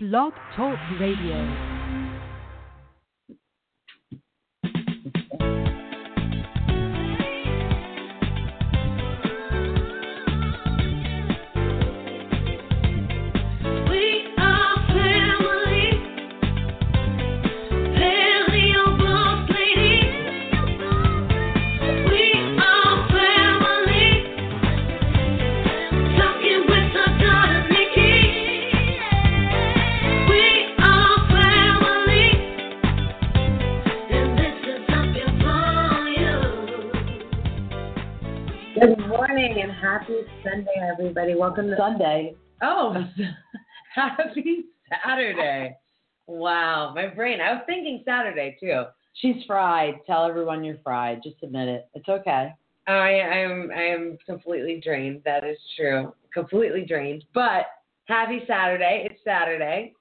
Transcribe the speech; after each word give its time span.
Blog 0.00 0.32
Talk 0.54 0.78
Radio. 1.00 1.77
Sunday, 40.58 40.90
everybody. 40.90 41.36
Welcome 41.36 41.68
to 41.68 41.76
Sunday. 41.76 42.34
Oh, 42.62 42.92
happy 43.94 44.64
Saturday. 44.90 45.76
Wow, 46.26 46.92
my 46.96 47.06
brain. 47.06 47.40
I 47.40 47.52
was 47.52 47.62
thinking 47.66 48.02
Saturday 48.04 48.56
too. 48.58 48.82
She's 49.14 49.36
fried. 49.46 50.00
Tell 50.04 50.24
everyone 50.24 50.64
you're 50.64 50.78
fried. 50.82 51.20
Just 51.22 51.36
admit 51.44 51.68
it. 51.68 51.88
It's 51.94 52.08
okay. 52.08 52.52
I 52.88 53.08
am 53.08 53.70
I 53.72 53.82
am 53.82 54.18
completely 54.26 54.80
drained. 54.82 55.22
That 55.24 55.44
is 55.44 55.58
true. 55.76 56.12
Completely 56.34 56.84
drained. 56.84 57.22
But 57.34 57.66
happy 58.06 58.40
Saturday. 58.48 59.06
It's 59.08 59.20
Saturday. 59.24 59.92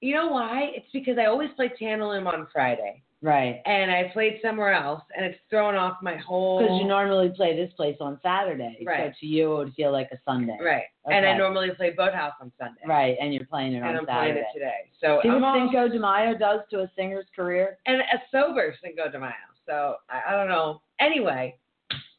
You 0.00 0.14
know 0.14 0.28
why? 0.28 0.70
It's 0.72 0.86
because 0.92 1.18
I 1.18 1.24
always 1.24 1.50
play 1.56 1.72
Tantalum 1.82 2.32
on 2.32 2.46
Friday. 2.52 3.02
Right. 3.22 3.60
And 3.64 3.90
I 3.90 4.10
played 4.12 4.38
somewhere 4.42 4.72
else 4.72 5.02
and 5.16 5.24
it's 5.24 5.38
thrown 5.48 5.74
off 5.74 5.96
my 6.02 6.16
whole 6.16 6.60
Because 6.60 6.78
you 6.80 6.86
normally 6.86 7.30
play 7.34 7.56
this 7.56 7.72
place 7.74 7.96
on 8.00 8.20
Saturday. 8.22 8.78
Right. 8.86 9.10
So 9.12 9.14
to 9.20 9.26
you, 9.26 9.52
it 9.52 9.56
would 9.56 9.74
feel 9.74 9.90
like 9.90 10.08
a 10.12 10.18
Sunday. 10.24 10.56
Right. 10.62 10.84
And 11.06 11.26
I 11.26 11.36
normally 11.36 11.70
play 11.76 11.90
Boathouse 11.96 12.34
on 12.40 12.52
Sunday. 12.58 12.80
Right. 12.86 13.16
And 13.20 13.32
you're 13.32 13.46
playing 13.46 13.72
it 13.72 13.78
And 13.78 13.86
on 13.86 13.96
I'm 13.96 14.06
playing 14.06 14.36
it 14.36 14.44
today. 14.52 14.90
So 15.00 15.20
See 15.22 15.28
what 15.30 15.42
all- 15.42 15.54
Cinco 15.56 15.88
de 15.88 15.98
Mayo 15.98 16.36
does 16.36 16.60
to 16.70 16.80
a 16.80 16.90
singer's 16.96 17.26
career? 17.34 17.78
and 17.86 18.00
a 18.00 18.18
sober 18.30 18.74
Cinco 18.84 19.10
de 19.10 19.18
Mayo. 19.18 19.32
So 19.66 19.96
I, 20.10 20.20
I 20.28 20.36
don't 20.36 20.48
know. 20.48 20.82
Anyway, 21.00 21.56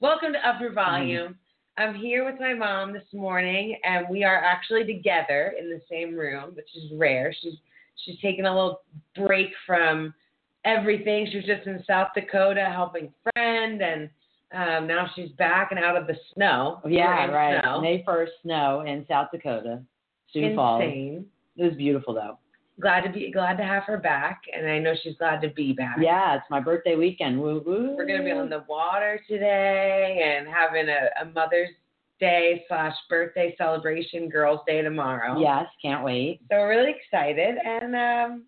welcome 0.01 0.33
to 0.33 0.47
Up 0.47 0.59
Your 0.59 0.73
Volume. 0.73 1.23
Mm-hmm. 1.33 1.33
I'm 1.79 1.93
here 1.93 2.25
with 2.25 2.39
my 2.39 2.55
mom 2.55 2.91
this 2.91 3.05
morning, 3.13 3.77
and 3.83 4.07
we 4.09 4.23
are 4.23 4.43
actually 4.43 4.83
together 4.83 5.53
in 5.59 5.69
the 5.69 5.79
same 5.89 6.15
room, 6.15 6.55
which 6.55 6.75
is 6.75 6.91
rare. 6.97 7.31
She's 7.39 7.53
she's 8.03 8.19
taking 8.19 8.45
a 8.47 8.53
little 8.53 8.81
break 9.15 9.49
from 9.67 10.11
everything. 10.65 11.27
She 11.31 11.37
was 11.37 11.45
just 11.45 11.67
in 11.67 11.83
South 11.87 12.09
Dakota 12.15 12.65
helping 12.65 13.13
friend, 13.33 13.81
and 13.81 14.09
um, 14.53 14.87
now 14.87 15.09
she's 15.15 15.29
back 15.31 15.71
and 15.71 15.79
out 15.79 15.97
of 15.97 16.07
the 16.07 16.15
snow. 16.33 16.81
Yeah, 16.87 17.27
right. 17.27 17.61
Snow. 17.61 17.81
May 17.81 18.03
1st, 18.07 18.27
snow 18.43 18.81
in 18.81 19.05
South 19.07 19.27
Dakota. 19.31 19.81
Sioux 20.31 20.55
Falls. 20.55 20.83
Insane. 20.83 21.25
It 21.57 21.63
was 21.63 21.73
beautiful, 21.75 22.13
though. 22.13 22.37
Glad 22.79 23.01
to 23.01 23.09
be 23.09 23.31
glad 23.31 23.57
to 23.57 23.63
have 23.63 23.83
her 23.83 23.97
back, 23.97 24.41
and 24.55 24.69
I 24.69 24.77
know 24.77 24.93
she's 25.01 25.17
glad 25.17 25.41
to 25.41 25.49
be 25.49 25.73
back. 25.73 25.97
Yeah, 25.99 26.35
it's 26.35 26.45
my 26.51 26.59
birthday 26.59 26.95
weekend. 26.95 27.41
Woo 27.41 27.63
woo. 27.65 27.95
We're 27.97 28.05
gonna 28.05 28.23
be 28.23 28.29
on 28.29 28.49
the 28.49 28.63
water 28.69 29.19
today 29.27 30.37
and 30.37 30.47
having 30.47 30.87
a, 30.87 31.09
a 31.19 31.25
Mother's 31.33 31.71
Day 32.19 32.63
slash 32.67 32.93
birthday 33.09 33.55
celebration, 33.57 34.29
Girls' 34.29 34.59
Day 34.67 34.83
tomorrow. 34.83 35.39
Yes, 35.39 35.65
can't 35.81 36.03
wait. 36.03 36.39
So 36.51 36.57
we're 36.57 36.69
really 36.69 36.93
excited, 36.95 37.55
and 37.65 37.95
um, 37.95 38.45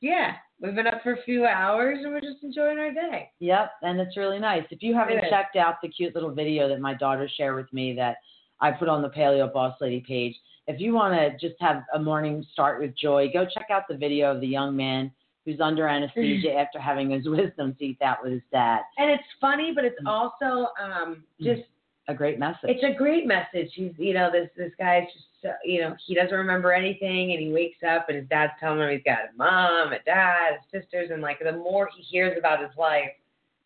yeah, 0.00 0.36
we've 0.60 0.74
been 0.74 0.86
up 0.86 1.02
for 1.02 1.12
a 1.14 1.22
few 1.22 1.46
hours 1.46 1.98
and 2.02 2.12
we're 2.12 2.20
just 2.20 2.42
enjoying 2.42 2.78
our 2.78 2.92
day. 2.92 3.30
Yep, 3.40 3.72
and 3.82 4.00
it's 4.00 4.16
really 4.16 4.38
nice. 4.38 4.64
If 4.70 4.82
you 4.82 4.94
haven't 4.94 5.20
checked 5.30 5.56
out 5.56 5.76
the 5.82 5.88
cute 5.88 6.14
little 6.14 6.30
video 6.32 6.68
that 6.68 6.80
my 6.80 6.94
daughter 6.94 7.28
shared 7.36 7.56
with 7.56 7.72
me 7.72 7.94
that 7.94 8.16
I 8.60 8.70
put 8.70 8.88
on 8.88 9.02
the 9.02 9.08
Paleo 9.08 9.52
Boss 9.52 9.74
Lady 9.80 10.00
page, 10.06 10.34
if 10.66 10.80
you 10.80 10.94
want 10.94 11.14
to 11.14 11.30
just 11.48 11.60
have 11.60 11.82
a 11.94 11.98
morning 11.98 12.44
start 12.52 12.80
with 12.80 12.96
joy, 12.96 13.28
go 13.32 13.44
check 13.44 13.66
out 13.70 13.88
the 13.88 13.96
video 13.96 14.32
of 14.34 14.40
the 14.40 14.46
young 14.46 14.76
man 14.76 15.10
who's 15.46 15.60
under 15.60 15.88
anesthesia 15.88 16.52
after 16.58 16.78
having 16.78 17.10
his 17.10 17.26
wisdom 17.26 17.74
teeth 17.78 18.00
out 18.02 18.18
with 18.22 18.32
his 18.32 18.42
dad. 18.52 18.80
And 18.98 19.10
it's 19.10 19.24
funny, 19.40 19.72
but 19.74 19.84
Mm. 19.84 19.88
it's 19.88 19.96
also 20.06 20.68
um, 20.80 21.24
just 21.40 21.62
A 22.10 22.14
great 22.14 22.38
message. 22.40 22.64
it's 22.64 22.82
a 22.82 22.96
great 22.98 23.26
message. 23.26 23.70
He's 23.74 23.92
you 23.96 24.14
know 24.14 24.30
this 24.32 24.48
this 24.56 24.72
guy's 24.78 25.04
just 25.12 25.54
you 25.64 25.80
know 25.80 25.94
he 26.06 26.14
doesn't 26.14 26.36
remember 26.36 26.72
anything, 26.72 27.30
and 27.32 27.40
he 27.40 27.52
wakes 27.52 27.78
up 27.88 28.08
and 28.08 28.18
his 28.18 28.28
dad's 28.28 28.52
telling 28.58 28.80
him 28.80 28.90
he's 28.90 29.02
got 29.04 29.18
a 29.32 29.36
mom, 29.36 29.92
a 29.92 30.02
dad, 30.04 30.58
sisters, 30.72 31.10
and 31.12 31.22
like 31.22 31.38
the 31.38 31.52
more 31.52 31.88
he 31.96 32.02
hears 32.02 32.36
about 32.36 32.60
his 32.60 32.76
life, 32.76 33.10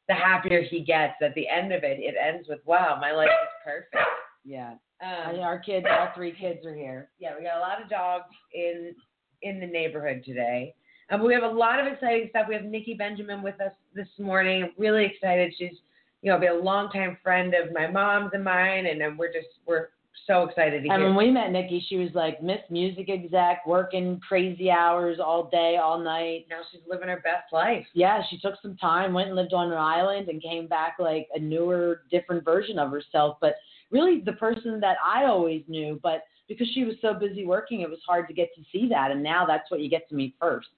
the 0.09 0.15
happier 0.15 0.60
he 0.62 0.81
gets. 0.81 1.15
At 1.22 1.34
the 1.34 1.49
end 1.49 1.72
of 1.72 1.84
it, 1.84 1.99
it 2.00 2.15
ends 2.22 2.47
with 2.49 2.60
wow, 2.66 2.99
my 3.00 3.12
life 3.12 3.28
is 3.31 3.49
perfect. 3.65 3.97
yeah. 4.44 4.72
Um, 5.03 5.34
And 5.37 5.41
our 5.41 5.59
kids, 5.59 5.87
all 5.91 6.09
three 6.15 6.32
kids 6.32 6.65
are 6.66 6.75
here. 6.75 7.09
yeah, 7.19 7.32
we 7.38 7.44
got 7.44 7.56
a 7.56 7.61
lot 7.61 7.82
of 7.82 7.88
dogs 7.88 8.26
in 8.53 8.94
in 9.43 9.59
the 9.59 9.66
neighborhood 9.66 10.22
today. 10.25 10.75
Um, 11.11 11.22
we 11.25 11.32
have 11.34 11.43
a 11.43 11.49
lot 11.49 11.81
of 11.81 11.87
exciting 11.91 12.26
stuff. 12.31 12.47
We 12.49 12.55
have 12.55 12.65
Niki 12.65 12.97
Benjamin 12.97 13.43
with 13.43 13.59
us 13.61 13.72
this 13.94 14.09
morning. 14.19 14.62
I'm 14.65 14.72
really 14.78 15.05
excited. 15.06 15.53
She's 15.59 15.78
you 16.25 16.31
know, 16.33 16.41
be 16.41 16.47
a 16.47 16.55
longtime 16.55 17.19
friend 17.23 17.55
of 17.55 17.71
my 17.75 17.87
mom's 17.87 18.31
and 18.33 18.43
mine, 18.43 18.87
and 18.87 19.19
we're 19.19 19.31
just 19.31 19.49
we're 19.67 19.89
so 20.27 20.45
excited 20.45 20.83
to 20.83 20.89
get 20.89 20.95
And 20.95 21.03
hear. 21.03 21.09
when 21.15 21.19
we 21.19 21.31
met 21.31 21.51
Niki, 21.51 21.81
she 21.87 21.99
was 21.99 22.09
like 22.15 22.43
Miss 22.43 22.61
Music 22.71 23.11
Exec, 23.11 23.67
working 23.67 24.19
crazy 24.27 24.71
hours 24.71 25.19
all 25.23 25.51
day, 25.51 25.77
all 25.77 25.99
night. 25.99 26.47
now 26.49 26.61
she's 26.73 26.81
living 26.89 27.09
her 27.09 27.21
best 27.23 27.53
life. 27.53 27.85
yeah, 27.93 28.23
she 28.31 28.39
took 28.39 28.55
some 28.62 28.75
time, 28.79 29.12
went 29.12 29.29
and 29.29 29.37
lived 29.37 29.53
on 29.53 29.71
an 29.71 29.77
island, 29.77 30.31
and 30.31 30.43
came 30.43 30.67
back 30.67 30.97
like 30.99 31.29
a 31.35 31.39
newer, 31.39 32.01
different 32.11 32.43
version 32.43 32.79
of 32.79 32.91
herself. 32.91 33.37
But 33.43 33.56
really, 33.91 34.23
the 34.25 34.33
person 34.33 34.81
that 34.81 34.97
I 35.05 35.27
always 35.27 35.62
knew, 35.69 36.01
but 36.03 36.23
because 36.49 36.69
she 36.73 36.85
was 36.85 36.95
so 37.03 37.12
busy 37.12 37.45
working, 37.45 37.83
it 37.83 37.91
was 37.91 38.01
hard 38.06 38.29
to 38.29 38.35
get 38.35 38.49
to 38.55 38.62
see 38.73 38.89
that. 38.89 39.11
And 39.11 39.23
now 39.23 39.45
that's 39.45 39.71
what 39.71 39.81
you 39.81 39.91
get 39.91 40.09
to 40.09 40.15
meet 40.15 40.37
first, 40.41 40.69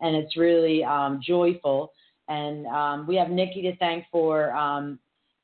and 0.00 0.16
it's 0.16 0.36
really 0.36 0.82
um, 0.82 1.20
joyful. 1.24 1.92
And 2.28 2.66
um, 2.66 3.06
we 3.06 3.16
have 3.16 3.28
Niki 3.28 3.62
to 3.62 3.76
thank 3.76 4.04
for 4.10 4.52
um, 4.52 4.98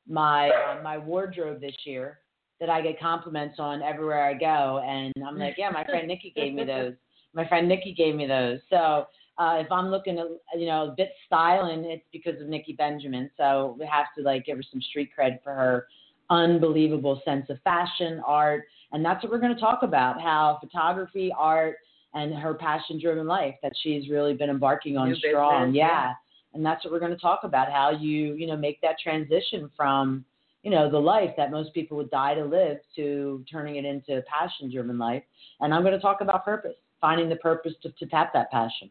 my 0.09 0.51
uh, 0.51 0.83
my 0.83 0.99
wardrobe 0.99 1.61
this 1.61 1.75
year 1.85 2.21
that 2.61 2.69
I 2.69 2.81
get 2.81 3.01
compliments 3.01 3.57
on 3.59 3.83
everywhere 3.83 4.25
I 4.25 4.35
go. 4.35 4.83
And 4.87 5.13
I'm 5.27 5.39
like, 5.39 5.57
yeah, 5.59 5.71
my 5.71 5.85
friend 5.85 6.11
Niki 6.11 6.35
gave 6.35 6.55
me 6.55 6.65
those. 6.65 6.95
My 7.35 7.47
friend 7.49 7.71
Niki 7.71 7.97
gave 7.97 8.15
me 8.15 8.27
those. 8.27 8.61
So 8.71 9.07
uh, 9.39 9.57
if 9.59 9.71
I'm 9.73 9.89
looking 9.89 10.19
at 10.19 10.27
you 10.59 10.67
know 10.67 10.91
a 10.91 10.95
bit 10.97 11.11
styling, 11.27 11.85
it's 11.85 12.05
because 12.13 12.41
of 12.41 12.47
Niki 12.49 12.77
Benjamin. 12.77 13.31
So 13.37 13.77
we 13.79 13.87
have 13.87 14.07
to 14.17 14.23
like 14.23 14.45
give 14.47 14.57
her 14.57 14.63
some 14.71 14.81
street 14.83 15.11
cred 15.19 15.43
for 15.43 15.55
her 15.55 15.87
unbelievable 16.31 17.21
sense 17.25 17.47
of 17.51 17.59
fashion, 17.63 18.23
art, 18.27 18.65
and 18.93 19.05
that's 19.05 19.23
what 19.23 19.33
we're 19.33 19.41
going 19.41 19.55
to 19.55 19.61
talk 19.61 19.83
about: 19.83 20.21
how 20.21 20.59
photography, 20.61 21.33
art, 21.37 21.77
and 22.15 22.35
her 22.35 22.55
passion-driven 22.55 23.27
life 23.27 23.55
that 23.63 23.73
she's 23.83 24.09
really 24.09 24.35
been 24.35 24.51
embarking 24.51 24.97
on 24.97 25.11
New 25.11 25.17
strong. 25.17 25.67
business, 25.67 25.77
yeah. 25.77 25.87
yeah. 25.89 26.13
And 26.55 26.65
that's 26.65 26.85
what 26.85 26.93
we're 26.93 27.01
going 27.01 27.11
to 27.11 27.19
talk 27.19 27.41
about: 27.45 27.71
how 27.71 27.91
you 27.91 28.35
you 28.35 28.47
know 28.47 28.57
make 28.57 28.81
that 28.81 28.97
transition 29.03 29.71
from 29.77 30.25
you 30.63 30.71
know 30.71 30.91
the 30.91 30.99
life 30.99 31.31
that 31.37 31.51
most 31.51 31.75
people 31.75 31.97
would 31.97 32.11
die 32.11 32.35
to 32.35 32.45
live 32.45 32.79
to 32.97 33.45
turning 33.51 33.77
it 33.77 33.85
into 33.85 34.19
a 34.19 34.23
passion-driven 34.23 34.99
life. 34.99 35.23
And 35.61 35.75
I'm 35.75 35.83
going 35.83 35.95
to 35.95 36.01
talk 36.01 36.21
about 36.21 36.45
purpose, 36.45 36.77
finding 37.01 37.29
the 37.29 37.37
purpose 37.37 37.75
to, 37.83 37.91
to 37.91 38.07
tap 38.07 38.33
that 38.33 38.51
passion. 38.51 38.91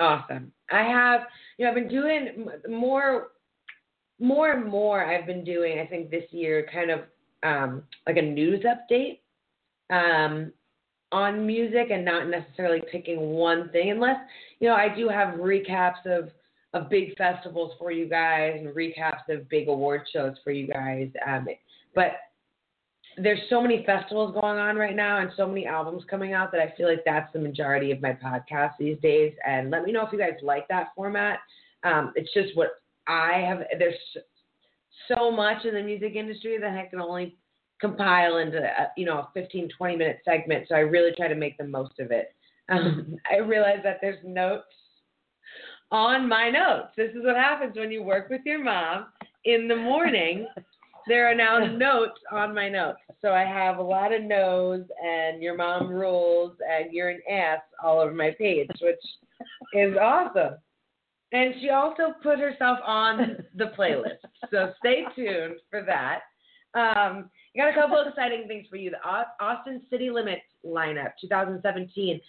Awesome. 0.00 0.50
I 0.70 0.82
have, 0.82 1.20
you 1.58 1.64
know, 1.64 1.70
I've 1.70 1.76
been 1.76 1.86
doing 1.86 2.48
more, 2.68 3.28
more 4.18 4.52
and 4.52 4.68
more. 4.68 5.04
I've 5.04 5.26
been 5.26 5.44
doing, 5.44 5.78
I 5.78 5.86
think 5.86 6.10
this 6.10 6.24
year, 6.30 6.66
kind 6.72 6.90
of 6.90 7.00
um, 7.44 7.82
like 8.06 8.16
a 8.16 8.22
news 8.22 8.64
update 8.64 9.20
um, 9.90 10.52
on 11.12 11.46
music, 11.46 11.88
and 11.90 12.04
not 12.04 12.26
necessarily 12.28 12.82
picking 12.90 13.20
one 13.20 13.68
thing. 13.68 13.90
Unless, 13.90 14.16
you 14.58 14.68
know, 14.68 14.74
I 14.74 14.88
do 14.92 15.08
have 15.08 15.34
recaps 15.34 16.04
of 16.06 16.30
of 16.74 16.88
big 16.88 17.16
festivals 17.16 17.72
for 17.78 17.90
you 17.90 18.08
guys 18.08 18.56
and 18.58 18.74
recaps 18.74 19.28
of 19.28 19.48
big 19.48 19.68
award 19.68 20.02
shows 20.12 20.34
for 20.42 20.52
you 20.52 20.66
guys. 20.66 21.08
Um, 21.26 21.46
but 21.94 22.12
there's 23.18 23.40
so 23.50 23.60
many 23.60 23.84
festivals 23.84 24.32
going 24.32 24.58
on 24.58 24.76
right 24.76 24.96
now 24.96 25.18
and 25.18 25.30
so 25.36 25.46
many 25.46 25.66
albums 25.66 26.02
coming 26.08 26.32
out 26.32 26.50
that 26.52 26.62
I 26.62 26.72
feel 26.76 26.88
like 26.88 27.02
that's 27.04 27.30
the 27.32 27.38
majority 27.38 27.92
of 27.92 28.00
my 28.00 28.12
podcast 28.12 28.72
these 28.78 28.98
days. 29.02 29.34
And 29.46 29.70
let 29.70 29.84
me 29.84 29.92
know 29.92 30.06
if 30.06 30.12
you 30.12 30.18
guys 30.18 30.36
like 30.42 30.66
that 30.68 30.88
format. 30.96 31.40
Um, 31.84 32.12
it's 32.16 32.32
just 32.32 32.56
what 32.56 32.80
I 33.06 33.44
have. 33.46 33.64
There's 33.78 33.94
so 35.14 35.30
much 35.30 35.64
in 35.64 35.74
the 35.74 35.82
music 35.82 36.14
industry 36.14 36.58
that 36.58 36.70
I 36.70 36.86
can 36.86 37.00
only 37.00 37.36
compile 37.80 38.38
into 38.38 38.58
a, 38.58 38.88
you 38.96 39.04
know 39.04 39.18
a 39.18 39.28
15 39.34 39.68
20 39.76 39.96
minute 39.96 40.20
segment. 40.24 40.66
So 40.68 40.74
I 40.74 40.80
really 40.80 41.10
try 41.16 41.28
to 41.28 41.34
make 41.34 41.58
the 41.58 41.64
most 41.64 41.98
of 41.98 42.10
it. 42.10 42.34
Um, 42.70 43.16
I 43.30 43.38
realize 43.38 43.80
that 43.82 43.98
there's 44.00 44.18
notes 44.24 44.64
on 45.92 46.28
my 46.28 46.50
notes. 46.50 46.88
This 46.96 47.10
is 47.10 47.22
what 47.22 47.36
happens 47.36 47.76
when 47.76 47.92
you 47.92 48.02
work 48.02 48.28
with 48.30 48.40
your 48.44 48.62
mom 48.62 49.06
in 49.44 49.68
the 49.68 49.76
morning 49.76 50.48
there 51.06 51.30
are 51.30 51.34
now 51.34 51.58
notes 51.58 52.20
on 52.30 52.54
my 52.54 52.68
notes. 52.68 52.98
So 53.20 53.32
I 53.32 53.42
have 53.42 53.78
a 53.78 53.82
lot 53.82 54.12
of 54.12 54.22
no's 54.22 54.84
and 55.04 55.42
your 55.42 55.56
mom 55.56 55.88
rules 55.88 56.52
and 56.68 56.92
you're 56.92 57.10
an 57.10 57.20
ass 57.30 57.60
all 57.82 58.00
over 58.00 58.12
my 58.12 58.34
page, 58.38 58.70
which 58.80 59.00
is 59.74 59.96
awesome. 60.00 60.56
And 61.32 61.54
she 61.60 61.70
also 61.70 62.14
put 62.22 62.38
herself 62.38 62.78
on 62.86 63.38
the 63.56 63.72
playlist. 63.78 64.18
So 64.50 64.72
stay 64.78 65.04
tuned 65.16 65.56
for 65.70 65.82
that. 65.82 66.20
Um, 66.74 67.30
I 67.54 67.58
got 67.58 67.70
a 67.70 67.74
couple 67.74 67.98
of 67.98 68.06
exciting 68.06 68.46
things 68.48 68.66
for 68.68 68.76
you. 68.76 68.90
The 68.90 69.44
Austin 69.44 69.82
City 69.90 70.10
Limits 70.10 70.42
lineup, 70.64 71.12
2017. 71.20 72.20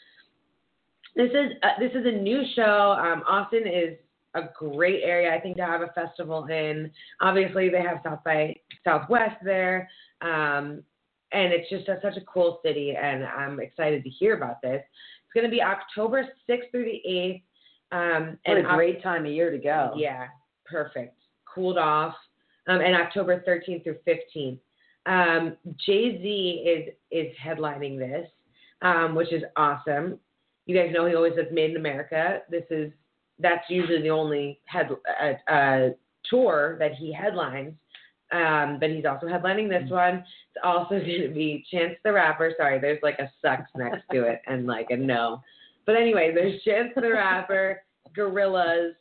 This 1.15 1.30
is 1.30 1.51
uh, 1.62 1.80
this 1.80 1.92
is 1.92 2.06
a 2.06 2.12
new 2.12 2.44
show. 2.56 2.98
Um, 3.00 3.24
Austin 3.27 3.68
is 3.68 3.98
a 4.36 4.50
great 4.57 5.01
area, 5.04 5.33
I 5.33 5.39
think, 5.39 5.57
to 5.57 5.65
have 5.65 5.81
a 5.81 5.88
festival 5.94 6.45
in. 6.45 6.89
Obviously, 7.21 7.69
they 7.69 7.81
have 7.81 8.00
South 8.04 8.24
by 8.25 8.56
Southwest 8.83 9.36
there, 9.44 9.89
um, 10.21 10.83
and 11.31 11.54
it's 11.54 11.69
just 11.69 11.88
a, 11.88 12.00
such 12.01 12.18
a 12.18 12.21
cool 12.21 12.60
city. 12.65 12.95
And 12.95 13.24
I'm 13.25 13.60
excited 13.60 14.04
to 14.04 14.10
hear 14.10 14.36
about 14.36 14.62
this. 14.62 14.81
It's 14.81 15.33
going 15.33 15.45
to 15.45 15.51
be 15.51 15.62
October 15.62 16.27
6th 16.50 16.71
through 16.71 16.86
the 16.86 17.01
8th. 17.07 17.44
Um, 17.92 18.39
What 18.45 18.57
and 18.57 18.66
a 18.66 18.74
great 18.75 19.04
time 19.04 19.25
of 19.25 19.31
year 19.31 19.51
to 19.51 19.59
go. 19.59 19.94
yeah, 19.95 20.27
perfect. 20.66 21.16
Cooled 21.45 21.77
off. 21.77 22.16
Um, 22.68 22.80
and 22.81 22.95
October 22.95 23.44
13th 23.48 23.83
through 23.83 23.98
15th. 24.07 24.59
Um, 25.06 25.57
Jay 25.86 26.18
Z 26.21 26.63
is 26.66 26.94
is 27.12 27.36
headlining 27.38 28.00
this, 28.00 28.27
um, 28.81 29.13
which 29.16 29.31
is 29.31 29.44
awesome. 29.57 30.18
You 30.65 30.75
guys 30.75 30.92
know 30.94 31.06
he 31.06 31.15
always 31.15 31.36
does 31.36 31.45
Made 31.51 31.71
in 31.71 31.77
America. 31.77 32.42
This 32.50 32.63
is 32.69 32.92
that's 33.39 33.69
usually 33.69 34.01
the 34.01 34.10
only 34.10 34.60
head 34.65 34.89
uh, 35.21 35.51
uh, 35.51 35.89
tour 36.30 36.77
that 36.80 36.94
he 36.94 37.12
headlines. 37.12 37.74
Um, 38.31 38.77
but 38.80 38.89
he's 38.89 39.06
also 39.06 39.27
headlining 39.27 39.69
this 39.69 39.89
one. 39.89 40.15
It's 40.15 40.63
also 40.63 40.89
going 41.00 41.21
to 41.21 41.33
be 41.33 41.65
Chance 41.69 41.95
the 42.04 42.13
Rapper. 42.13 42.54
Sorry, 42.57 42.80
there's 42.80 43.04
like 43.04 43.19
a 43.19 43.31
sucks 43.42 43.69
next 43.75 44.04
to 44.12 44.24
it 44.24 44.42
and 44.48 44.65
like 44.65 44.88
a 44.89 44.98
no. 44.98 45.42
But 45.86 45.95
anyway, 45.95 46.31
there's 46.33 46.62
Chance 46.63 46.94
the 46.95 47.12
Rapper, 47.12 47.83
Gorillaz, 48.18 48.94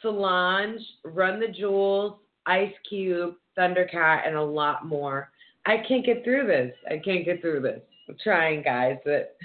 Solange, 0.00 0.80
Run 1.04 1.40
the 1.40 1.48
Jewels, 1.48 2.18
Ice 2.46 2.72
Cube, 2.88 3.34
Thundercat, 3.58 4.26
and 4.26 4.36
a 4.36 4.42
lot 4.42 4.86
more. 4.86 5.30
I 5.66 5.78
can't 5.86 6.04
get 6.04 6.24
through 6.24 6.46
this. 6.46 6.74
I 6.90 6.98
can't 6.98 7.24
get 7.24 7.40
through 7.40 7.60
this. 7.60 7.80
I'm 8.08 8.16
trying, 8.22 8.62
guys, 8.62 8.96
but 9.04 9.36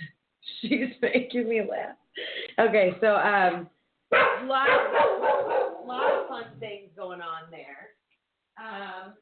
she's 0.62 0.90
making 1.02 1.50
me 1.50 1.62
laugh. 1.62 1.96
Okay, 2.60 2.92
so 3.00 3.16
um, 3.16 3.68
lot, 4.48 4.68
lot 5.86 6.12
of 6.14 6.28
fun 6.28 6.46
things 6.60 6.90
going 6.96 7.22
on 7.22 7.50
there. 7.52 7.90
Um, 8.60 9.14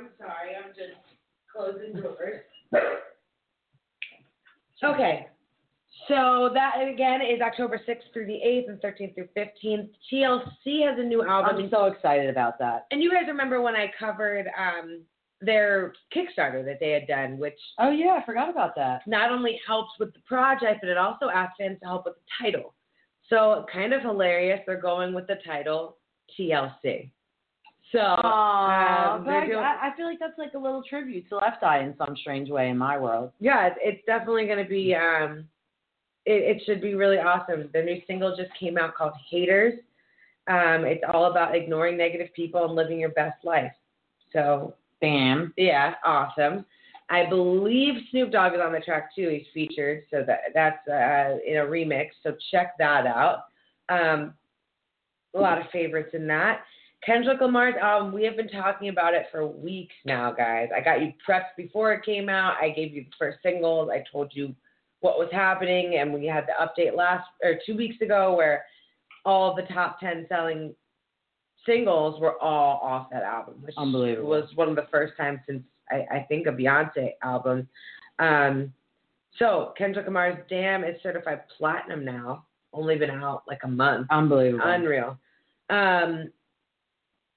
I'm 0.00 0.08
sorry, 0.18 0.54
I'm 0.56 0.70
just 0.70 0.98
closing 1.54 2.00
doors. 2.00 2.42
Okay, 4.84 5.26
so 6.08 6.50
that 6.54 6.74
again 6.82 7.20
is 7.22 7.40
October 7.40 7.80
6th 7.88 8.12
through 8.12 8.26
the 8.26 8.40
8th 8.44 8.68
and 8.68 8.78
13th 8.80 9.14
through 9.14 9.28
15th. 9.36 9.90
TLC 10.12 10.86
has 10.88 10.98
a 10.98 11.02
new 11.02 11.24
album. 11.24 11.64
I'm 11.64 11.70
so 11.70 11.84
excited 11.86 12.28
about 12.30 12.58
that. 12.58 12.86
and 12.90 13.02
you 13.02 13.10
guys 13.10 13.24
remember 13.28 13.60
when 13.60 13.76
I 13.76 13.90
covered 13.98 14.46
um, 14.58 15.02
their 15.44 15.92
Kickstarter 16.14 16.64
that 16.64 16.78
they 16.80 16.90
had 16.90 17.06
done, 17.06 17.38
which 17.38 17.58
Oh 17.78 17.90
yeah, 17.90 18.18
I 18.20 18.24
forgot 18.24 18.48
about 18.50 18.74
that. 18.76 19.02
not 19.06 19.30
only 19.30 19.60
helps 19.66 19.90
with 19.98 20.12
the 20.14 20.20
project, 20.20 20.80
but 20.82 20.88
it 20.88 20.96
also 20.98 21.28
asked 21.28 21.54
fans 21.58 21.78
to 21.80 21.86
help 21.86 22.04
with 22.06 22.14
the 22.14 22.44
title. 22.44 22.74
So 23.28 23.64
kind 23.72 23.92
of 23.92 24.02
hilarious. 24.02 24.60
They're 24.66 24.80
going 24.80 25.14
with 25.14 25.26
the 25.26 25.36
title 25.46 25.96
TLC. 26.38 27.10
So 27.90 27.98
Aw, 27.98 29.16
um, 29.16 29.24
but 29.24 29.34
I, 29.34 29.46
doing- 29.46 29.58
I 29.58 29.90
I 29.92 29.96
feel 29.96 30.06
like 30.06 30.18
that's 30.18 30.38
like 30.38 30.54
a 30.54 30.58
little 30.58 30.82
tribute 30.88 31.28
to 31.28 31.36
Left 31.36 31.62
Eye 31.62 31.80
in 31.82 31.94
some 31.98 32.16
strange 32.16 32.48
way 32.48 32.70
in 32.70 32.78
my 32.78 32.98
world. 32.98 33.32
yeah, 33.38 33.66
it's, 33.66 33.76
it's 33.82 34.06
definitely 34.06 34.46
going 34.46 34.62
to 34.64 34.68
be. 34.68 34.94
Um, 34.94 35.46
it, 36.24 36.56
it 36.56 36.62
should 36.64 36.80
be 36.80 36.94
really 36.94 37.18
awesome. 37.18 37.68
The 37.74 37.82
new 37.82 38.00
single 38.06 38.34
just 38.36 38.50
came 38.58 38.78
out 38.78 38.94
called 38.94 39.12
Haters. 39.28 39.74
Um, 40.48 40.84
it's 40.84 41.02
all 41.12 41.26
about 41.30 41.54
ignoring 41.56 41.96
negative 41.96 42.28
people 42.34 42.64
and 42.64 42.74
living 42.74 42.98
your 43.00 43.10
best 43.10 43.44
life. 43.44 43.72
So 44.32 44.74
Yeah, 45.56 45.94
awesome. 46.04 46.64
I 47.10 47.28
believe 47.28 47.94
Snoop 48.10 48.32
Dogg 48.32 48.54
is 48.54 48.60
on 48.60 48.72
the 48.72 48.80
track 48.80 49.14
too. 49.14 49.28
He's 49.28 49.46
featured, 49.52 50.04
so 50.10 50.24
that 50.26 50.40
that's 50.54 50.88
uh, 50.88 51.38
in 51.46 51.58
a 51.58 51.66
remix. 51.66 52.08
So 52.22 52.34
check 52.50 52.72
that 52.78 53.06
out. 53.06 53.44
Um, 53.88 54.32
a 55.34 55.40
lot 55.40 55.58
of 55.58 55.66
favorites 55.70 56.10
in 56.14 56.26
that. 56.28 56.62
Kendrick 57.04 57.40
Lamar's 57.40 57.74
album. 57.80 58.12
We 58.12 58.24
have 58.24 58.36
been 58.36 58.48
talking 58.48 58.88
about 58.88 59.14
it 59.14 59.26
for 59.32 59.46
weeks 59.46 59.94
now, 60.04 60.32
guys. 60.32 60.68
I 60.74 60.80
got 60.80 61.02
you 61.02 61.12
prepped 61.28 61.56
before 61.56 61.92
it 61.92 62.04
came 62.04 62.28
out. 62.28 62.54
I 62.60 62.70
gave 62.70 62.94
you 62.94 63.02
the 63.02 63.10
first 63.18 63.38
singles. 63.42 63.90
I 63.92 64.04
told 64.10 64.32
you 64.34 64.54
what 65.00 65.18
was 65.18 65.28
happening, 65.32 65.96
and 65.98 66.14
we 66.14 66.26
had 66.26 66.46
the 66.46 66.64
update 66.64 66.96
last 66.96 67.26
or 67.42 67.54
two 67.66 67.76
weeks 67.76 68.00
ago 68.00 68.34
where 68.36 68.64
all 69.24 69.54
the 69.54 69.62
top 69.74 69.98
ten 69.98 70.26
selling 70.28 70.74
singles 71.66 72.20
were 72.20 72.40
all 72.40 72.80
off 72.82 73.08
that 73.10 73.22
album, 73.22 73.54
which 73.62 73.74
Unbelievable. 73.76 74.28
was 74.28 74.44
one 74.54 74.68
of 74.68 74.76
the 74.76 74.86
first 74.90 75.16
times 75.16 75.40
since 75.46 75.62
I, 75.90 76.16
I 76.16 76.26
think 76.28 76.46
a 76.46 76.50
Beyonce 76.50 77.12
album. 77.22 77.68
Um, 78.18 78.72
so 79.38 79.72
Kendrick 79.76 80.06
Lamar's 80.06 80.38
"Damn" 80.48 80.84
is 80.84 81.00
certified 81.02 81.42
platinum 81.56 82.04
now. 82.04 82.44
Only 82.72 82.96
been 82.96 83.10
out 83.10 83.42
like 83.46 83.60
a 83.64 83.68
month. 83.68 84.06
Unbelievable. 84.10 84.64
Unreal. 84.64 85.18
Um, 85.70 86.30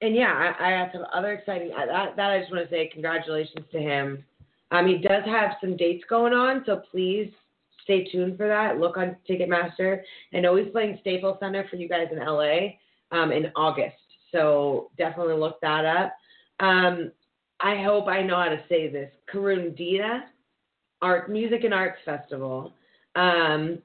and 0.01 0.15
yeah, 0.15 0.53
I, 0.59 0.67
I 0.67 0.71
have 0.71 0.89
some 0.93 1.05
other 1.13 1.33
exciting. 1.33 1.69
That, 1.69 2.15
that 2.15 2.31
I 2.31 2.39
just 2.39 2.51
want 2.51 2.67
to 2.67 2.73
say 2.73 2.89
congratulations 2.91 3.65
to 3.71 3.79
him. 3.79 4.23
Um, 4.71 4.87
he 4.87 4.97
does 4.97 5.23
have 5.25 5.51
some 5.61 5.77
dates 5.77 6.03
going 6.09 6.33
on, 6.33 6.63
so 6.65 6.81
please 6.91 7.31
stay 7.83 8.03
tuned 8.11 8.37
for 8.37 8.47
that. 8.47 8.79
Look 8.79 8.97
on 8.97 9.15
Ticketmaster. 9.29 10.01
I 10.33 10.39
know 10.39 10.55
he's 10.55 10.71
playing 10.71 10.97
Staples 11.01 11.37
Center 11.39 11.65
for 11.69 11.77
you 11.77 11.87
guys 11.87 12.07
in 12.11 12.19
LA 12.19 12.75
um, 13.11 13.31
in 13.31 13.51
August, 13.55 13.95
so 14.35 14.91
definitely 14.97 15.35
look 15.35 15.59
that 15.61 15.85
up. 15.85 16.15
Um, 16.59 17.11
I 17.59 17.81
hope 17.83 18.07
I 18.07 18.21
know 18.21 18.35
how 18.35 18.49
to 18.49 18.61
say 18.67 18.89
this. 18.89 19.11
Karoondinha 19.33 20.21
Art 21.01 21.29
Music 21.29 21.63
and 21.63 21.73
Arts 21.73 21.99
Festival. 22.03 22.73
Um, 23.15 23.79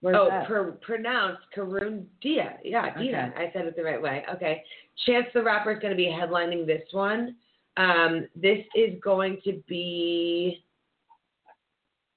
Where's 0.00 0.16
oh, 0.18 0.44
pr- 0.46 0.84
pronounced 0.84 1.42
Karun 1.56 2.04
Dia. 2.20 2.58
Yeah, 2.62 2.96
Dia. 2.98 3.32
Okay. 3.34 3.44
I 3.48 3.52
said 3.52 3.66
it 3.66 3.76
the 3.76 3.82
right 3.82 4.00
way. 4.00 4.24
Okay. 4.34 4.62
Chance 5.06 5.26
the 5.34 5.42
Rapper 5.42 5.72
is 5.72 5.78
going 5.80 5.92
to 5.92 5.96
be 5.96 6.06
headlining 6.06 6.66
this 6.66 6.82
one. 6.92 7.36
Um, 7.76 8.26
this 8.34 8.58
is 8.74 8.98
going 9.02 9.38
to 9.44 9.62
be. 9.66 10.62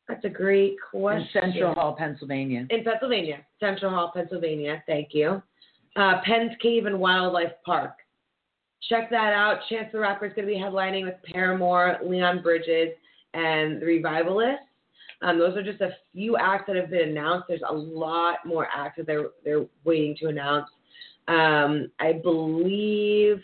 That's 0.08 0.26
a 0.26 0.30
great 0.30 0.72
in 0.72 0.78
question. 0.92 1.42
Centre 1.42 1.74
Hall, 1.74 1.96
Pennsylvania. 1.98 2.66
In 2.70 2.84
Pennsylvania, 2.84 3.46
Centre 3.60 3.90
Hall, 3.90 4.12
Pennsylvania. 4.14 4.84
Thank 4.88 5.10
you. 5.14 5.42
Uh, 6.00 6.22
Penn's 6.24 6.54
Cave 6.62 6.86
and 6.86 6.98
Wildlife 6.98 7.52
Park. 7.66 7.92
Check 8.88 9.10
that 9.10 9.34
out. 9.34 9.60
Chance 9.70 9.90
the 9.92 10.00
Rapper 10.00 10.28
is 10.28 10.34
going 10.34 10.48
to 10.48 10.54
be 10.54 10.58
headlining 10.58 11.04
with 11.04 11.16
Paramore, 11.26 11.98
Leon 12.02 12.42
Bridges, 12.42 12.96
and 13.34 13.82
the 13.82 13.86
Revivalists. 13.86 14.64
Um, 15.22 15.38
those 15.38 15.58
are 15.58 15.64
just 15.64 15.82
a 15.82 15.90
few 16.14 16.38
acts 16.38 16.64
that 16.68 16.78
have 16.78 16.90
been 16.90 17.10
announced. 17.10 17.48
There's 17.50 17.62
a 17.68 17.74
lot 17.74 18.38
more 18.46 18.70
acts 18.74 18.96
that 18.96 19.08
they're 19.08 19.32
they're 19.44 19.66
waiting 19.84 20.16
to 20.22 20.28
announce. 20.28 20.70
Um, 21.28 21.92
I 22.00 22.14
believe 22.14 23.42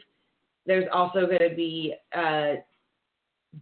there's 0.66 0.88
also 0.94 1.26
going 1.26 1.50
to 1.50 1.54
be 1.54 1.94
uh, 2.16 2.54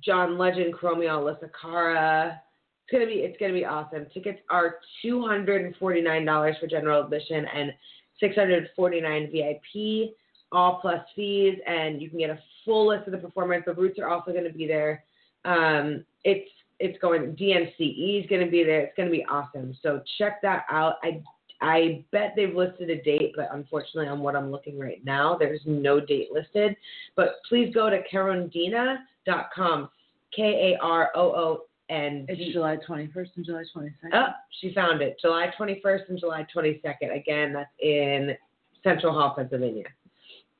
John 0.05 0.37
Legend, 0.37 0.75
Chromeo, 0.75 1.23
Alessia 1.23 1.49
Cara. 1.59 2.39
It's 2.85 2.91
gonna 2.91 3.07
be 3.07 3.21
it's 3.21 3.37
gonna 3.39 3.53
be 3.53 3.65
awesome. 3.65 4.05
Tickets 4.13 4.39
are 4.51 4.75
two 5.01 5.25
hundred 5.25 5.65
and 5.65 5.75
forty 5.77 6.01
nine 6.01 6.25
dollars 6.25 6.55
for 6.59 6.67
general 6.67 7.03
admission 7.03 7.45
and 7.55 7.73
six 8.19 8.35
hundred 8.35 8.69
forty 8.75 9.01
nine 9.01 9.29
VIP, 9.31 10.13
all 10.51 10.79
plus 10.81 11.01
fees, 11.15 11.57
and 11.67 12.01
you 12.01 12.09
can 12.09 12.19
get 12.19 12.29
a 12.29 12.39
full 12.65 12.87
list 12.87 13.07
of 13.07 13.11
the 13.11 13.17
performers. 13.17 13.63
The 13.65 13.73
Roots 13.73 13.99
are 13.99 14.09
also 14.09 14.31
going 14.31 14.45
to 14.45 14.53
be 14.53 14.67
there. 14.67 15.03
Um, 15.45 16.05
it's 16.23 16.49
it's 16.79 16.97
going 16.99 17.35
DNCE 17.35 18.23
is 18.23 18.29
going 18.29 18.43
to 18.43 18.51
be 18.51 18.63
there. 18.63 18.81
It's 18.81 18.97
going 18.97 19.09
to 19.09 19.15
be 19.15 19.25
awesome. 19.25 19.75
So 19.81 20.01
check 20.17 20.41
that 20.41 20.65
out. 20.69 20.95
I 21.03 21.21
I 21.61 22.03
bet 22.11 22.33
they've 22.35 22.53
listed 22.53 22.89
a 22.89 23.01
date, 23.01 23.33
but 23.35 23.47
unfortunately, 23.53 24.07
on 24.07 24.19
what 24.19 24.35
I'm 24.35 24.51
looking 24.51 24.77
right 24.77 25.03
now, 25.05 25.37
there's 25.37 25.61
no 25.65 25.99
date 25.99 26.29
listed. 26.31 26.75
But 27.15 27.35
please 27.47 27.73
go 27.73 27.89
to 27.89 28.01
karoondinha.com. 28.11 29.89
K 30.35 30.73
A 30.73 30.83
R 30.83 31.11
O 31.15 31.21
O 31.21 31.61
N 31.93 32.25
It's. 32.27 32.53
July 32.53 32.77
21st 32.87 33.29
and 33.35 33.45
July 33.45 33.63
22nd. 33.75 33.91
Oh, 34.13 34.27
she 34.61 34.73
found 34.73 35.01
it. 35.01 35.17
July 35.21 35.51
21st 35.59 36.09
and 36.09 36.19
July 36.19 36.45
22nd. 36.55 37.15
Again, 37.15 37.53
that's 37.53 37.69
in 37.81 38.35
Centre 38.83 39.11
Hall, 39.11 39.33
Pennsylvania. 39.35 39.85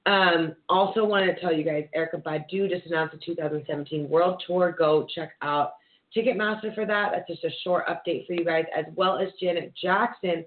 Um, 0.05 0.55
also 0.69 1.05
wanted 1.05 1.33
to 1.33 1.41
tell 1.41 1.53
you 1.53 1.63
guys, 1.63 1.85
Erykah 1.97 2.21
Badu 2.23 2.69
just 2.69 2.85
announced 2.85 3.13
the 3.13 3.25
2017 3.25 4.09
World 4.09 4.43
Tour. 4.45 4.75
Go 4.77 5.07
check 5.13 5.31
out 5.41 5.73
Ticketmaster 6.15 6.75
for 6.75 6.85
that. 6.85 7.11
That's 7.13 7.27
just 7.27 7.43
a 7.43 7.49
short 7.63 7.87
update 7.87 8.27
for 8.27 8.33
you 8.33 8.45
guys, 8.45 8.65
as 8.77 8.85
well 8.95 9.17
as 9.17 9.29
Janet 9.41 9.73
Jackson. 9.81 10.45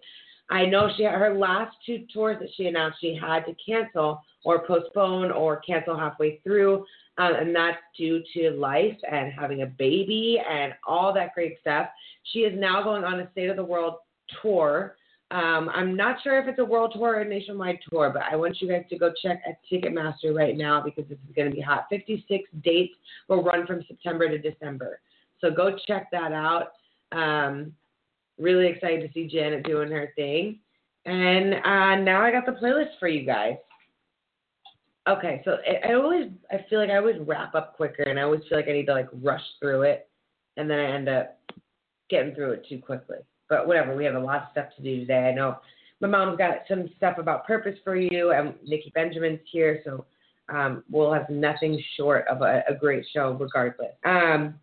I 0.50 0.66
know 0.66 0.88
she 0.96 1.02
had 1.02 1.14
her 1.14 1.34
last 1.36 1.74
two 1.84 2.06
tours 2.12 2.36
that 2.40 2.50
she 2.56 2.66
announced 2.66 2.98
she 3.00 3.18
had 3.20 3.40
to 3.46 3.54
cancel. 3.64 4.22
or 4.44 4.64
postpone 4.64 5.32
or 5.32 5.56
cancel 5.56 5.98
halfway 5.98 6.38
through. 6.44 6.84
Um, 7.18 7.34
and 7.34 7.56
that's 7.56 7.78
due 7.96 8.22
to 8.34 8.50
life 8.50 8.96
and 9.10 9.32
having 9.32 9.62
a 9.62 9.66
baby 9.66 10.40
and 10.48 10.74
all 10.86 11.14
that 11.14 11.34
great 11.34 11.58
stuff. 11.60 11.88
She 12.32 12.40
is 12.40 12.58
now 12.58 12.82
going 12.82 13.04
on 13.04 13.20
a 13.20 13.30
State 13.32 13.48
of 13.48 13.56
the 13.56 13.64
World 13.64 13.94
tour. 14.42 14.96
Um, 15.30 15.68
I'm 15.74 15.96
not 15.96 16.22
sure 16.22 16.38
if 16.38 16.46
it's 16.46 16.58
a 16.60 16.64
world 16.64 16.92
tour 16.94 17.16
or 17.16 17.20
a 17.20 17.28
nationwide 17.28 17.78
tour, 17.90 18.10
but 18.10 18.22
I 18.30 18.36
want 18.36 18.60
you 18.60 18.68
guys 18.68 18.84
to 18.90 18.98
go 18.98 19.12
check 19.20 19.42
at 19.46 19.56
Ticketmaster 19.70 20.34
right 20.34 20.56
now 20.56 20.80
because 20.80 21.04
this 21.08 21.18
is 21.28 21.34
going 21.34 21.50
to 21.50 21.54
be 21.54 21.60
hot. 21.60 21.86
56 21.90 22.48
dates 22.62 22.94
will 23.28 23.42
run 23.42 23.66
from 23.66 23.82
September 23.88 24.28
to 24.28 24.38
December. 24.38 25.00
So 25.40 25.50
go 25.50 25.76
check 25.86 26.08
that 26.12 26.32
out. 26.32 26.72
Um, 27.10 27.72
really 28.38 28.66
excited 28.66 29.00
to 29.00 29.12
see 29.12 29.26
Janet 29.26 29.64
doing 29.64 29.90
her 29.90 30.12
thing. 30.14 30.60
And 31.06 31.54
uh, 31.54 32.02
now 32.02 32.22
I 32.22 32.30
got 32.30 32.46
the 32.46 32.52
playlist 32.52 32.98
for 33.00 33.08
you 33.08 33.24
guys. 33.24 33.56
Okay, 35.08 35.40
so 35.44 35.58
I, 35.84 35.92
always 35.92 36.30
I 36.50 36.64
feel 36.68 36.80
like 36.80 36.90
I 36.90 36.96
always 36.96 37.16
wrap 37.20 37.54
up 37.54 37.76
quicker, 37.76 38.02
and 38.02 38.18
I 38.18 38.22
always 38.22 38.40
feel 38.48 38.58
like 38.58 38.68
I 38.68 38.72
need 38.72 38.86
to 38.86 38.92
like 38.92 39.08
rush 39.22 39.42
through 39.60 39.82
it, 39.82 40.08
and 40.56 40.68
then 40.68 40.80
I 40.80 40.94
end 40.94 41.08
up 41.08 41.38
getting 42.10 42.34
through 42.34 42.52
it 42.52 42.66
too 42.68 42.78
quickly. 42.78 43.18
But 43.48 43.68
whatever, 43.68 43.94
we 43.94 44.04
have 44.04 44.16
a 44.16 44.20
lot 44.20 44.42
of 44.42 44.48
stuff 44.50 44.66
to 44.76 44.82
do 44.82 45.00
today. 45.00 45.28
I 45.28 45.32
know 45.32 45.58
my 46.00 46.08
mom's 46.08 46.38
got 46.38 46.58
some 46.68 46.90
stuff 46.96 47.18
about 47.18 47.46
purpose 47.46 47.78
for 47.84 47.94
you, 47.94 48.32
and 48.32 48.54
Niki 48.68 48.92
Benjamin's 48.94 49.40
here, 49.50 49.80
so 49.84 50.04
um, 50.48 50.82
we'll 50.90 51.12
have 51.12 51.30
nothing 51.30 51.80
short 51.96 52.26
of 52.28 52.42
a, 52.42 52.62
a 52.68 52.74
great 52.74 53.04
show 53.12 53.36
regardless. 53.40 53.92
Um, 54.04 54.54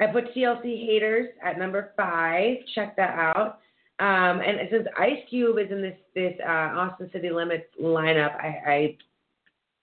I 0.00 0.06
put 0.06 0.34
TLC 0.34 0.86
Haters 0.86 1.30
at 1.44 1.58
number 1.58 1.92
five. 1.96 2.58
Check 2.74 2.96
that 2.96 3.18
out. 3.18 3.58
Um, 4.00 4.40
and 4.40 4.58
since 4.70 4.86
Ice 4.98 5.20
Cube 5.30 5.58
is 5.58 5.70
in 5.70 5.80
this 5.80 5.96
this 6.14 6.34
uh, 6.44 6.50
Austin 6.50 7.10
City 7.12 7.30
Limits 7.30 7.66
lineup, 7.80 8.34
I, 8.36 8.58
I 8.66 8.98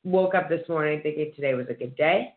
woke 0.04 0.36
up 0.36 0.50
this 0.50 0.68
morning 0.68 1.02
thinking 1.02 1.32
today 1.36 1.54
was 1.54 1.68
a 1.70 1.74
good 1.74 1.96
day. 1.96 2.34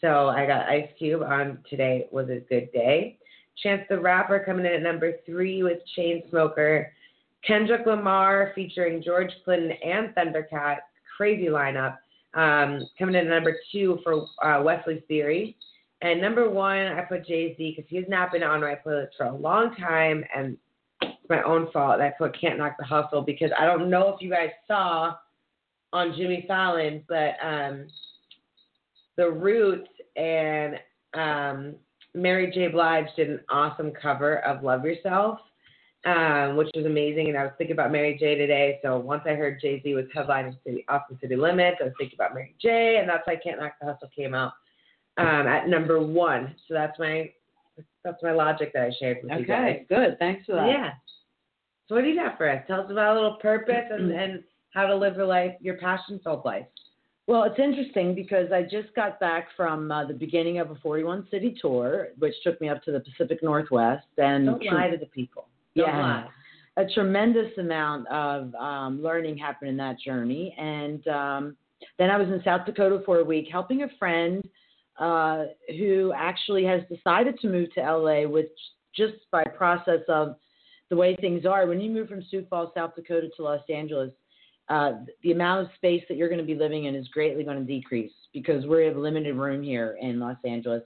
So 0.00 0.28
I 0.28 0.46
got 0.46 0.68
Ice 0.68 0.88
Cube 0.98 1.22
on 1.22 1.58
today 1.68 2.06
was 2.10 2.28
a 2.28 2.40
good 2.48 2.70
day. 2.72 3.18
Chance 3.62 3.82
the 3.88 3.98
Rapper 3.98 4.42
coming 4.44 4.66
in 4.66 4.72
at 4.72 4.82
number 4.82 5.12
three 5.24 5.62
with 5.62 5.78
Chainsmoker. 5.96 6.86
Kendrick 7.46 7.86
Lamar 7.86 8.52
featuring 8.54 9.02
George 9.02 9.30
Clinton 9.44 9.72
and 9.84 10.14
Thundercat. 10.14 10.78
Crazy 11.16 11.46
lineup. 11.46 11.98
Um, 12.34 12.88
coming 12.98 13.14
in 13.14 13.26
at 13.26 13.30
number 13.30 13.56
two 13.70 14.00
for 14.02 14.26
uh, 14.42 14.62
Wesley's 14.62 15.02
Theory. 15.06 15.56
And 16.02 16.20
number 16.20 16.50
one, 16.50 16.86
I 16.86 17.02
put 17.02 17.26
Jay 17.26 17.54
Z 17.56 17.74
because 17.76 17.88
he's 17.88 18.08
not 18.08 18.32
been 18.32 18.42
on 18.42 18.60
my 18.60 18.76
playlist 18.84 19.10
for 19.16 19.26
a 19.26 19.34
long 19.34 19.74
time, 19.76 20.24
and 20.36 20.58
it's 21.00 21.30
my 21.30 21.42
own 21.42 21.70
fault. 21.72 22.00
I 22.00 22.12
put 22.18 22.38
Can't 22.38 22.58
Knock 22.58 22.76
the 22.78 22.84
Hustle 22.84 23.22
because 23.22 23.50
I 23.58 23.64
don't 23.64 23.88
know 23.88 24.08
if 24.08 24.20
you 24.20 24.30
guys 24.30 24.50
saw 24.66 25.14
on 25.94 26.12
Jimmy 26.16 26.44
Fallon, 26.46 27.02
but 27.08 27.34
um, 27.42 27.86
The 29.16 29.30
Roots 29.30 29.88
and 30.16 30.74
um, 31.14 31.76
Mary 32.14 32.50
J. 32.52 32.68
Blige 32.68 33.06
did 33.16 33.30
an 33.30 33.40
awesome 33.48 33.92
cover 33.92 34.44
of 34.44 34.64
Love 34.64 34.84
Yourself, 34.84 35.38
um, 36.04 36.56
which 36.56 36.68
was 36.74 36.84
amazing. 36.84 37.28
And 37.28 37.38
I 37.38 37.44
was 37.44 37.52
thinking 37.56 37.74
about 37.74 37.92
Mary 37.92 38.16
J. 38.18 38.34
today. 38.34 38.80
So 38.82 38.98
once 38.98 39.22
I 39.24 39.34
heard 39.34 39.60
Jay 39.60 39.80
Z 39.82 39.94
was 39.94 40.04
headlining 40.14 40.58
City, 40.66 40.84
Austin 40.88 41.16
City 41.20 41.36
Limits, 41.36 41.78
I 41.80 41.84
was 41.84 41.92
thinking 41.96 42.16
about 42.16 42.34
Mary 42.34 42.54
J. 42.60 42.98
And 43.00 43.08
that's 43.08 43.26
why 43.26 43.36
Can't 43.36 43.60
Knock 43.60 43.74
the 43.80 43.86
Hustle 43.86 44.10
came 44.14 44.34
out 44.34 44.52
um, 45.16 45.46
at 45.46 45.68
number 45.68 46.04
one. 46.04 46.54
So 46.66 46.74
that's 46.74 46.98
my 46.98 47.30
that's 48.04 48.22
my 48.22 48.32
logic 48.32 48.72
that 48.74 48.82
I 48.82 48.92
shared 48.98 49.18
with 49.22 49.32
you 49.32 49.46
guys. 49.46 49.76
Okay, 49.76 49.86
good. 49.88 50.18
Thanks 50.18 50.44
for 50.44 50.56
that. 50.56 50.68
Yeah. 50.68 50.90
So 51.88 51.94
what 51.94 52.02
do 52.02 52.10
you 52.10 52.16
got 52.16 52.36
for 52.36 52.48
us? 52.48 52.62
Tell 52.66 52.80
us 52.80 52.90
about 52.90 53.16
a 53.16 53.20
little 53.20 53.36
purpose 53.38 53.84
and, 53.90 54.10
and 54.12 54.44
how 54.74 54.86
to 54.86 54.94
live 54.94 55.16
your 55.16 55.26
life, 55.26 55.52
your 55.60 55.76
passion 55.76 56.20
filled 56.22 56.44
life. 56.44 56.66
Well, 57.26 57.44
it's 57.44 57.58
interesting 57.58 58.14
because 58.14 58.52
I 58.52 58.62
just 58.62 58.94
got 58.94 59.18
back 59.18 59.48
from 59.56 59.90
uh, 59.90 60.04
the 60.04 60.12
beginning 60.12 60.58
of 60.58 60.70
a 60.70 60.74
41 60.76 61.26
city 61.30 61.56
tour, 61.58 62.08
which 62.18 62.34
took 62.42 62.60
me 62.60 62.68
up 62.68 62.82
to 62.82 62.92
the 62.92 63.00
Pacific 63.00 63.42
Northwest, 63.42 64.06
and 64.18 64.44
Don't 64.46 64.62
lie 64.64 64.90
to 64.90 64.98
the 64.98 65.06
people. 65.06 65.46
Don't 65.74 65.88
Yeah. 65.88 65.98
lie. 66.02 66.28
a 66.76 66.84
tremendous 66.92 67.56
amount 67.56 68.04
of 68.08 68.52
um, 68.56 69.00
learning 69.00 69.38
happened 69.38 69.70
in 69.70 69.76
that 69.76 69.96
journey. 70.00 70.52
And 70.58 71.06
um, 71.06 71.56
then 71.98 72.10
I 72.10 72.16
was 72.16 72.26
in 72.28 72.42
South 72.44 72.66
Dakota 72.66 73.00
for 73.06 73.20
a 73.20 73.24
week 73.24 73.46
helping 73.50 73.84
a 73.84 73.88
friend 73.96 74.46
uh, 74.98 75.44
who 75.78 76.12
actually 76.16 76.64
has 76.64 76.82
decided 76.88 77.38
to 77.40 77.48
move 77.48 77.72
to 77.74 77.80
LA, 77.80 78.26
which 78.28 78.50
just 78.94 79.14
by 79.30 79.44
process 79.44 80.00
of 80.08 80.34
the 80.90 80.96
way 80.96 81.14
things 81.16 81.46
are. 81.46 81.66
When 81.66 81.80
you 81.80 81.90
move 81.92 82.08
from 82.08 82.24
Sioux 82.28 82.44
Falls, 82.50 82.70
South 82.74 82.96
Dakota 82.96 83.28
to 83.36 83.42
Los 83.44 83.62
Angeles, 83.72 84.12
uh, 84.68 84.92
the 85.22 85.32
amount 85.32 85.66
of 85.66 85.74
space 85.76 86.02
that 86.08 86.16
you're 86.16 86.28
going 86.28 86.40
to 86.40 86.46
be 86.46 86.54
living 86.54 86.84
in 86.84 86.94
is 86.94 87.06
greatly 87.08 87.44
going 87.44 87.58
to 87.58 87.64
decrease 87.64 88.12
because 88.32 88.66
we 88.66 88.84
have 88.84 88.96
limited 88.96 89.36
room 89.36 89.62
here 89.62 89.98
in 90.00 90.18
Los 90.18 90.36
Angeles. 90.44 90.82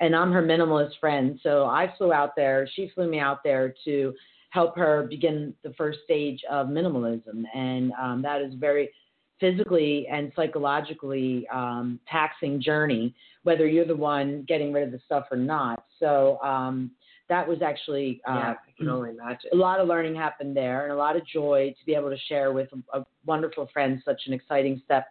And 0.00 0.16
I'm 0.16 0.32
her 0.32 0.42
minimalist 0.42 0.98
friend, 0.98 1.38
so 1.42 1.64
I 1.64 1.92
flew 1.96 2.12
out 2.12 2.34
there. 2.34 2.68
She 2.74 2.90
flew 2.94 3.08
me 3.08 3.20
out 3.20 3.44
there 3.44 3.74
to 3.84 4.14
help 4.50 4.76
her 4.76 5.06
begin 5.08 5.54
the 5.62 5.72
first 5.74 6.00
stage 6.04 6.40
of 6.50 6.66
minimalism, 6.66 7.44
and 7.54 7.92
um, 8.00 8.22
that 8.22 8.42
is 8.42 8.54
very 8.54 8.90
physically 9.38 10.06
and 10.10 10.32
psychologically 10.34 11.46
um, 11.52 12.00
taxing 12.08 12.60
journey, 12.60 13.14
whether 13.42 13.66
you're 13.66 13.84
the 13.84 13.94
one 13.94 14.44
getting 14.46 14.72
rid 14.72 14.84
of 14.84 14.92
the 14.92 15.00
stuff 15.04 15.24
or 15.30 15.36
not. 15.36 15.84
So 15.98 16.38
um, 16.42 16.92
that 17.32 17.48
was 17.48 17.62
actually 17.62 18.20
uh, 18.28 18.34
yeah, 18.34 18.50
I 18.50 18.72
can 18.76 18.88
only 18.90 19.10
imagine. 19.10 19.50
a 19.54 19.56
lot 19.56 19.80
of 19.80 19.88
learning 19.88 20.14
happened 20.14 20.54
there 20.54 20.84
and 20.84 20.92
a 20.92 20.96
lot 20.96 21.16
of 21.16 21.26
joy 21.26 21.74
to 21.78 21.86
be 21.86 21.94
able 21.94 22.10
to 22.10 22.18
share 22.28 22.52
with 22.52 22.68
a, 22.72 22.98
a 22.98 23.06
wonderful 23.24 23.68
friend 23.72 24.02
such 24.04 24.22
an 24.26 24.34
exciting 24.34 24.82
step 24.84 25.06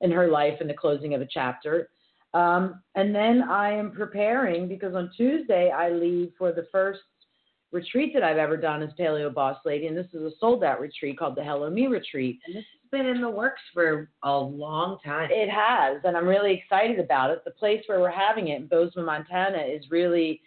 in 0.00 0.10
her 0.10 0.26
life 0.28 0.54
and 0.60 0.68
the 0.68 0.74
closing 0.74 1.14
of 1.14 1.20
a 1.20 1.28
chapter. 1.30 1.90
Um, 2.34 2.82
and 2.96 3.14
then 3.14 3.42
I 3.42 3.72
am 3.72 3.92
preparing 3.92 4.66
because 4.66 4.96
on 4.96 5.10
Tuesday 5.16 5.70
I 5.70 5.90
leave 5.90 6.32
for 6.36 6.52
the 6.52 6.66
first 6.72 7.00
retreat 7.70 8.12
that 8.14 8.24
I've 8.24 8.36
ever 8.36 8.56
done 8.56 8.82
as 8.82 8.90
Paleo 8.98 9.32
Boss 9.32 9.58
Lady, 9.64 9.86
and 9.86 9.96
this 9.96 10.06
is 10.12 10.22
a 10.22 10.30
sold 10.40 10.64
out 10.64 10.80
retreat 10.80 11.18
called 11.18 11.36
the 11.36 11.44
Hello 11.44 11.70
Me 11.70 11.86
Retreat. 11.86 12.40
And 12.46 12.56
this 12.56 12.64
has 12.64 12.90
been 12.90 13.06
in 13.06 13.20
the 13.20 13.30
works 13.30 13.62
for 13.72 14.10
a 14.24 14.36
long 14.36 14.98
time. 15.04 15.28
It 15.30 15.50
has, 15.50 15.98
and 16.02 16.16
I'm 16.16 16.26
really 16.26 16.52
excited 16.52 16.98
about 16.98 17.30
it. 17.30 17.44
The 17.44 17.52
place 17.52 17.82
where 17.86 18.00
we're 18.00 18.10
having 18.10 18.48
it 18.48 18.60
in 18.60 18.66
Bozeman, 18.66 19.06
Montana, 19.06 19.58
is 19.58 19.84
really. 19.88 20.40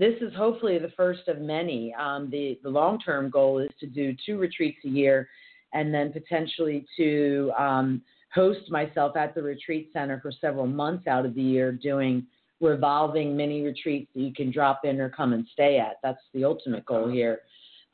This 0.00 0.14
is 0.22 0.34
hopefully 0.34 0.78
the 0.78 0.92
first 0.96 1.28
of 1.28 1.42
many. 1.42 1.94
Um, 1.94 2.30
the 2.30 2.58
the 2.62 2.70
long 2.70 2.98
term 2.98 3.28
goal 3.28 3.58
is 3.58 3.68
to 3.80 3.86
do 3.86 4.16
two 4.24 4.38
retreats 4.38 4.78
a 4.86 4.88
year, 4.88 5.28
and 5.74 5.92
then 5.92 6.10
potentially 6.10 6.86
to 6.96 7.52
um, 7.58 8.00
host 8.34 8.70
myself 8.70 9.14
at 9.14 9.34
the 9.34 9.42
retreat 9.42 9.90
center 9.92 10.18
for 10.22 10.32
several 10.40 10.66
months 10.66 11.06
out 11.06 11.26
of 11.26 11.34
the 11.34 11.42
year, 11.42 11.70
doing 11.70 12.26
revolving 12.62 13.36
mini 13.36 13.60
retreats 13.62 14.10
that 14.14 14.22
you 14.22 14.32
can 14.32 14.50
drop 14.50 14.86
in 14.86 14.98
or 15.02 15.10
come 15.10 15.34
and 15.34 15.46
stay 15.52 15.78
at. 15.78 15.96
That's 16.02 16.22
the 16.32 16.44
ultimate 16.46 16.86
goal 16.86 17.10
here, 17.10 17.40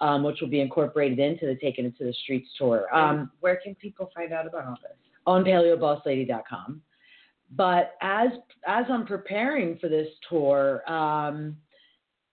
um, 0.00 0.22
which 0.22 0.40
will 0.40 0.48
be 0.48 0.60
incorporated 0.60 1.18
into 1.18 1.46
the 1.46 1.56
Taking 1.56 1.86
It 1.86 1.98
to 1.98 2.04
the 2.04 2.14
Streets 2.22 2.48
tour. 2.56 2.86
Um, 2.94 3.32
Where 3.40 3.56
can 3.56 3.74
people 3.74 4.12
find 4.14 4.32
out 4.32 4.46
about 4.46 4.64
all 4.64 4.76
this? 4.80 4.92
on 5.26 5.42
paleobosslady.com. 5.42 6.80
But 7.56 7.94
as 8.00 8.28
as 8.64 8.84
I'm 8.88 9.06
preparing 9.06 9.76
for 9.78 9.88
this 9.88 10.08
tour, 10.28 10.88
um, 10.90 11.56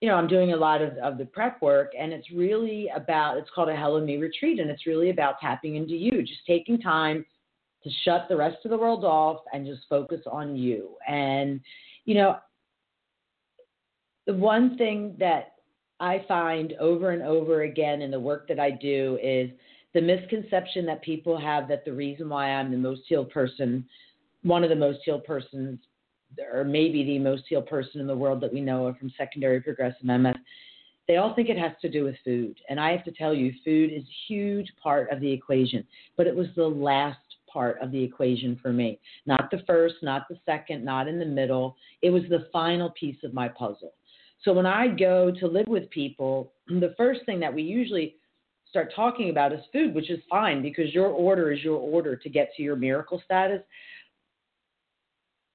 you 0.04 0.10
know, 0.10 0.16
I'm 0.16 0.28
doing 0.28 0.52
a 0.52 0.56
lot 0.56 0.82
of, 0.82 0.98
of 0.98 1.16
the 1.16 1.24
prep 1.24 1.62
work, 1.62 1.92
and 1.98 2.12
it's 2.12 2.30
really 2.30 2.90
about 2.94 3.38
it's 3.38 3.48
called 3.54 3.70
a 3.70 3.74
Hello 3.74 4.04
Me 4.04 4.18
retreat, 4.18 4.60
and 4.60 4.68
it's 4.68 4.84
really 4.84 5.08
about 5.08 5.40
tapping 5.40 5.76
into 5.76 5.94
you, 5.94 6.20
just 6.20 6.44
taking 6.46 6.78
time 6.78 7.24
to 7.82 7.90
shut 8.04 8.26
the 8.28 8.36
rest 8.36 8.58
of 8.66 8.70
the 8.70 8.76
world 8.76 9.06
off 9.06 9.38
and 9.54 9.64
just 9.64 9.80
focus 9.88 10.20
on 10.30 10.56
you. 10.56 10.90
And 11.08 11.58
you 12.04 12.16
know, 12.16 12.36
the 14.26 14.34
one 14.34 14.76
thing 14.76 15.16
that 15.20 15.54
I 16.00 16.22
find 16.28 16.74
over 16.74 17.12
and 17.12 17.22
over 17.22 17.62
again 17.62 18.02
in 18.02 18.10
the 18.10 18.20
work 18.20 18.46
that 18.48 18.60
I 18.60 18.72
do 18.72 19.18
is 19.22 19.48
the 19.94 20.02
misconception 20.02 20.84
that 20.84 21.00
people 21.00 21.40
have 21.40 21.66
that 21.68 21.86
the 21.86 21.94
reason 21.94 22.28
why 22.28 22.50
I'm 22.50 22.70
the 22.70 22.76
most 22.76 23.04
healed 23.08 23.30
person, 23.30 23.86
one 24.42 24.64
of 24.64 24.68
the 24.68 24.76
most 24.76 24.98
healed 25.02 25.24
persons, 25.24 25.78
or 26.52 26.64
maybe 26.64 27.04
the 27.04 27.18
most 27.18 27.44
healed 27.48 27.66
person 27.66 28.00
in 28.00 28.06
the 28.06 28.16
world 28.16 28.40
that 28.40 28.52
we 28.52 28.60
know 28.60 28.86
of 28.86 28.98
from 28.98 29.12
secondary 29.16 29.60
progressive 29.60 30.04
MS, 30.04 30.36
they 31.06 31.16
all 31.16 31.34
think 31.34 31.48
it 31.48 31.58
has 31.58 31.72
to 31.82 31.88
do 31.88 32.04
with 32.04 32.16
food. 32.24 32.58
And 32.68 32.80
I 32.80 32.90
have 32.92 33.04
to 33.04 33.12
tell 33.12 33.34
you, 33.34 33.52
food 33.64 33.92
is 33.92 34.02
a 34.02 34.32
huge 34.32 34.72
part 34.82 35.10
of 35.10 35.20
the 35.20 35.30
equation, 35.30 35.84
but 36.16 36.26
it 36.26 36.34
was 36.34 36.46
the 36.56 36.64
last 36.64 37.18
part 37.54 37.78
of 37.80 37.92
the 37.92 38.02
equation 38.02 38.58
for 38.60 38.72
me. 38.72 38.98
Not 39.26 39.50
the 39.50 39.62
first, 39.66 39.96
not 40.02 40.26
the 40.28 40.38
second, 40.44 40.84
not 40.84 41.06
in 41.06 41.18
the 41.18 41.26
middle. 41.26 41.76
It 42.02 42.10
was 42.10 42.22
the 42.28 42.48
final 42.52 42.90
piece 42.90 43.22
of 43.22 43.34
my 43.34 43.48
puzzle. 43.48 43.92
So 44.44 44.52
when 44.52 44.66
I 44.66 44.88
go 44.88 45.30
to 45.40 45.46
live 45.46 45.68
with 45.68 45.88
people, 45.90 46.52
the 46.68 46.94
first 46.96 47.20
thing 47.26 47.40
that 47.40 47.54
we 47.54 47.62
usually 47.62 48.16
start 48.68 48.92
talking 48.94 49.30
about 49.30 49.52
is 49.52 49.60
food, 49.72 49.94
which 49.94 50.10
is 50.10 50.18
fine 50.28 50.60
because 50.60 50.92
your 50.92 51.06
order 51.06 51.52
is 51.52 51.62
your 51.62 51.76
order 51.76 52.16
to 52.16 52.28
get 52.28 52.50
to 52.56 52.62
your 52.62 52.74
miracle 52.74 53.22
status. 53.24 53.60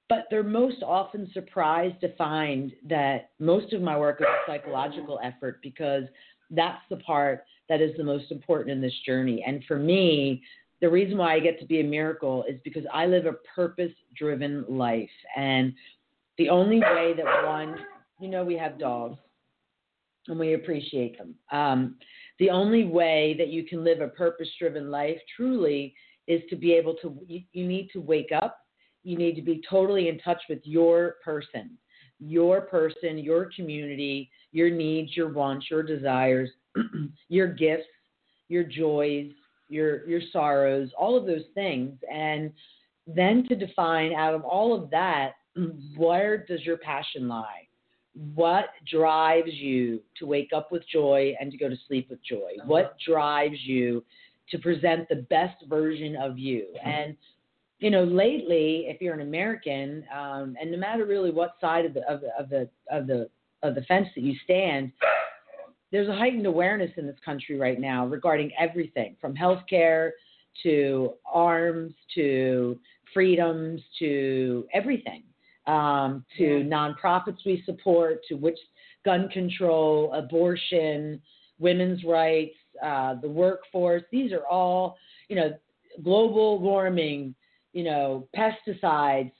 But 0.09 0.25
they're 0.31 0.43
most 0.43 0.81
often 0.83 1.29
surprised 1.33 2.01
to 2.01 2.15
find 2.15 2.73
that 2.89 3.29
most 3.39 3.73
of 3.73 3.81
my 3.81 3.97
work 3.97 4.19
is 4.19 4.25
a 4.25 4.51
psychological 4.51 5.19
effort 5.23 5.59
because 5.61 6.03
that's 6.49 6.81
the 6.89 6.97
part 6.97 7.43
that 7.69 7.79
is 7.79 7.95
the 7.95 8.03
most 8.03 8.31
important 8.31 8.71
in 8.71 8.81
this 8.81 8.93
journey. 9.05 9.43
And 9.45 9.63
for 9.65 9.77
me, 9.77 10.41
the 10.81 10.89
reason 10.89 11.17
why 11.17 11.35
I 11.35 11.39
get 11.39 11.59
to 11.59 11.65
be 11.65 11.81
a 11.81 11.83
miracle 11.83 12.43
is 12.49 12.59
because 12.63 12.83
I 12.91 13.05
live 13.05 13.25
a 13.25 13.33
purpose 13.55 13.91
driven 14.17 14.65
life. 14.67 15.09
And 15.35 15.73
the 16.37 16.49
only 16.49 16.79
way 16.79 17.13
that 17.15 17.45
one, 17.45 17.75
you 18.19 18.29
know, 18.29 18.43
we 18.43 18.55
have 18.57 18.79
dogs 18.79 19.17
and 20.27 20.39
we 20.39 20.53
appreciate 20.53 21.17
them. 21.17 21.35
Um, 21.51 21.95
the 22.39 22.49
only 22.49 22.85
way 22.85 23.35
that 23.37 23.49
you 23.49 23.65
can 23.65 23.83
live 23.83 24.01
a 24.01 24.07
purpose 24.07 24.47
driven 24.57 24.89
life 24.89 25.17
truly 25.35 25.93
is 26.27 26.41
to 26.49 26.55
be 26.55 26.73
able 26.73 26.95
to, 27.01 27.17
you, 27.27 27.41
you 27.51 27.67
need 27.67 27.89
to 27.93 27.99
wake 27.99 28.29
up. 28.33 28.59
You 29.03 29.17
need 29.17 29.35
to 29.35 29.41
be 29.41 29.61
totally 29.69 30.09
in 30.09 30.19
touch 30.19 30.41
with 30.49 30.59
your 30.63 31.15
person, 31.23 31.77
your 32.19 32.61
person, 32.61 33.17
your 33.17 33.49
community, 33.55 34.29
your 34.51 34.69
needs, 34.69 35.15
your 35.15 35.31
wants, 35.31 35.67
your 35.69 35.83
desires, 35.83 36.49
your 37.29 37.47
gifts, 37.47 37.87
your 38.49 38.63
joys, 38.63 39.31
your 39.69 40.07
your 40.07 40.21
sorrows, 40.33 40.89
all 40.97 41.15
of 41.15 41.25
those 41.25 41.45
things, 41.53 41.97
and 42.11 42.51
then 43.07 43.45
to 43.47 43.55
define 43.55 44.13
out 44.13 44.33
of 44.33 44.43
all 44.43 44.73
of 44.73 44.89
that, 44.89 45.33
where 45.95 46.45
does 46.45 46.61
your 46.63 46.77
passion 46.77 47.27
lie? 47.27 47.67
What 48.35 48.65
drives 48.91 49.53
you 49.53 50.01
to 50.17 50.25
wake 50.25 50.49
up 50.53 50.71
with 50.71 50.83
joy 50.91 51.33
and 51.39 51.51
to 51.51 51.57
go 51.57 51.69
to 51.69 51.77
sleep 51.87 52.09
with 52.09 52.19
joy? 52.23 52.53
What 52.65 52.85
uh-huh. 52.85 53.13
drives 53.13 53.57
you 53.63 54.03
to 54.51 54.57
present 54.57 55.07
the 55.09 55.27
best 55.29 55.63
version 55.67 56.15
of 56.15 56.37
you? 56.37 56.67
Uh-huh. 56.75 56.89
And 56.89 57.17
you 57.79 57.89
know, 57.89 58.03
lately, 58.03 58.85
if 58.87 59.01
you're 59.01 59.13
an 59.13 59.21
American, 59.21 60.03
um, 60.13 60.55
and 60.59 60.71
no 60.71 60.77
matter 60.77 61.05
really 61.05 61.31
what 61.31 61.55
side 61.61 61.85
of 61.85 61.93
the 61.93 62.01
of 62.09 62.21
the 62.21 62.29
of 62.37 62.49
the 62.49 62.69
of 62.91 63.07
the 63.07 63.29
of 63.63 63.75
the 63.75 63.81
fence 63.83 64.07
that 64.15 64.21
you 64.21 64.35
stand, 64.43 64.91
there's 65.91 66.09
a 66.09 66.15
heightened 66.15 66.45
awareness 66.45 66.91
in 66.97 67.07
this 67.07 67.17
country 67.23 67.57
right 67.57 67.79
now 67.79 68.05
regarding 68.05 68.51
everything 68.59 69.15
from 69.19 69.35
healthcare 69.35 70.11
to 70.63 71.13
arms 71.25 71.93
to 72.15 72.77
freedoms 73.13 73.81
to 73.97 74.67
everything, 74.73 75.23
um, 75.67 76.23
to 76.37 76.63
nonprofits 76.65 77.37
we 77.45 77.63
support, 77.65 78.19
to 78.27 78.35
which 78.35 78.57
gun 79.05 79.29
control, 79.29 80.13
abortion, 80.13 81.21
women's 81.59 82.03
rights, 82.03 82.55
uh, 82.83 83.15
the 83.15 83.29
workforce. 83.29 84.03
These 84.11 84.31
are 84.31 84.45
all, 84.45 84.97
you 85.27 85.35
know, 85.35 85.53
global 86.03 86.59
warming, 86.59 87.33
you 87.73 87.83
know, 87.83 88.27
pesticides, 88.35 89.31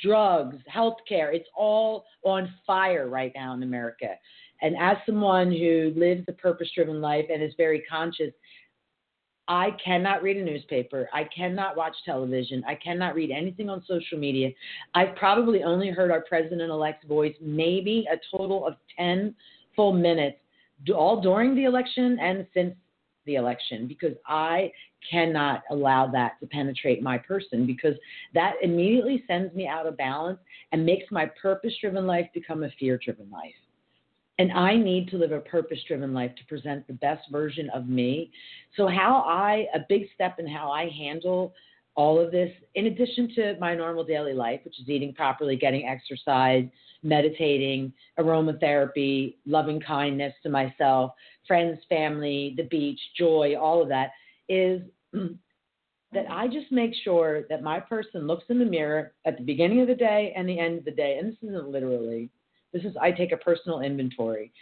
drugs, 0.00 0.56
healthcare. 0.72 1.34
It's 1.34 1.48
all 1.56 2.04
on 2.24 2.52
fire 2.66 3.08
right 3.08 3.32
now 3.34 3.54
in 3.54 3.62
America. 3.62 4.14
And 4.62 4.76
as 4.78 4.96
someone 5.04 5.52
who 5.52 5.92
lives 5.96 6.24
a 6.28 6.32
purpose 6.32 6.68
driven 6.74 7.00
life 7.00 7.26
and 7.32 7.42
is 7.42 7.52
very 7.56 7.82
conscious, 7.88 8.32
I 9.48 9.70
cannot 9.82 10.22
read 10.22 10.38
a 10.38 10.44
newspaper. 10.44 11.08
I 11.12 11.24
cannot 11.24 11.76
watch 11.76 11.94
television. 12.04 12.64
I 12.66 12.74
cannot 12.74 13.14
read 13.14 13.30
anything 13.30 13.70
on 13.70 13.84
social 13.86 14.18
media. 14.18 14.50
I've 14.94 15.14
probably 15.14 15.62
only 15.62 15.88
heard 15.90 16.10
our 16.10 16.22
president 16.22 16.70
elect's 16.70 17.06
voice 17.06 17.34
maybe 17.40 18.06
a 18.10 18.16
total 18.36 18.66
of 18.66 18.74
10 18.98 19.34
full 19.76 19.92
minutes, 19.92 20.38
all 20.92 21.20
during 21.20 21.54
the 21.54 21.64
election 21.64 22.18
and 22.20 22.46
since 22.52 22.74
the 23.26 23.34
election, 23.34 23.86
because 23.86 24.14
I 24.26 24.72
cannot 25.10 25.62
allow 25.70 26.06
that 26.08 26.40
to 26.40 26.46
penetrate 26.46 27.02
my 27.02 27.18
person 27.18 27.66
because 27.66 27.94
that 28.34 28.54
immediately 28.62 29.24
sends 29.26 29.54
me 29.54 29.66
out 29.66 29.86
of 29.86 29.96
balance 29.96 30.38
and 30.72 30.84
makes 30.84 31.10
my 31.10 31.26
purpose 31.40 31.74
driven 31.80 32.06
life 32.06 32.26
become 32.34 32.64
a 32.64 32.70
fear 32.78 32.98
driven 33.04 33.30
life. 33.30 33.54
And 34.38 34.52
I 34.52 34.76
need 34.76 35.08
to 35.08 35.16
live 35.16 35.32
a 35.32 35.40
purpose 35.40 35.78
driven 35.88 36.12
life 36.12 36.34
to 36.36 36.44
present 36.46 36.86
the 36.86 36.92
best 36.94 37.30
version 37.30 37.70
of 37.70 37.88
me. 37.88 38.30
So, 38.76 38.86
how 38.86 39.24
I, 39.26 39.66
a 39.74 39.80
big 39.88 40.08
step 40.14 40.38
in 40.38 40.46
how 40.46 40.70
I 40.70 40.90
handle 40.90 41.54
all 41.96 42.20
of 42.20 42.30
this, 42.30 42.52
in 42.74 42.86
addition 42.86 43.34
to 43.34 43.56
my 43.58 43.74
normal 43.74 44.04
daily 44.04 44.34
life, 44.34 44.60
which 44.64 44.78
is 44.78 44.88
eating 44.88 45.14
properly, 45.14 45.56
getting 45.56 45.86
exercise, 45.86 46.66
meditating, 47.02 47.92
aromatherapy, 48.18 49.36
loving 49.46 49.80
kindness 49.80 50.34
to 50.42 50.50
myself, 50.50 51.12
friends, 51.46 51.78
family, 51.88 52.54
the 52.56 52.64
beach, 52.64 53.00
joy, 53.18 53.54
all 53.58 53.82
of 53.82 53.88
that, 53.88 54.10
is 54.48 54.82
that 56.12 56.26
I 56.30 56.48
just 56.48 56.70
make 56.70 56.92
sure 57.02 57.44
that 57.48 57.62
my 57.62 57.80
person 57.80 58.26
looks 58.26 58.44
in 58.50 58.58
the 58.58 58.64
mirror 58.64 59.12
at 59.24 59.38
the 59.38 59.44
beginning 59.44 59.80
of 59.80 59.88
the 59.88 59.94
day 59.94 60.32
and 60.36 60.48
the 60.48 60.58
end 60.58 60.78
of 60.78 60.84
the 60.84 60.90
day. 60.90 61.18
And 61.18 61.28
this 61.30 61.38
isn't 61.42 61.68
literally, 61.68 62.30
this 62.72 62.84
is, 62.84 62.94
I 63.00 63.10
take 63.10 63.32
a 63.32 63.38
personal 63.38 63.80
inventory 63.80 64.52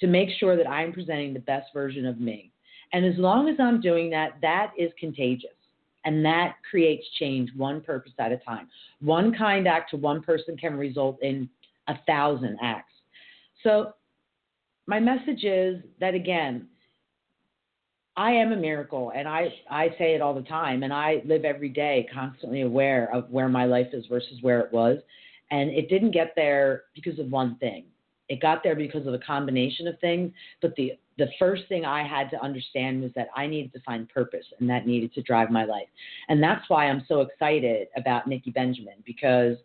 to 0.00 0.06
make 0.06 0.30
sure 0.38 0.56
that 0.56 0.68
I'm 0.68 0.92
presenting 0.92 1.34
the 1.34 1.40
best 1.40 1.68
version 1.74 2.06
of 2.06 2.20
me. 2.20 2.52
And 2.92 3.04
as 3.04 3.18
long 3.18 3.48
as 3.48 3.56
I'm 3.60 3.80
doing 3.80 4.10
that, 4.10 4.38
that 4.40 4.72
is 4.78 4.90
contagious. 4.98 5.50
And 6.04 6.24
that 6.24 6.56
creates 6.68 7.04
change 7.18 7.50
one 7.56 7.80
purpose 7.80 8.12
at 8.18 8.32
a 8.32 8.38
time. 8.38 8.68
One 9.00 9.34
kind 9.34 9.68
act 9.68 9.90
to 9.90 9.96
one 9.96 10.22
person 10.22 10.56
can 10.56 10.76
result 10.76 11.18
in 11.22 11.48
a 11.88 11.94
thousand 12.06 12.58
acts. 12.62 12.92
So, 13.62 13.94
my 14.86 14.98
message 14.98 15.44
is 15.44 15.82
that 16.00 16.14
again, 16.14 16.66
I 18.16 18.32
am 18.32 18.52
a 18.52 18.56
miracle, 18.56 19.12
and 19.14 19.28
I, 19.28 19.48
I 19.70 19.88
say 19.98 20.14
it 20.14 20.20
all 20.20 20.34
the 20.34 20.42
time, 20.42 20.82
and 20.82 20.92
I 20.92 21.22
live 21.24 21.44
every 21.44 21.68
day 21.68 22.08
constantly 22.12 22.62
aware 22.62 23.08
of 23.14 23.30
where 23.30 23.48
my 23.48 23.66
life 23.66 23.88
is 23.92 24.04
versus 24.06 24.38
where 24.40 24.60
it 24.60 24.72
was. 24.72 24.98
And 25.50 25.70
it 25.70 25.88
didn't 25.88 26.10
get 26.10 26.32
there 26.36 26.84
because 26.94 27.18
of 27.18 27.30
one 27.30 27.56
thing. 27.56 27.84
It 28.28 28.40
got 28.40 28.62
there 28.62 28.76
because 28.76 29.06
of 29.06 29.14
a 29.14 29.18
combination 29.18 29.86
of 29.88 29.98
things. 30.00 30.32
But 30.60 30.74
the, 30.76 30.92
the 31.20 31.28
first 31.38 31.64
thing 31.68 31.84
I 31.84 32.02
had 32.02 32.30
to 32.30 32.42
understand 32.42 33.02
was 33.02 33.12
that 33.14 33.28
I 33.36 33.46
needed 33.46 33.72
to 33.74 33.80
find 33.82 34.08
purpose, 34.08 34.46
and 34.58 34.68
that 34.70 34.86
needed 34.86 35.12
to 35.14 35.22
drive 35.22 35.50
my 35.50 35.64
life. 35.66 35.86
And 36.30 36.42
that's 36.42 36.68
why 36.68 36.86
I'm 36.86 37.04
so 37.06 37.20
excited 37.20 37.88
about 37.94 38.28
Niki 38.28 38.52
Benjamin 38.52 38.94
because 39.04 39.58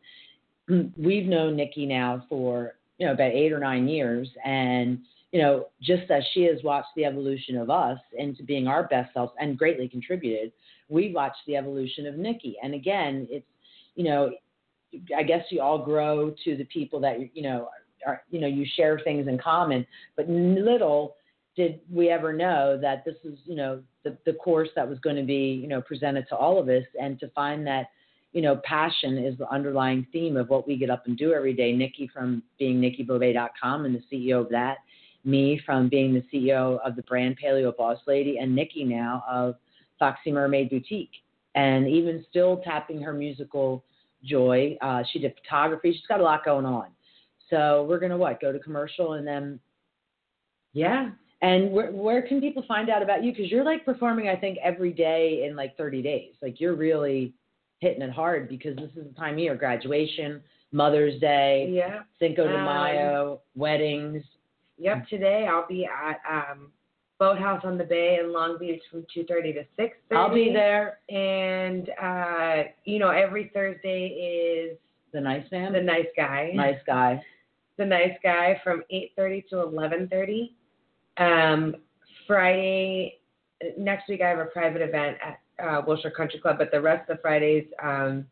we've 0.97 1.25
known 1.25 1.55
Niki 1.55 1.87
now 1.87 2.25
for 2.29 2.73
you 2.97 3.07
know 3.07 3.13
about 3.13 3.31
eight 3.31 3.53
or 3.53 3.59
nine 3.59 3.87
years, 3.87 4.27
and 4.43 4.99
you 5.31 5.41
know 5.41 5.67
just 5.81 6.11
as 6.11 6.23
she 6.33 6.43
has 6.43 6.61
watched 6.63 6.89
the 6.97 7.05
evolution 7.05 7.57
of 7.57 7.69
us 7.69 7.99
into 8.17 8.43
being 8.43 8.67
our 8.67 8.83
best 8.87 9.13
selves 9.13 9.31
and 9.39 9.57
greatly 9.57 9.87
contributed, 9.87 10.51
we 10.89 11.13
watched 11.13 11.45
the 11.47 11.55
evolution 11.55 12.05
of 12.05 12.15
Niki. 12.15 12.55
And 12.61 12.73
again, 12.73 13.27
it's 13.31 13.47
you 13.95 14.03
know 14.03 14.31
I 15.17 15.23
guess 15.23 15.45
you 15.51 15.61
all 15.61 15.83
grow 15.83 16.33
to 16.43 16.57
the 16.57 16.65
people 16.65 16.99
that 16.99 17.33
you 17.33 17.43
know 17.43 17.69
are 18.05 18.23
you 18.29 18.41
know 18.41 18.47
you 18.47 18.65
share 18.75 18.99
things 19.05 19.29
in 19.29 19.37
common, 19.37 19.87
but 20.17 20.27
little 20.27 21.15
did 21.55 21.79
we 21.91 22.09
ever 22.09 22.33
know 22.33 22.77
that 22.81 23.05
this 23.05 23.15
is 23.23 23.37
you 23.45 23.55
know 23.55 23.81
the 24.03 24.17
the 24.25 24.33
course 24.33 24.69
that 24.75 24.87
was 24.87 24.99
going 24.99 25.15
to 25.15 25.23
be 25.23 25.59
you 25.61 25.67
know 25.67 25.81
presented 25.81 26.27
to 26.29 26.35
all 26.35 26.59
of 26.59 26.69
us, 26.69 26.83
and 26.99 27.19
to 27.19 27.29
find 27.29 27.65
that 27.67 27.89
you 28.33 28.41
know 28.41 28.57
passion 28.63 29.17
is 29.17 29.37
the 29.37 29.49
underlying 29.49 30.05
theme 30.11 30.37
of 30.37 30.49
what 30.49 30.67
we 30.67 30.77
get 30.77 30.89
up 30.89 31.07
and 31.07 31.17
do 31.17 31.33
every 31.33 31.53
day. 31.53 31.71
Nikki 31.71 32.09
from 32.13 32.43
being 32.59 32.81
NikkiBove.com 32.81 33.85
and 33.85 33.95
the 33.95 34.03
CEO 34.11 34.41
of 34.41 34.49
that, 34.49 34.77
me 35.23 35.61
from 35.65 35.89
being 35.89 36.13
the 36.13 36.23
CEO 36.33 36.79
of 36.85 36.95
the 36.95 37.03
brand 37.03 37.37
Paleo 37.43 37.75
Boss 37.75 37.99
Lady, 38.05 38.37
and 38.37 38.57
Niki 38.57 38.85
now 38.85 39.23
of 39.29 39.55
Foxy 39.97 40.31
Mermaid 40.31 40.69
Boutique, 40.69 41.11
and 41.55 41.87
even 41.87 42.25
still 42.29 42.57
tapping 42.57 43.01
her 43.01 43.13
musical 43.13 43.83
joy. 44.23 44.77
Uh, 44.81 45.03
she 45.11 45.19
did 45.19 45.33
photography. 45.41 45.93
She's 45.93 46.07
got 46.07 46.19
a 46.19 46.23
lot 46.23 46.43
going 46.43 46.65
on. 46.65 46.87
So 47.49 47.85
we're 47.87 47.99
gonna 47.99 48.17
what? 48.17 48.41
Go 48.41 48.51
to 48.51 48.59
commercial 48.59 49.13
and 49.13 49.25
then, 49.25 49.59
yeah. 50.73 51.11
And 51.41 51.71
where 51.71 51.91
where 51.91 52.21
can 52.21 52.39
people 52.41 52.63
find 52.67 52.89
out 52.89 53.01
about 53.03 53.23
you? 53.23 53.31
Because 53.31 53.51
you're 53.51 53.65
like 53.65 53.85
performing, 53.85 54.29
I 54.29 54.35
think, 54.35 54.57
every 54.63 54.91
day 54.93 55.45
in 55.47 55.55
like 55.55 55.75
30 55.77 56.01
days. 56.01 56.33
Like 56.41 56.59
you're 56.61 56.75
really 56.75 57.33
hitting 57.79 58.01
it 58.01 58.09
hard 58.11 58.47
because 58.49 58.75
this 58.77 58.89
is 58.95 59.07
the 59.07 59.13
time 59.19 59.33
of 59.33 59.39
year: 59.39 59.55
graduation, 59.55 60.41
Mother's 60.71 61.19
Day, 61.19 61.69
Yeah. 61.71 62.03
Cinco 62.19 62.47
de 62.47 62.55
Um, 62.57 62.65
Mayo, 62.65 63.41
weddings. 63.55 64.23
Yep. 64.77 65.07
Today 65.09 65.47
I'll 65.49 65.67
be 65.67 65.85
at 65.85 66.19
um, 66.29 66.71
Boathouse 67.19 67.61
on 67.63 67.77
the 67.77 67.83
Bay 67.83 68.17
in 68.21 68.31
Long 68.33 68.57
Beach 68.57 68.81
from 68.89 69.05
2:30 69.15 69.53
to 69.53 69.65
6:30. 69.77 69.91
I'll 70.17 70.33
be 70.33 70.51
there. 70.53 70.99
And 71.09 71.89
uh, 72.01 72.63
you 72.85 72.97
know, 72.99 73.09
every 73.09 73.51
Thursday 73.53 74.07
is 74.07 74.77
The 75.13 75.21
nice 75.21 75.49
man, 75.51 75.73
the 75.73 75.81
nice 75.81 76.07
guy. 76.15 76.51
nice 76.55 76.79
guy. 76.87 77.21
The 77.77 77.85
nice 77.85 78.17
guy 78.23 78.59
from 78.63 78.83
8:30 78.91 79.47
to 79.49 79.55
11:30. 79.57 80.53
Um, 81.17 81.75
Friday 82.27 83.19
next 83.77 84.09
week 84.09 84.21
I 84.21 84.29
have 84.29 84.39
a 84.39 84.45
private 84.45 84.81
event 84.81 85.17
at 85.23 85.39
uh, 85.65 85.81
Wilshire 85.85 86.11
Country 86.11 86.39
Club, 86.39 86.57
but 86.57 86.71
the 86.71 86.81
rest 86.81 87.09
of 87.09 87.17
the 87.17 87.21
Fridays 87.21 87.65
um, 87.81 88.25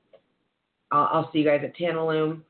I'll, 0.92 1.10
I'll 1.12 1.32
see 1.32 1.40
you 1.40 1.46
guys 1.46 1.62
at 1.64 1.76
Tantalum. 1.78 2.42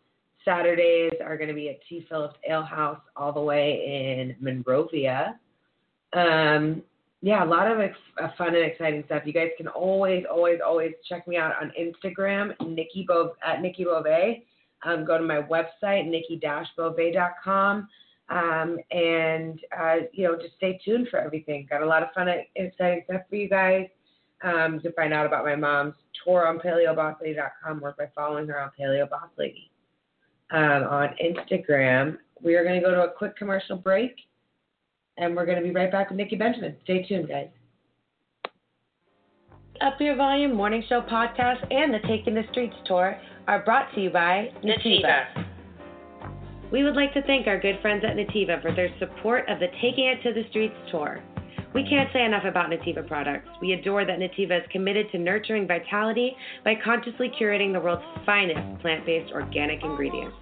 Saturdays 0.45 1.13
are 1.23 1.37
going 1.37 1.47
to 1.47 1.53
be 1.53 1.69
at 1.69 1.79
T. 1.87 2.05
Phillips 2.09 2.35
Ale 2.49 2.63
House 2.63 2.99
all 3.15 3.31
the 3.31 3.39
way 3.41 3.81
in 3.85 4.35
Monrovia. 4.41 5.39
Um, 6.13 6.83
yeah, 7.21 7.43
a 7.43 7.47
lot 7.47 7.71
of 7.71 7.79
ex- 7.79 7.97
uh, 8.21 8.27
fun 8.37 8.49
and 8.49 8.57
exciting 8.57 9.03
stuff. 9.05 9.23
You 9.25 9.31
guys 9.31 9.51
can 9.55 9.69
always, 9.69 10.25
always, 10.29 10.59
always 10.65 10.91
check 11.07 11.25
me 11.27 11.37
out 11.37 11.53
on 11.61 11.71
Instagram, 11.79 12.53
Nikki 12.67 13.05
Bo- 13.07 13.35
at 13.45 13.61
Nikki 13.61 13.85
Bove. 13.85 14.05
Um, 14.85 15.05
go 15.05 15.17
to 15.17 15.23
my 15.23 15.41
website, 15.41 16.09
nikki-bove.com. 16.09 17.87
Um, 18.29 18.77
and, 18.91 19.59
uh, 19.77 19.95
you 20.11 20.25
know, 20.25 20.35
just 20.35 20.55
stay 20.55 20.79
tuned 20.83 21.09
for 21.09 21.19
everything. 21.19 21.67
Got 21.69 21.81
a 21.81 21.85
lot 21.85 22.03
of 22.03 22.09
fun 22.13 22.29
and 22.29 22.41
exciting 22.55 23.03
stuff 23.05 23.21
for 23.29 23.35
you 23.35 23.49
guys. 23.49 23.87
um, 24.43 24.79
to 24.81 24.91
find 24.91 25.13
out 25.13 25.25
about 25.25 25.45
my 25.45 25.55
mom's 25.55 25.95
tour 26.23 26.47
on 26.47 26.59
paleobosslady.com 26.59 27.83
or 27.83 27.95
by 27.97 28.09
following 28.13 28.47
her 28.47 28.59
on 28.59 28.71
Paleo 28.79 29.07
um, 30.51 30.83
on 30.83 31.09
Instagram. 31.23 32.17
We 32.41 32.55
are 32.55 32.63
going 32.63 32.79
to 32.79 32.85
go 32.85 32.93
to 32.93 33.03
a 33.03 33.11
quick 33.11 33.37
commercial 33.37 33.77
break, 33.77 34.15
and 35.17 35.35
we're 35.35 35.45
going 35.45 35.57
to 35.57 35.63
be 35.63 35.71
right 35.71 35.91
back 35.91 36.09
with 36.09 36.19
Niki 36.19 36.37
Benjamin. 36.37 36.75
Stay 36.83 37.03
tuned, 37.03 37.29
guys. 37.29 37.47
Up 39.81 39.99
Your 39.99 40.15
Volume 40.15 40.53
Morning 40.53 40.83
Show 40.87 41.01
podcast 41.01 41.65
and 41.73 41.93
the 41.93 41.99
Taking 42.07 42.35
the 42.35 42.43
Streets 42.51 42.75
tour 42.85 43.17
are 43.47 43.63
brought 43.63 43.93
to 43.95 44.01
you 44.01 44.09
by 44.09 44.49
Nutiva. 44.63 45.45
We 46.71 46.83
would 46.83 46.95
like 46.95 47.13
to 47.13 47.21
thank 47.23 47.47
our 47.47 47.59
good 47.59 47.79
friends 47.81 48.03
at 48.07 48.15
Nutiva 48.15 48.61
for 48.61 48.73
their 48.73 48.89
support 48.99 49.47
of 49.49 49.59
the 49.59 49.67
Taking 49.81 50.05
It 50.05 50.23
to 50.23 50.33
the 50.33 50.47
Streets 50.49 50.75
tour. 50.89 51.21
We 51.73 51.83
can't 51.87 52.09
say 52.13 52.23
enough 52.23 52.45
about 52.45 52.69
Nutiva 52.69 53.07
products. 53.07 53.49
We 53.59 53.73
adore 53.73 54.05
that 54.05 54.19
Nutiva 54.19 54.61
is 54.61 54.67
committed 54.71 55.11
to 55.11 55.17
nurturing 55.17 55.67
vitality 55.67 56.35
by 56.63 56.75
consciously 56.83 57.31
curating 57.39 57.73
the 57.73 57.79
world's 57.79 58.03
finest 58.25 58.81
plant 58.81 59.05
based 59.05 59.31
organic 59.33 59.83
ingredients. 59.83 60.35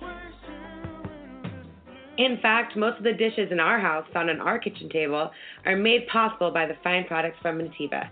In 2.17 2.38
fact, 2.41 2.75
most 2.75 2.97
of 2.97 3.03
the 3.03 3.13
dishes 3.13 3.51
in 3.51 3.60
our 3.60 3.79
house 3.79 4.05
found 4.13 4.29
on 4.29 4.41
our 4.41 4.60
kitchen 4.60 4.89
table 4.89 5.31
are 5.65 5.75
made 5.75 6.05
possible 6.07 6.51
by 6.51 6.65
the 6.65 6.75
fine 6.84 7.05
products 7.05 7.38
from 7.41 7.60
Nutiva. 7.60 8.10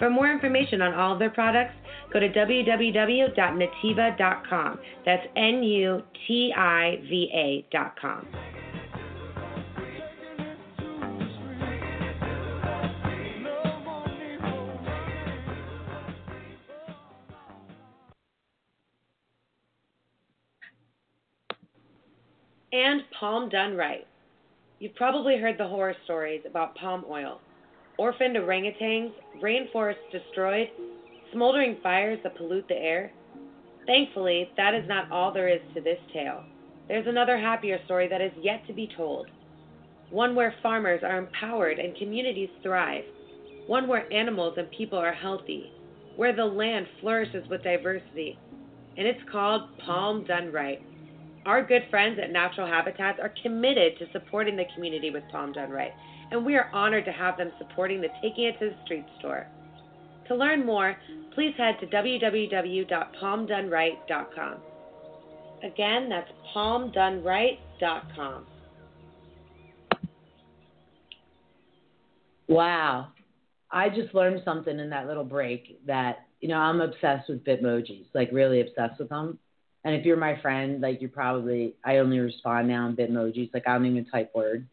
For 0.00 0.08
more 0.08 0.32
information 0.32 0.80
on 0.80 0.94
all 0.94 1.12
of 1.12 1.18
their 1.18 1.28
products, 1.28 1.74
go 2.10 2.20
to 2.20 2.28
www.nutiva.com. 2.30 4.78
That's 5.04 5.26
N 5.36 5.62
U 5.62 6.02
T 6.26 6.54
I 6.56 6.96
V 7.02 7.66
A.com. 7.70 8.26
And 22.72 23.02
palm 23.18 23.50
done 23.50 23.76
right. 23.76 24.06
You've 24.78 24.94
probably 24.94 25.36
heard 25.36 25.58
the 25.58 25.68
horror 25.68 25.94
stories 26.04 26.40
about 26.46 26.74
palm 26.76 27.04
oil 27.06 27.42
orphaned 28.00 28.34
orangutans, 28.34 29.12
rainforests 29.42 30.10
destroyed, 30.10 30.68
smoldering 31.34 31.76
fires 31.82 32.18
that 32.22 32.34
pollute 32.34 32.66
the 32.66 32.74
air. 32.74 33.12
Thankfully, 33.84 34.48
that 34.56 34.72
is 34.72 34.88
not 34.88 35.12
all 35.12 35.34
there 35.34 35.48
is 35.48 35.60
to 35.74 35.82
this 35.82 35.98
tale. 36.10 36.42
There's 36.88 37.06
another 37.06 37.36
happier 37.36 37.78
story 37.84 38.08
that 38.08 38.22
is 38.22 38.32
yet 38.40 38.66
to 38.68 38.72
be 38.72 38.88
told. 38.96 39.26
One 40.08 40.34
where 40.34 40.54
farmers 40.62 41.02
are 41.04 41.18
empowered 41.18 41.78
and 41.78 41.94
communities 41.98 42.48
thrive. 42.62 43.04
One 43.66 43.86
where 43.86 44.10
animals 44.10 44.54
and 44.56 44.70
people 44.70 44.98
are 44.98 45.12
healthy. 45.12 45.70
Where 46.16 46.34
the 46.34 46.46
land 46.46 46.86
flourishes 47.02 47.46
with 47.50 47.62
diversity. 47.62 48.38
And 48.96 49.06
it's 49.06 49.20
called 49.30 49.76
Palm 49.84 50.24
Done 50.24 50.50
Right. 50.50 50.80
Our 51.44 51.62
good 51.62 51.82
friends 51.90 52.18
at 52.22 52.32
Natural 52.32 52.66
Habitats 52.66 53.18
are 53.20 53.34
committed 53.42 53.98
to 53.98 54.10
supporting 54.12 54.56
the 54.56 54.64
community 54.74 55.10
with 55.10 55.22
Palm 55.30 55.52
Done 55.52 55.70
Right, 55.70 55.92
and 56.30 56.44
we 56.44 56.56
are 56.56 56.70
honored 56.72 57.06
to 57.06 57.12
have 57.12 57.36
them 57.36 57.50
supporting 57.58 58.00
the 58.00 58.08
Taking 58.22 58.44
It 58.44 58.58
to 58.60 58.70
the 58.70 58.76
Streets 58.84 59.10
tour. 59.20 59.48
To 60.28 60.36
learn 60.36 60.64
more, 60.64 60.96
please 61.34 61.54
head 61.58 61.74
to 61.80 61.86
www.palmdoneright.com. 61.86 64.54
Again, 65.62 66.08
that's 66.08 66.30
palmdoneright.com. 66.54 68.46
Wow. 72.48 73.08
I 73.70 73.88
just 73.88 74.14
learned 74.14 74.42
something 74.44 74.78
in 74.78 74.90
that 74.90 75.06
little 75.06 75.24
break 75.24 75.80
that, 75.86 76.26
you 76.40 76.48
know, 76.48 76.56
I'm 76.56 76.80
obsessed 76.80 77.28
with 77.28 77.44
Bitmojis, 77.44 78.06
like 78.14 78.30
really 78.32 78.60
obsessed 78.60 78.98
with 78.98 79.10
them. 79.10 79.38
And 79.84 79.94
if 79.94 80.04
you're 80.04 80.16
my 80.16 80.40
friend, 80.40 80.80
like 80.80 81.00
you're 81.00 81.10
probably, 81.10 81.74
I 81.84 81.98
only 81.98 82.18
respond 82.18 82.66
now 82.68 82.88
in 82.88 82.96
Bitmojis, 82.96 83.54
like 83.54 83.62
I 83.66 83.74
don't 83.74 83.86
even 83.86 84.04
type 84.06 84.32
word. 84.34 84.66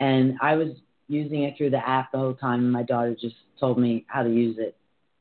And 0.00 0.36
I 0.40 0.56
was 0.56 0.68
using 1.12 1.44
it 1.44 1.54
through 1.56 1.70
the 1.70 1.88
app 1.88 2.10
the 2.12 2.18
whole 2.18 2.34
time, 2.34 2.60
and 2.60 2.72
my 2.72 2.82
daughter 2.82 3.14
just 3.20 3.36
told 3.60 3.78
me 3.78 4.04
how 4.08 4.22
to 4.22 4.30
use 4.30 4.56
it 4.58 4.76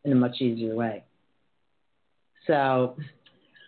in 0.06 0.12
a 0.12 0.16
much 0.16 0.42
easier 0.42 0.76
way. 0.76 1.04
So, 2.48 2.96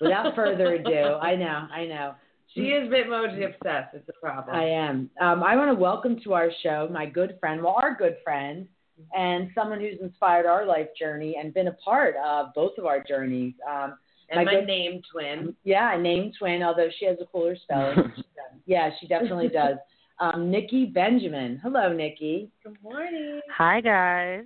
without 0.01 0.33
further 0.35 0.75
ado, 0.75 1.17
I 1.21 1.35
know, 1.35 1.67
I 1.71 1.85
know. 1.85 2.15
She 2.53 2.61
is 2.61 2.87
Bitmoji 2.91 3.45
obsessed. 3.45 3.95
It's 3.95 4.07
a 4.07 4.19
problem. 4.21 4.55
I 4.55 4.63
am. 4.65 5.09
Um, 5.19 5.43
I 5.43 5.55
want 5.55 5.71
to 5.71 5.79
welcome 5.79 6.19
to 6.23 6.33
our 6.33 6.49
show 6.61 6.87
my 6.91 7.05
good 7.05 7.37
friend, 7.39 7.61
well, 7.61 7.75
our 7.81 7.95
good 7.95 8.17
friend, 8.23 8.67
and 9.15 9.49
someone 9.55 9.79
who's 9.79 9.99
inspired 10.01 10.45
our 10.45 10.65
life 10.65 10.87
journey 10.97 11.35
and 11.39 11.53
been 11.53 11.67
a 11.67 11.73
part 11.73 12.15
of 12.23 12.53
both 12.53 12.77
of 12.77 12.85
our 12.85 13.03
journeys. 13.03 13.53
Um, 13.67 13.97
and 14.29 14.45
my, 14.45 14.53
good- 14.53 14.67
name 14.67 15.01
twin. 15.11 15.55
yeah, 15.63 15.85
I 15.85 15.97
named 15.99 16.35
twin, 16.37 16.63
although 16.63 16.89
she 16.99 17.05
has 17.05 17.17
a 17.21 17.25
cooler 17.25 17.55
spelling. 17.55 18.13
yeah, 18.65 18.91
she 18.99 19.07
definitely 19.07 19.49
does. 19.49 19.77
Um, 20.19 20.51
Niki 20.51 20.93
Benjamin. 20.93 21.59
Hello, 21.61 21.89
Niki. 21.89 22.49
Good 22.63 22.77
morning. 22.83 23.41
Hi 23.57 23.81
guys. 23.81 24.45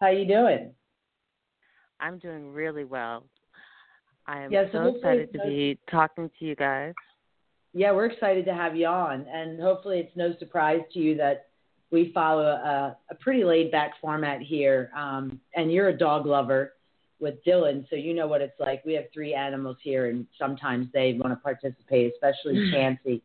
How 0.00 0.08
you 0.08 0.26
doing? 0.26 0.70
I'm 2.00 2.18
doing 2.18 2.52
really 2.52 2.84
well. 2.84 3.24
I 4.26 4.42
am 4.42 4.52
Yeah, 4.52 4.64
so 4.72 4.90
so 4.90 4.96
excited 4.96 5.32
to 5.32 5.38
no- 5.38 5.44
be 5.46 5.78
talking 5.90 6.30
to 6.38 6.44
you 6.44 6.54
guys. 6.56 6.94
Yeah, 7.72 7.92
we're 7.92 8.06
excited 8.06 8.44
to 8.46 8.54
have 8.54 8.74
you 8.74 8.86
on, 8.86 9.26
and 9.30 9.60
hopefully 9.60 9.98
it's 10.00 10.16
no 10.16 10.34
surprise 10.38 10.80
to 10.94 10.98
you 10.98 11.14
that 11.16 11.48
we 11.90 12.10
follow 12.12 12.46
a, 12.46 12.96
a 13.10 13.14
pretty 13.16 13.44
laid 13.44 13.70
back 13.70 13.92
format 14.00 14.40
here. 14.40 14.90
Um, 14.96 15.38
and 15.54 15.70
you're 15.70 15.88
a 15.88 15.96
dog 15.96 16.24
lover 16.26 16.72
with 17.20 17.34
Dylan, 17.46 17.88
so 17.90 17.96
you 17.96 18.14
know 18.14 18.26
what 18.26 18.40
it's 18.40 18.58
like. 18.58 18.82
We 18.84 18.94
have 18.94 19.04
three 19.12 19.34
animals 19.34 19.76
here, 19.82 20.06
and 20.06 20.26
sometimes 20.38 20.88
they 20.92 21.14
want 21.20 21.32
to 21.34 21.36
participate, 21.36 22.12
especially 22.14 22.54
Chansey. 22.74 23.20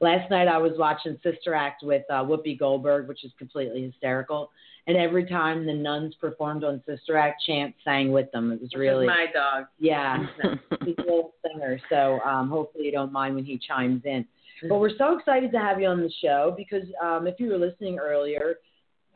Last 0.00 0.30
night 0.30 0.48
I 0.48 0.58
was 0.58 0.72
watching 0.76 1.18
Sister 1.22 1.54
Act 1.54 1.82
with 1.82 2.04
uh, 2.10 2.24
Whoopi 2.24 2.58
Goldberg, 2.58 3.08
which 3.08 3.24
is 3.24 3.32
completely 3.38 3.82
hysterical. 3.82 4.50
And 4.86 4.96
every 4.96 5.24
time 5.24 5.64
the 5.64 5.72
nuns 5.72 6.14
performed 6.20 6.62
on 6.62 6.82
Sister 6.86 7.16
Act, 7.16 7.42
Chance 7.46 7.74
sang 7.84 8.12
with 8.12 8.30
them. 8.32 8.52
It 8.52 8.60
was 8.60 8.74
really 8.74 9.06
my 9.06 9.26
dog. 9.32 9.66
yeah. 9.78 10.26
He's 10.84 10.94
a 10.98 11.02
little 11.02 11.34
singer, 11.46 11.80
so 11.88 12.20
um, 12.20 12.50
hopefully 12.50 12.84
you 12.84 12.92
don't 12.92 13.12
mind 13.12 13.34
when 13.34 13.44
he 13.44 13.58
chimes 13.58 14.02
in. 14.04 14.26
But 14.68 14.78
we're 14.78 14.96
so 14.96 15.16
excited 15.18 15.52
to 15.52 15.58
have 15.58 15.80
you 15.80 15.88
on 15.88 16.00
the 16.00 16.12
show 16.22 16.54
because 16.56 16.84
um, 17.02 17.26
if 17.26 17.40
you 17.40 17.50
were 17.50 17.58
listening 17.58 17.98
earlier, 17.98 18.56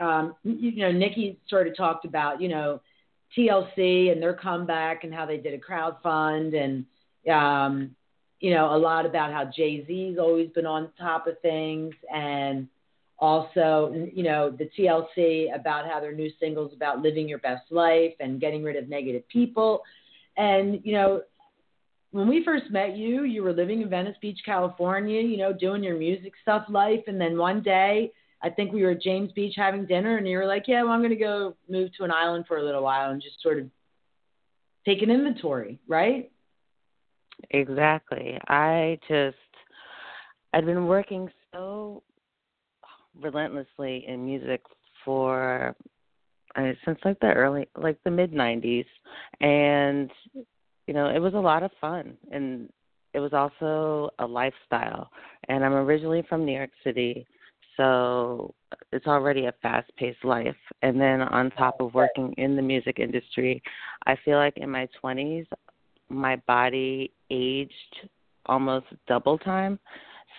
um, 0.01 0.35
you, 0.43 0.71
you 0.71 0.83
know, 0.83 0.93
Nikki 0.93 1.38
sort 1.49 1.69
of 1.69 1.77
talked 1.77 2.05
about, 2.05 2.41
you 2.41 2.49
know, 2.49 2.81
TLC 3.37 4.11
and 4.11 4.23
their 4.23 4.35
comeback 4.35 5.05
and 5.05 5.12
how 5.12 5.27
they 5.27 5.37
did 5.37 5.55
a 5.55 5.59
crowd 5.59 5.97
fund 6.03 6.55
and, 6.55 6.87
um, 7.31 7.95
you 8.40 8.53
know, 8.53 8.74
a 8.74 8.79
lot 8.79 9.07
about 9.07 9.33
how 9.33 9.44
Jay 9.44 9.85
Z's 9.87 10.18
always 10.18 10.51
been 10.51 10.66
on 10.66 10.90
top 10.98 11.27
of 11.27 11.40
things 11.40 11.94
and 12.12 12.68
also, 13.18 14.09
you 14.14 14.22
know, 14.22 14.51
the 14.51 14.70
TLC 14.79 15.55
about 15.55 15.88
how 15.90 15.98
their 15.98 16.12
new 16.12 16.31
singles 16.38 16.72
about 16.72 17.01
living 17.01 17.29
your 17.29 17.38
best 17.38 17.64
life 17.70 18.14
and 18.20 18.40
getting 18.40 18.62
rid 18.62 18.77
of 18.77 18.88
negative 18.88 19.27
people. 19.29 19.83
And, 20.37 20.81
you 20.85 20.92
know, 20.92 21.22
when 22.12 22.29
we 22.29 22.44
first 22.44 22.70
met 22.70 22.96
you, 22.96 23.24
you 23.24 23.42
were 23.42 23.53
living 23.53 23.83
in 23.83 23.90
Venice 23.90 24.16
Beach, 24.22 24.38
California, 24.44 25.20
you 25.20 25.37
know, 25.37 25.53
doing 25.53 25.83
your 25.83 25.98
music 25.98 26.33
stuff 26.40 26.64
life. 26.68 27.03
And 27.07 27.20
then 27.20 27.37
one 27.37 27.61
day, 27.61 28.12
I 28.40 28.51
think 28.51 28.72
we 28.72 28.85
were 28.85 28.92
at 28.92 29.03
James 29.03 29.33
Beach 29.33 29.55
having 29.57 29.85
dinner, 29.85 30.16
and 30.16 30.27
you 30.27 30.38
were 30.38 30.46
like, 30.46 30.68
yeah, 30.68 30.83
well, 30.85 30.92
I'm 30.92 31.01
going 31.01 31.11
to 31.11 31.16
go 31.16 31.57
move 31.68 31.90
to 31.96 32.05
an 32.05 32.12
island 32.12 32.44
for 32.46 32.59
a 32.59 32.62
little 32.62 32.85
while 32.85 33.11
and 33.11 33.20
just 33.20 33.42
sort 33.42 33.59
of 33.59 33.66
take 34.87 35.03
an 35.03 35.11
inventory, 35.11 35.81
right? 35.88 36.31
Exactly. 37.51 38.38
I 38.48 38.98
just 39.09 39.37
I'd 40.53 40.66
been 40.66 40.87
working 40.87 41.31
so 41.53 42.03
relentlessly 43.20 44.05
in 44.07 44.24
music 44.24 44.62
for 45.05 45.74
uh, 46.57 46.72
since 46.85 46.98
like 47.05 47.18
the 47.20 47.33
early 47.33 47.68
like 47.77 47.98
the 48.05 48.11
mid 48.11 48.33
90s 48.33 48.87
and 49.40 50.11
you 50.87 50.94
know 50.94 51.09
it 51.09 51.18
was 51.20 51.35
a 51.35 51.38
lot 51.38 51.62
of 51.62 51.70
fun. 51.81 52.16
And 52.33 52.68
it 53.14 53.20
was 53.20 53.33
also 53.33 54.11
a 54.18 54.27
lifestyle. 54.27 55.11
And 55.48 55.64
I'm 55.64 55.72
originally 55.74 56.24
from 56.29 56.44
New 56.44 56.57
York 56.57 56.70
City 56.85 57.27
so 57.77 58.55
it's 58.92 59.07
already 59.07 59.46
a 59.46 59.55
fast 59.62 59.90
paced 59.96 60.24
life. 60.24 60.57
And 60.83 61.01
then 61.01 61.22
on 61.22 61.51
top 61.53 61.81
of 61.81 61.94
working 61.94 62.33
in 62.38 62.57
the 62.57 62.62
music 62.62 62.98
industry 62.98 63.62
I 64.07 64.16
feel 64.24 64.38
like 64.38 64.57
in 64.57 64.70
my 64.70 64.88
20s 65.01 65.46
my 66.09 66.37
body 66.47 67.12
aged 67.31 68.09
almost 68.47 68.87
double 69.07 69.38
time. 69.38 69.79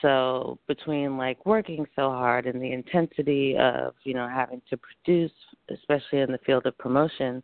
So 0.02 0.60
between 0.68 1.18
like 1.18 1.46
working 1.46 1.86
so 1.96 2.10
hard 2.10 2.46
and 2.46 2.62
the 2.62 2.72
intensity 2.72 3.58
of 3.58 3.94
you 4.04 4.14
know 4.14 4.30
having 4.30 4.62
to 4.70 4.78
produce 4.78 5.32
especially 5.72 6.20
in 6.20 6.32
the 6.32 6.38
field 6.46 6.66
of 6.66 6.78
promotion 6.78 7.44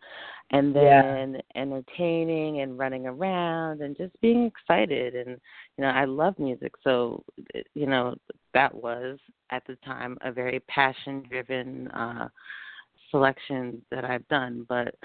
and 0.51 0.73
Yeah. 0.73 1.01
then 1.01 1.41
entertaining 1.55 2.61
and 2.61 2.77
running 2.77 3.07
around 3.07 3.81
and 3.81 3.97
just 3.97 4.19
being 4.21 4.45
excited 4.45 5.15
and 5.15 5.39
you 5.77 5.81
know 5.83 5.89
I 5.89 6.05
love 6.05 6.39
music. 6.39 6.73
So 6.83 7.23
you 7.73 7.87
know 7.87 8.15
that 8.53 8.73
was 8.73 9.19
at 9.51 9.63
the 9.67 9.75
time 9.77 10.17
a 10.21 10.31
very 10.31 10.59
passion 10.61 11.23
driven 11.29 11.89
uh 11.89 12.29
selection 13.11 13.81
that 13.91 14.05
I've 14.05 14.27
done, 14.29 14.65
but 14.67 14.95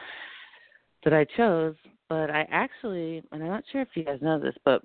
that 1.04 1.12
I 1.12 1.24
chose. 1.36 1.74
But 2.08 2.30
I 2.30 2.46
actually, 2.50 3.22
and 3.30 3.42
I'm 3.42 3.48
not 3.48 3.64
sure 3.70 3.82
if 3.82 3.88
you 3.94 4.04
guys 4.04 4.18
know 4.20 4.38
this, 4.38 4.56
but 4.64 4.82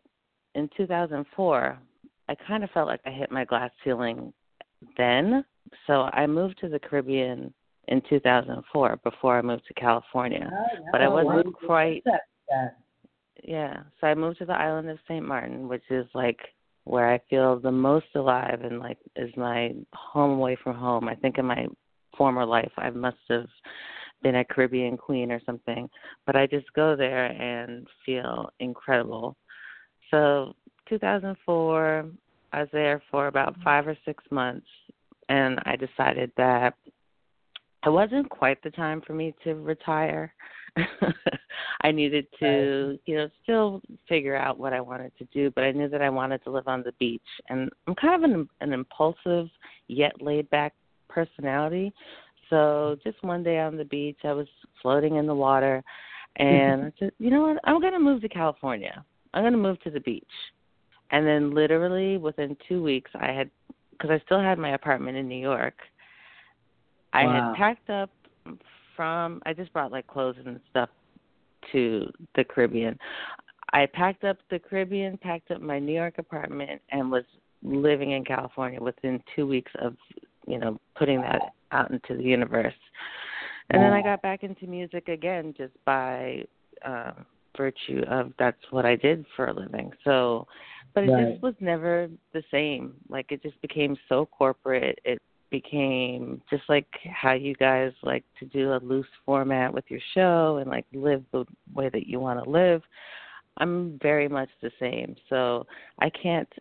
in 0.54 0.70
2004, 0.78 1.78
I 2.30 2.36
kind 2.48 2.64
of 2.64 2.70
felt 2.72 2.88
like 2.88 3.02
I 3.06 3.12
hit 3.12 3.32
my 3.32 3.46
glass 3.46 3.72
ceiling 3.84 4.32
then. 4.98 5.44
So 5.88 6.04
I 6.14 6.28
moved 6.28 6.60
to 6.62 6.70
the 6.70 6.80
Caribbean 6.80 7.54
in 7.88 8.02
2004 8.10 9.00
before 9.04 9.38
I 9.38 9.42
moved 9.42 9.66
to 9.68 9.74
California. 9.74 10.50
But 10.92 11.02
I 11.02 11.06
Oh, 11.06 11.24
wasn't 11.24 11.48
wow. 11.48 11.52
quite 11.66 12.04
yeah. 13.44 13.84
So 14.00 14.08
I 14.08 14.16
moved 14.16 14.40
to 14.40 14.46
the 14.46 14.54
island 14.54 14.90
of 14.90 14.98
St. 15.08 15.26
Martin, 15.26 15.68
which 15.68 15.84
is 15.90 16.08
like 16.14 16.40
where 16.86 17.12
I 17.12 17.20
feel 17.30 17.60
the 17.60 17.72
most 17.72 18.06
alive 18.16 18.62
and 18.64 18.80
like 18.80 18.98
is 19.16 19.36
my 19.36 19.74
home 19.94 20.38
away 20.40 20.56
from 20.64 20.76
home. 20.76 21.08
I 21.08 21.16
think 21.16 21.38
in 21.38 21.46
my 21.46 21.68
former 22.18 22.46
life 22.46 22.72
I 22.78 22.90
must 22.92 23.18
have 23.30 23.48
been 24.26 24.38
a 24.38 24.44
Caribbean 24.44 24.98
queen 24.98 25.32
or 25.32 25.40
something. 25.46 25.88
But 26.26 26.36
I 26.36 26.48
just 26.48 26.66
go 26.74 26.96
there 26.96 27.26
and 27.26 27.88
feel 28.04 28.50
incredible. 28.60 29.36
So 30.10 30.54
2004, 30.90 32.06
I 32.52 32.60
was 32.60 32.70
there 32.74 33.04
for 33.12 33.28
about 33.28 33.56
five 33.64 33.88
or 33.88 33.96
six 34.04 34.24
months, 34.32 34.66
and 35.30 35.60
I 35.66 35.76
decided 35.76 36.32
that 36.38 36.74
it 37.86 37.90
wasn't 37.90 38.28
quite 38.30 38.62
the 38.64 38.72
time 38.72 39.02
for 39.06 39.14
me 39.14 39.36
to 39.44 39.54
retire. 39.54 40.34
I 41.82 41.92
needed 41.92 42.26
to, 42.40 42.98
you 43.06 43.16
know, 43.16 43.30
still 43.44 43.82
figure 44.10 44.36
out 44.36 44.58
what 44.58 44.74
I 44.74 44.82
wanted 44.82 45.12
to 45.20 45.26
do, 45.26 45.52
but 45.52 45.64
I 45.64 45.72
knew 45.72 45.88
that 45.90 46.02
I 46.02 46.10
wanted 46.10 46.44
to 46.46 46.52
live 46.52 46.68
on 46.68 46.82
the 46.82 46.94
beach. 46.94 47.22
And 47.50 47.70
I'm 47.86 47.94
kind 47.94 48.24
of 48.24 48.32
an, 48.32 48.50
an 48.62 48.74
impulsive 48.74 49.50
yet 49.88 50.20
laid 50.20 50.50
back 50.50 50.74
personality. 51.10 51.94
So 52.50 52.98
just 53.04 53.22
one 53.24 53.44
day 53.44 53.60
on 53.60 53.78
the 53.78 53.86
beach, 53.86 54.20
I 54.24 54.34
was 54.34 54.48
floating 54.82 55.16
in 55.16 55.26
the 55.26 55.36
water, 55.36 55.84
and 56.38 56.84
I 56.84 56.92
said, 57.00 57.12
you 57.18 57.30
know 57.30 57.42
what? 57.42 57.58
I'm 57.64 57.82
going 57.82 57.94
to 57.94 58.00
move 58.00 58.22
to 58.22 58.30
California. 58.30 59.04
I'm 59.34 59.44
going 59.44 59.54
to 59.54 59.60
move 59.60 59.82
to 59.82 59.90
the 59.90 60.00
beach. 60.00 60.24
And 61.12 61.26
then 61.26 61.54
literally 61.54 62.18
within 62.18 62.58
two 62.68 62.84
weeks, 62.84 63.12
I 63.16 63.32
had, 63.32 63.50
because 63.92 64.10
I 64.10 64.20
still 64.26 64.40
had 64.40 64.58
my 64.58 64.72
apartment 64.72 65.18
in 65.18 65.28
New 65.28 65.40
York. 65.40 65.76
I 67.14 67.24
Wow. 67.24 67.34
had 67.34 67.58
packed 67.58 67.90
up 67.90 68.10
from. 68.96 69.42
I 69.46 69.54
just 69.54 69.72
brought 69.72 69.92
like 69.92 70.08
clothes 70.08 70.36
and 70.46 70.60
stuff 70.70 70.90
to 71.72 72.12
the 72.36 72.44
Caribbean. 72.44 72.98
I 73.74 73.86
packed 73.88 74.24
up 74.24 74.38
the 74.50 74.60
Caribbean, 74.60 75.18
packed 75.18 75.52
up 75.52 75.62
my 75.62 75.80
New 75.80 75.94
York 75.94 76.18
apartment, 76.18 76.82
and 76.92 77.12
was 77.12 77.24
living 77.64 78.12
in 78.12 78.24
California 78.24 78.82
within 78.82 79.22
two 79.36 79.48
weeks 79.48 79.72
of, 79.80 79.96
you 80.48 80.58
know, 80.60 80.80
putting 80.98 81.22
that 81.22 81.54
out 81.72 81.92
into 81.92 82.16
the 82.16 82.24
universe. 82.24 82.74
And 83.70 83.82
then 83.82 83.94
I 83.94 84.02
got 84.02 84.22
back 84.22 84.44
into 84.44 84.68
music 84.68 85.08
again 85.08 85.54
just 85.58 85.74
by 85.86 86.44
uh, 86.86 87.14
virtue 87.58 88.04
of 88.10 88.32
that's 88.38 88.62
what 88.70 88.86
I 88.86 88.96
did 88.96 89.26
for 89.36 89.48
a 89.48 89.54
living. 89.54 89.92
So, 90.04 90.48
but 90.94 91.04
it 91.04 91.12
Right. 91.12 91.32
just 91.32 91.44
was 91.44 91.56
never 91.60 92.10
the 92.34 92.44
same. 92.52 92.94
Like 93.10 93.32
it 93.32 93.42
just 93.42 93.60
became 93.62 93.98
so 94.08 94.28
corporate. 94.28 95.00
It 95.04 95.22
became 95.50 96.42
just 96.50 96.64
like 96.70 96.88
how 97.12 97.34
you 97.34 97.56
guys 97.56 97.92
like 98.04 98.24
to 98.40 98.46
do 98.46 98.74
a 98.74 98.80
loose 98.84 99.08
format 99.26 99.74
with 99.74 99.86
your 99.90 100.02
show 100.14 100.58
and 100.58 100.70
like 100.70 100.86
live 100.94 101.24
the 101.32 101.46
way 101.74 101.90
that 101.90 102.08
you 102.08 102.20
want 102.20 102.44
to 102.44 102.50
live. 102.50 102.82
I'm 103.58 103.98
very 104.02 104.28
much 104.28 104.50
the 104.62 104.72
same. 104.80 105.16
So 105.30 105.66
I 106.00 106.10
can't 106.10 106.52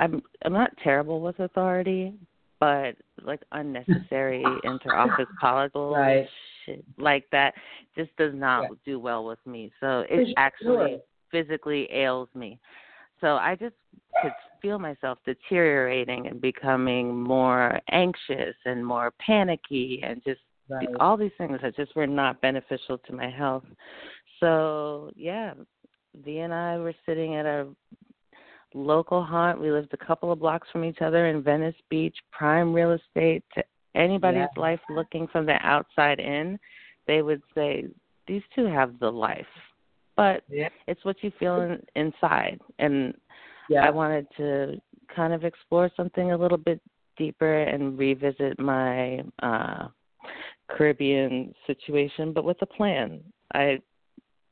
I'm 0.00 0.22
I'm 0.44 0.52
not 0.52 0.70
terrible 0.82 1.20
with 1.20 1.38
authority, 1.38 2.14
but 2.60 2.94
like 3.22 3.42
unnecessary 3.52 4.60
interoffice 4.64 5.26
politics 5.40 5.96
Right. 5.96 6.28
shit 6.66 6.84
like 6.98 7.26
that 7.32 7.54
just 7.96 8.14
does 8.16 8.34
not 8.34 8.68
Yeah. 8.68 8.76
do 8.84 9.00
well 9.00 9.24
with 9.24 9.44
me. 9.46 9.72
So 9.80 10.04
For 10.08 10.14
it 10.14 10.26
sure. 10.26 10.34
actually 10.36 11.00
physically 11.30 11.90
ails 11.90 12.28
me. 12.34 12.60
So 13.20 13.36
I 13.36 13.56
just 13.56 13.74
could 14.22 14.32
feel 14.62 14.78
myself 14.78 15.18
deteriorating 15.24 16.26
and 16.26 16.40
becoming 16.40 17.16
more 17.16 17.80
anxious 17.90 18.54
and 18.64 18.84
more 18.86 19.12
panicky 19.24 20.00
and 20.02 20.22
just 20.24 20.40
Right. 20.68 20.86
all 21.00 21.16
these 21.16 21.32
things 21.36 21.58
that 21.62 21.74
just 21.74 21.96
were 21.96 22.06
not 22.06 22.40
beneficial 22.40 22.96
to 22.98 23.12
my 23.12 23.28
health. 23.28 23.64
So 24.38 25.10
yeah, 25.16 25.54
V 26.14 26.38
and 26.38 26.54
I 26.54 26.78
were 26.78 26.94
sitting 27.04 27.34
at 27.34 27.44
a 27.44 27.66
local 28.74 29.22
haunt. 29.22 29.60
We 29.60 29.70
lived 29.70 29.92
a 29.92 30.04
couple 30.04 30.32
of 30.32 30.38
blocks 30.38 30.68
from 30.70 30.84
each 30.84 31.00
other 31.00 31.26
in 31.28 31.42
Venice 31.42 31.74
Beach, 31.88 32.16
prime 32.30 32.72
real 32.72 32.92
estate. 32.92 33.44
To 33.54 33.64
anybody's 33.94 34.48
Yeah. 34.56 34.60
life 34.62 34.80
looking 34.88 35.26
from 35.28 35.46
the 35.46 35.58
outside 35.66 36.20
in, 36.20 36.58
they 37.06 37.22
would 37.22 37.42
say 37.54 37.86
these 38.26 38.42
two 38.54 38.66
have 38.66 38.98
the 38.98 39.10
life, 39.10 39.46
but 40.16 40.44
Yeah. 40.48 40.68
it's 40.86 41.04
what 41.04 41.22
you 41.22 41.30
feel 41.32 41.60
in, 41.62 41.84
inside. 41.96 42.60
And 42.78 43.18
Yeah. 43.68 43.86
I 43.86 43.90
wanted 43.90 44.26
to 44.36 44.80
kind 45.08 45.32
of 45.32 45.44
explore 45.44 45.90
something 45.96 46.32
a 46.32 46.36
little 46.36 46.58
bit 46.58 46.80
deeper 47.16 47.62
and 47.62 47.98
revisit 47.98 48.58
my 48.58 49.24
uh 49.42 49.88
Caribbean 50.68 51.52
situation, 51.66 52.32
but 52.32 52.44
with 52.44 52.60
a 52.62 52.66
plan. 52.66 53.20
I, 53.52 53.80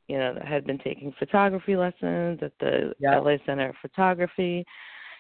you 0.09 0.19
know, 0.19 0.35
that 0.35 0.47
had 0.47 0.67
been 0.67 0.79
taking 0.79 1.13
photography 1.19 1.77
lessons 1.77 2.41
at 2.43 2.53
the 2.61 2.95
Yeah. 2.99 3.19
LA 3.19 3.37
Center 3.47 3.71
of 3.71 3.77
Photography, 3.77 4.65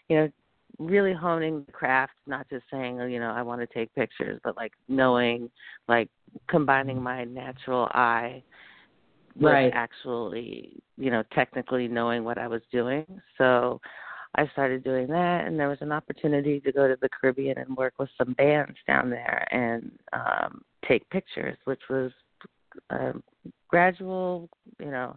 you 0.09 0.17
know, 0.17 0.33
really 0.79 1.13
honing 1.13 1.65
the 1.65 1.73
craft, 1.73 2.15
not 2.27 2.49
just 2.49 2.65
saying, 2.71 3.01
oh, 3.01 3.07
you 3.07 3.21
know, 3.21 3.31
I 3.31 3.43
want 3.43 3.61
to 3.61 3.67
take 3.67 3.95
pictures, 3.95 4.41
but 4.45 4.57
like 4.57 4.73
knowing, 4.89 5.51
like 5.89 6.09
combining 6.49 7.03
my 7.03 7.25
natural 7.25 7.89
eye 7.93 8.43
with 9.35 9.53
Right. 9.53 9.73
actually, 9.75 10.83
you 10.97 11.11
know, 11.11 11.23
technically 11.33 11.89
knowing 11.89 12.25
what 12.25 12.39
I 12.39 12.49
was 12.49 12.63
doing. 12.73 13.05
So 13.37 13.81
I 14.35 14.47
started 14.49 14.85
doing 14.85 15.07
that, 15.09 15.47
and 15.47 15.59
there 15.59 15.69
was 15.69 15.81
an 15.81 15.93
opportunity 15.93 16.61
to 16.61 16.73
go 16.73 16.89
to 16.89 16.97
the 17.01 17.09
Caribbean 17.09 17.59
and 17.59 17.77
work 17.77 17.95
with 17.99 18.11
some 18.19 18.35
bands 18.35 18.77
down 18.87 19.11
there 19.11 19.47
and 19.51 19.91
um, 20.13 20.63
take 20.87 21.09
pictures, 21.11 21.57
which 21.65 21.81
was 21.89 22.13
a 22.91 23.13
gradual, 23.69 24.49
you 24.79 24.91
know, 24.91 25.17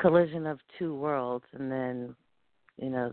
collision 0.00 0.46
of 0.46 0.58
two 0.78 0.94
worlds, 0.94 1.44
and 1.52 1.70
then, 1.70 2.14
you 2.76 2.90
know, 2.90 3.12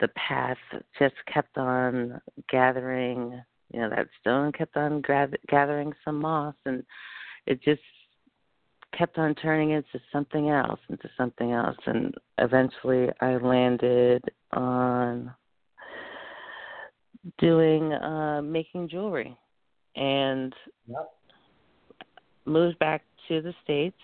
the 0.00 0.08
path 0.08 0.58
just 0.98 1.14
kept 1.32 1.58
on 1.58 2.20
gathering. 2.50 3.40
You 3.72 3.80
know, 3.80 3.90
that 3.90 4.08
stone 4.20 4.52
kept 4.52 4.76
on 4.76 5.00
gra- 5.00 5.30
gathering 5.48 5.92
some 6.04 6.20
moss, 6.20 6.54
and 6.66 6.82
it 7.46 7.62
just 7.62 7.80
kept 8.96 9.18
on 9.18 9.34
turning 9.34 9.70
into 9.70 10.00
something 10.12 10.50
else, 10.50 10.80
into 10.90 11.08
something 11.16 11.52
else, 11.52 11.76
and 11.86 12.14
eventually 12.38 13.08
I 13.20 13.36
landed 13.36 14.22
on 14.52 15.32
doing 17.38 17.92
uh 17.92 18.42
making 18.42 18.88
jewelry 18.88 19.36
and 19.94 20.52
Yep. 20.88 21.10
Moved 22.44 22.78
back 22.78 23.02
to 23.28 23.40
the 23.40 23.54
states 23.64 23.96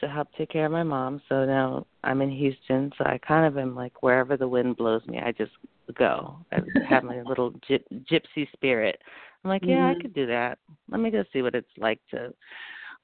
to 0.00 0.08
help 0.08 0.28
take 0.36 0.50
care 0.50 0.66
of 0.66 0.72
my 0.72 0.82
mom. 0.82 1.20
So 1.28 1.44
now 1.44 1.86
i'm 2.04 2.22
in 2.22 2.30
houston. 2.30 2.92
So 2.98 3.04
i 3.04 3.18
kind 3.18 3.46
of 3.46 3.58
am 3.58 3.74
like 3.74 4.02
wherever 4.02 4.36
the 4.36 4.48
wind 4.48 4.76
blows 4.76 5.04
me 5.06 5.18
i 5.24 5.32
just 5.32 5.52
go. 5.94 6.38
I 6.52 6.60
have 6.88 7.04
my 7.04 7.22
little 7.26 7.52
gyp- 7.68 8.04
gypsy 8.10 8.50
spirit. 8.52 9.00
I'm 9.44 9.50
like 9.50 9.62
yeah 9.64 9.92
Mhm. 9.92 9.98
i 9.98 10.02
could 10.02 10.14
do 10.14 10.26
that. 10.26 10.58
Let 10.90 11.00
me 11.00 11.10
go 11.10 11.24
see 11.32 11.42
what 11.42 11.54
it's 11.54 11.68
like 11.78 12.00
to 12.10 12.32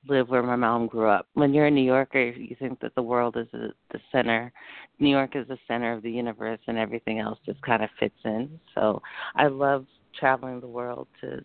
live 0.09 0.29
where 0.31 0.43
my 0.43 0.57
mom 0.57 0.89
grew 0.89 1.09
up. 1.09 1.29
When 1.35 1.55
you're 1.55 1.67
a 1.67 1.71
new 1.71 1.85
yorker 1.85 2.23
you 2.31 2.57
think 2.59 2.81
that 2.81 2.95
the 2.95 3.03
world 3.03 3.37
is 3.37 3.49
the 3.53 3.73
the 3.93 4.01
center 4.11 4.53
new 4.99 5.11
york 5.11 5.37
is 5.37 5.47
the 5.49 5.59
center 5.69 5.93
of 5.93 6.03
the 6.03 6.11
universe 6.11 6.61
and 6.67 6.79
everything 6.79 7.19
else 7.19 7.39
just 7.47 7.61
kind 7.63 7.83
of 7.83 7.91
fits 7.99 8.19
in. 8.25 8.59
So 8.75 9.03
i 9.37 9.47
love 9.47 9.87
traveling 10.19 10.61
the 10.61 10.69
world 10.69 11.09
to 11.21 11.43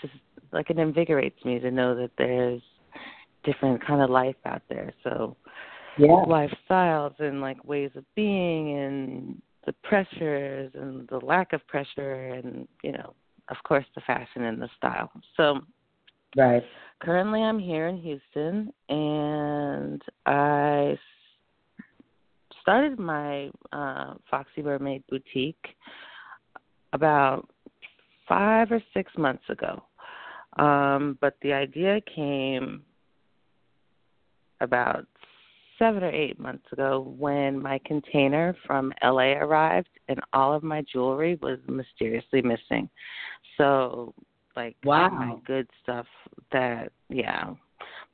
just 0.00 0.14
like 0.52 0.70
it 0.70 0.78
invigorates 0.78 1.44
me 1.44 1.58
to 1.58 1.70
know 1.70 1.94
that 1.94 2.10
there's 2.18 2.62
different 3.44 3.84
kind 3.84 4.00
of 4.02 4.10
life 4.10 4.36
out 4.44 4.62
there. 4.68 4.92
So 5.02 5.36
Yeah. 5.96 6.24
lifestyles 6.26 7.18
and 7.20 7.40
like 7.40 7.62
ways 7.64 7.90
of 7.96 8.04
being 8.14 8.78
and 8.78 9.42
the 9.66 9.72
pressures 9.84 10.72
and 10.74 11.06
the 11.08 11.18
lack 11.18 11.52
of 11.52 11.66
pressure 11.66 12.26
and 12.34 12.66
you 12.82 12.92
know, 12.92 13.14
of 13.48 13.56
course 13.64 13.86
the 13.94 14.00
fashion 14.02 14.44
and 14.44 14.60
the 14.60 14.68
style. 14.76 15.10
So 15.36 15.60
Right. 16.36 16.64
currently 17.00 17.42
I'm 17.42 17.58
here 17.58 17.88
in 17.88 17.98
Houston 17.98 18.72
and 18.88 20.02
i 20.26 20.98
started 22.62 22.98
my 22.98 23.50
uh 23.72 24.14
Foxy 24.30 24.62
Mermaid 24.62 25.02
boutique 25.08 25.76
about 26.92 27.48
5 28.28 28.72
or 28.72 28.80
6 28.94 29.12
months 29.18 29.44
ago. 29.48 29.82
Um 30.58 31.18
but 31.20 31.36
the 31.42 31.52
idea 31.52 32.00
came 32.14 32.82
about 34.60 35.06
7 35.78 36.02
or 36.02 36.10
8 36.10 36.38
months 36.38 36.66
ago 36.72 37.14
when 37.18 37.60
my 37.60 37.80
container 37.84 38.54
from 38.66 38.92
LA 39.02 39.32
arrived 39.32 39.88
and 40.08 40.20
all 40.32 40.54
of 40.54 40.62
my 40.62 40.82
jewelry 40.82 41.38
was 41.42 41.58
mysteriously 41.66 42.42
missing. 42.42 42.88
So 43.56 44.14
Like 44.54 44.76
Wow. 44.84 45.08
my 45.08 45.36
good 45.46 45.68
stuff 45.82 46.06
that 46.52 46.92
yeah. 47.08 47.54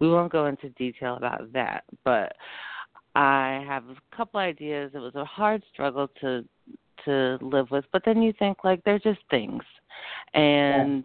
We 0.01 0.09
won't 0.09 0.33
go 0.33 0.47
into 0.47 0.71
detail 0.71 1.17
about 1.17 1.53
that, 1.53 1.83
but 2.05 2.37
I 3.15 3.65
have 3.67 3.85
a 3.89 3.97
couple 4.17 4.39
ideas. 4.39 4.93
It 4.95 4.99
was 4.99 5.17
a 5.17 5.25
hard 5.25 5.63
struggle 5.73 6.09
to 6.21 6.45
to 7.05 7.39
live 7.41 7.71
with, 7.71 7.85
but 7.93 8.03
then 8.05 8.23
you 8.23 8.33
think 8.39 8.65
like 8.65 8.83
they're 8.85 8.99
just 8.99 9.21
things. 9.31 9.63
And 10.35 11.05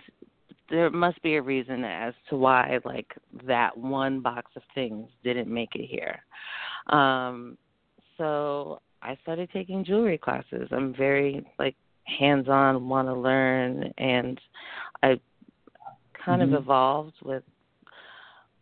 there 0.69 0.89
must 0.89 1.21
be 1.21 1.35
a 1.35 1.41
reason 1.41 1.83
as 1.83 2.13
to 2.29 2.35
why 2.35 2.79
like 2.85 3.13
that 3.45 3.77
one 3.77 4.21
box 4.21 4.51
of 4.55 4.63
things 4.73 5.09
didn't 5.23 5.47
make 5.53 5.75
it 5.75 5.85
here. 5.85 6.23
Um 6.87 7.57
so 8.17 8.81
I 9.01 9.17
started 9.21 9.49
taking 9.51 9.83
jewelry 9.83 10.17
classes. 10.17 10.69
I'm 10.71 10.93
very 10.93 11.45
like 11.59 11.75
hands 12.05 12.47
on, 12.47 12.87
want 12.87 13.07
to 13.07 13.13
learn 13.13 13.91
and 13.97 14.39
I 15.01 15.19
kind 16.13 16.41
Mhm. 16.41 16.45
of 16.45 16.53
evolved 16.53 17.15
with 17.23 17.43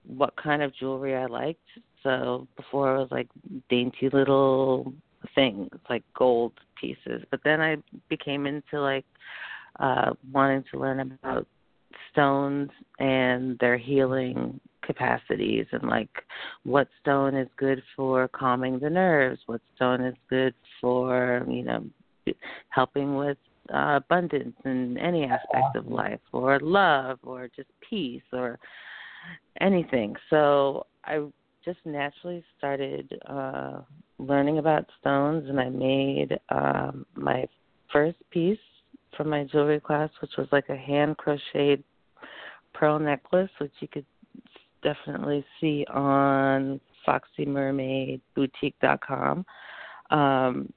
what 0.04 0.36
kind 0.36 0.62
of 0.64 0.74
jewelry 0.74 1.16
I 1.16 1.28
liked. 1.28 1.68
So 2.04 2.48
before 2.56 2.96
it 2.96 3.00
was 3.00 3.12
like 3.12 3.30
dainty 3.70 4.10
little 4.10 4.94
things, 5.36 5.70
like 5.90 6.04
gold 6.16 6.54
pieces. 6.76 7.24
But 7.30 7.44
then 7.44 7.62
I 7.62 7.78
became 8.10 8.48
into 8.48 8.82
like 8.82 9.06
uh 9.80 10.14
wanting 10.32 10.64
to 10.72 10.80
learn 10.80 11.00
about 11.00 11.48
stones 12.12 12.69
and 13.00 13.58
their 13.60 13.78
healing 13.78 14.60
capacities 14.84 15.65
and 15.71 15.84
like 15.84 16.10
what 16.63 16.88
stone 17.02 17.36
is 17.36 17.47
good 17.58 17.82
for 17.95 18.28
calming 18.30 18.80
the 18.80 18.89
nerves, 18.89 19.39
what 19.45 19.62
stone 19.76 20.02
is 20.02 20.15
good 20.30 20.54
for, 20.80 21.45
you 21.50 21.63
know, 21.63 21.86
helping 22.69 23.15
with 23.15 23.38
uh, 23.74 24.00
abundance 24.04 24.56
in 24.65 24.97
any 24.97 25.24
aspect 25.24 25.76
of 25.76 25.88
life 25.88 26.19
or 26.34 26.60
love 26.60 27.19
or 27.24 27.50
just 27.56 27.69
peace 27.88 28.24
or 28.34 28.60
anything. 29.60 30.15
So 30.30 30.88
I 31.06 31.26
just 31.63 31.80
naturally 31.86 32.43
started 32.58 33.13
uh 33.28 33.82
learning 34.17 34.58
about 34.58 34.86
stones 35.00 35.47
and 35.47 35.60
I 35.60 35.69
made 35.69 36.39
um 36.50 37.06
my 37.15 37.45
first 37.93 38.17
piece 38.32 38.58
from 39.15 39.30
my 39.30 39.43
jewelry 39.43 39.80
class 39.80 40.10
which 40.21 40.32
was 40.39 40.47
like 40.52 40.69
a 40.69 40.76
hand 40.76 41.17
crocheted 41.17 41.84
pearl 42.74 43.00
necklace 43.00 43.50
which 43.60 43.72
you 43.80 43.88
could 43.88 44.06
definitely 44.84 45.46
see 45.60 45.86
on 45.92 46.80
foxymermaidboutique.com 47.08 49.46
um 50.10 50.74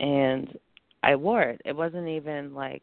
and 0.00 0.56
I 1.02 1.16
wore 1.16 1.42
it. 1.42 1.60
It 1.64 1.74
wasn't 1.74 2.06
even 2.08 2.54
like 2.54 2.82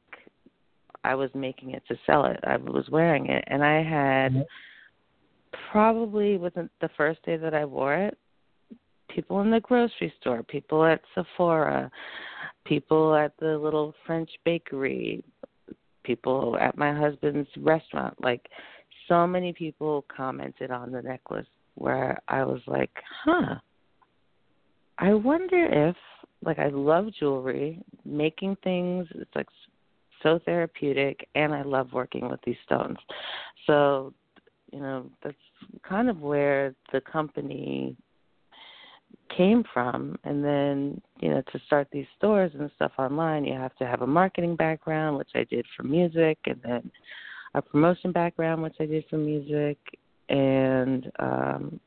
I 1.04 1.16
was 1.16 1.30
making 1.36 1.72
it 1.72 1.84
to 1.88 1.98
sell 2.06 2.26
it. 2.26 2.40
I 2.44 2.58
was 2.58 2.90
wearing 2.90 3.28
it 3.28 3.44
and 3.48 3.64
I 3.64 3.84
had 3.84 4.34
Mhm. 4.34 4.48
probably 5.72 6.38
within 6.38 6.70
the 6.80 6.90
first 6.90 7.22
day 7.24 7.38
that 7.38 7.54
I 7.54 7.66
wore 7.66 7.94
it, 7.94 8.18
people 9.10 9.42
in 9.42 9.52
the 9.52 9.60
grocery 9.60 10.10
store, 10.20 10.44
people 10.44 10.84
at 10.84 11.02
Sephora, 11.14 11.92
people 12.64 13.16
at 13.16 13.38
the 13.38 13.58
little 13.58 13.94
French 14.06 14.32
bakery, 14.44 15.24
people 16.06 16.58
at 16.60 16.78
my 16.78 16.94
husband's 16.94 17.50
restaurant, 17.58 18.16
like 18.22 18.48
so 19.08 19.26
many 19.28 19.54
people 19.54 20.06
commented 20.16 20.72
on 20.72 20.92
the 20.92 21.02
necklace 21.02 21.48
where 21.76 22.20
I 22.28 22.44
was 22.44 22.62
like, 22.68 22.92
"Huh. 23.24 23.56
I 24.98 25.14
wonder 25.14 25.90
if 25.90 25.96
like 26.44 26.60
I 26.60 26.70
love 26.70 27.08
jewelry, 27.20 27.82
making 28.06 28.56
things 28.64 29.08
it's 29.16 29.36
like 29.36 29.48
so 30.24 30.40
therapeutic 30.46 31.28
and 31.36 31.54
I 31.54 31.64
love 31.64 31.94
working 31.94 32.30
with 32.30 32.40
these 32.46 32.56
stones. 32.66 32.98
So, 33.68 34.14
you 34.72 34.80
know, 34.80 35.10
that's 35.24 35.36
kind 35.88 36.10
of 36.10 36.22
where 36.22 36.74
the 36.92 37.02
company 37.02 37.96
came 39.36 39.64
from 39.74 40.18
and 40.24 40.44
then, 40.44 41.02
you 41.20 41.30
know, 41.30 41.42
to 41.52 41.60
start 41.66 41.88
these 41.92 42.06
stores 42.18 42.52
and 42.58 42.70
stuff 42.76 42.92
online, 42.98 43.46
you 43.46 43.54
have 43.54 43.76
to 43.78 43.86
have 43.86 44.02
a 44.02 44.08
marketing 44.08 44.56
background, 44.56 45.18
which 45.18 45.32
I 45.36 45.44
did 45.46 45.66
for 45.76 45.84
music 45.84 46.38
and 46.46 46.60
then 46.64 46.92
a 47.56 47.62
promotion 47.62 48.12
background 48.12 48.62
which 48.62 48.76
I 48.80 48.86
did 48.86 49.06
for 49.10 49.18
music 49.18 49.78
and 50.30 51.10
um 51.20 51.80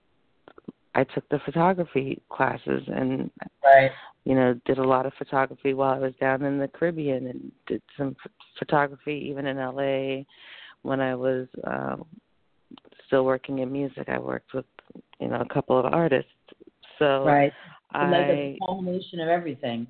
I 0.95 1.05
took 1.05 1.29
the 1.29 1.39
photography 1.45 2.21
classes 2.31 2.83
and 2.89 3.31
Right. 3.65 3.91
you 4.25 4.35
know, 4.35 4.59
did 4.65 4.79
a 4.79 4.87
lot 4.87 5.07
of 5.07 5.13
photography 5.15 5.75
while 5.75 5.95
I 5.95 5.99
was 5.99 6.15
down 6.21 6.43
in 6.43 6.59
the 6.59 6.69
Caribbean 6.69 7.27
and 7.29 7.53
did 7.67 7.83
some 7.97 8.17
photography 8.59 9.27
even 9.31 9.47
in 9.47 9.59
LA 9.59 10.25
when 10.83 11.01
I 11.01 11.15
was 11.15 11.47
um 11.65 12.07
still 13.07 13.25
working 13.25 13.61
in 13.61 13.73
music. 13.73 14.09
I 14.09 14.19
worked 14.19 14.55
with, 14.55 14.67
you 15.21 15.29
know, 15.29 15.41
a 15.41 15.55
couple 15.55 15.79
of 15.79 15.87
artists. 15.87 16.31
So 16.99 17.25
Right. 17.25 17.53
I 17.93 18.11
like 18.11 18.29
a 18.29 18.59
culmination 18.65 19.21
of 19.21 19.29
everything. 19.29 19.87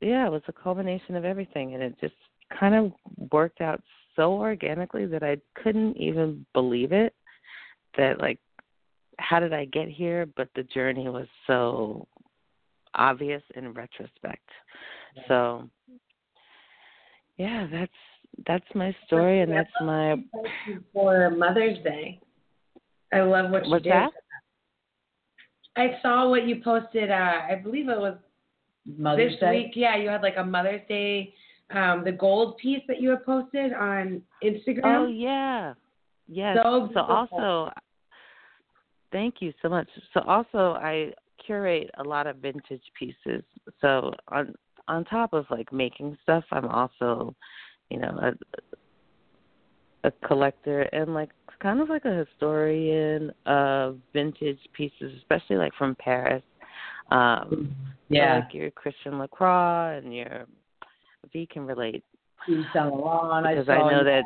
yeah, 0.00 0.26
it 0.26 0.30
was 0.30 0.42
a 0.48 0.52
culmination 0.52 1.16
of 1.16 1.24
everything 1.24 1.74
and 1.74 1.82
it 1.82 1.94
just 2.00 2.14
kind 2.58 2.74
of 2.74 2.92
worked 3.32 3.60
out 3.60 3.82
so 4.16 4.32
organically 4.32 5.06
that 5.06 5.22
I 5.22 5.36
couldn't 5.54 5.96
even 5.96 6.44
believe 6.52 6.92
it 6.92 7.14
that 7.96 8.20
like 8.20 8.38
how 9.18 9.38
did 9.38 9.52
I 9.52 9.66
get 9.66 9.88
here? 9.88 10.26
But 10.36 10.48
the 10.54 10.62
journey 10.64 11.08
was 11.08 11.26
so 11.46 12.08
obvious 12.94 13.42
in 13.54 13.72
retrospect. 13.72 14.48
So 15.28 15.68
yeah, 17.36 17.66
that's 17.70 17.92
that's 18.46 18.64
my 18.74 18.94
story 19.06 19.40
and 19.40 19.52
that's 19.52 19.70
my 19.82 20.16
for 20.92 21.30
Mother's 21.30 21.78
Day. 21.84 22.20
I 23.12 23.20
love 23.20 23.50
what 23.50 23.64
you 23.66 23.72
what's 23.72 23.84
did. 23.84 23.92
that? 23.92 24.10
I 25.76 25.98
saw 26.02 26.28
what 26.28 26.46
you 26.46 26.60
posted. 26.62 27.10
Uh, 27.10 27.42
I 27.50 27.60
believe 27.62 27.88
it 27.88 27.98
was 27.98 28.16
Mother's 28.84 29.32
this 29.32 29.40
Day. 29.40 29.64
week. 29.64 29.72
Yeah, 29.74 29.96
you 29.96 30.08
had 30.08 30.22
like 30.22 30.36
a 30.36 30.44
Mother's 30.44 30.82
Day, 30.88 31.32
um, 31.70 32.02
the 32.04 32.12
gold 32.12 32.58
piece 32.58 32.82
that 32.88 33.00
you 33.00 33.10
had 33.10 33.24
posted 33.24 33.72
on 33.72 34.22
Instagram. 34.42 34.80
Oh 34.84 35.06
yeah. 35.06 35.74
Yes. 36.28 36.56
So 36.62 36.90
so 36.94 37.00
also 37.00 37.72
thank 39.12 39.36
you 39.40 39.52
so 39.62 39.68
much. 39.68 39.88
So 40.14 40.20
also 40.20 40.74
I 40.80 41.12
curate 41.44 41.90
a 41.98 42.02
lot 42.02 42.26
of 42.26 42.36
vintage 42.36 42.82
pieces. 42.98 43.42
So 43.80 44.12
on 44.28 44.54
on 44.88 45.04
top 45.04 45.32
of 45.32 45.46
like 45.50 45.72
making 45.72 46.16
stuff, 46.22 46.44
I'm 46.50 46.66
also, 46.66 47.34
you 47.90 47.98
know, 47.98 48.18
a 48.22 50.08
a 50.08 50.10
collector 50.26 50.82
and 50.82 51.12
like 51.14 51.30
kind 51.60 51.80
of 51.80 51.88
like 51.88 52.04
a 52.04 52.24
historian 52.24 53.32
of 53.46 53.98
vintage 54.12 54.58
pieces, 54.72 55.12
especially 55.18 55.56
like 55.56 55.72
from 55.74 55.94
Paris. 55.96 56.42
Um 57.10 57.74
so 58.08 58.16
Yeah. 58.16 58.36
like 58.36 58.54
your 58.54 58.70
Christian 58.72 59.18
Lacroix 59.18 59.98
and 59.98 60.14
your 60.14 60.46
V 61.32 61.46
can 61.50 61.66
relate 61.66 62.04
Yves 62.48 62.66
Saint 62.72 62.94
Laurent. 62.94 63.46
I 63.46 63.54
because 63.54 63.66
saw 63.66 63.72
I 63.72 63.90
know 63.90 64.04
that 64.04 64.24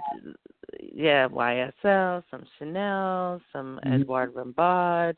yeah, 0.81 1.29
YSL, 1.29 2.23
some 2.31 2.45
Chanel, 2.59 3.41
some 3.53 3.81
Mhm. 3.85 3.95
Edouard 3.95 4.35
Rambaud, 4.35 5.17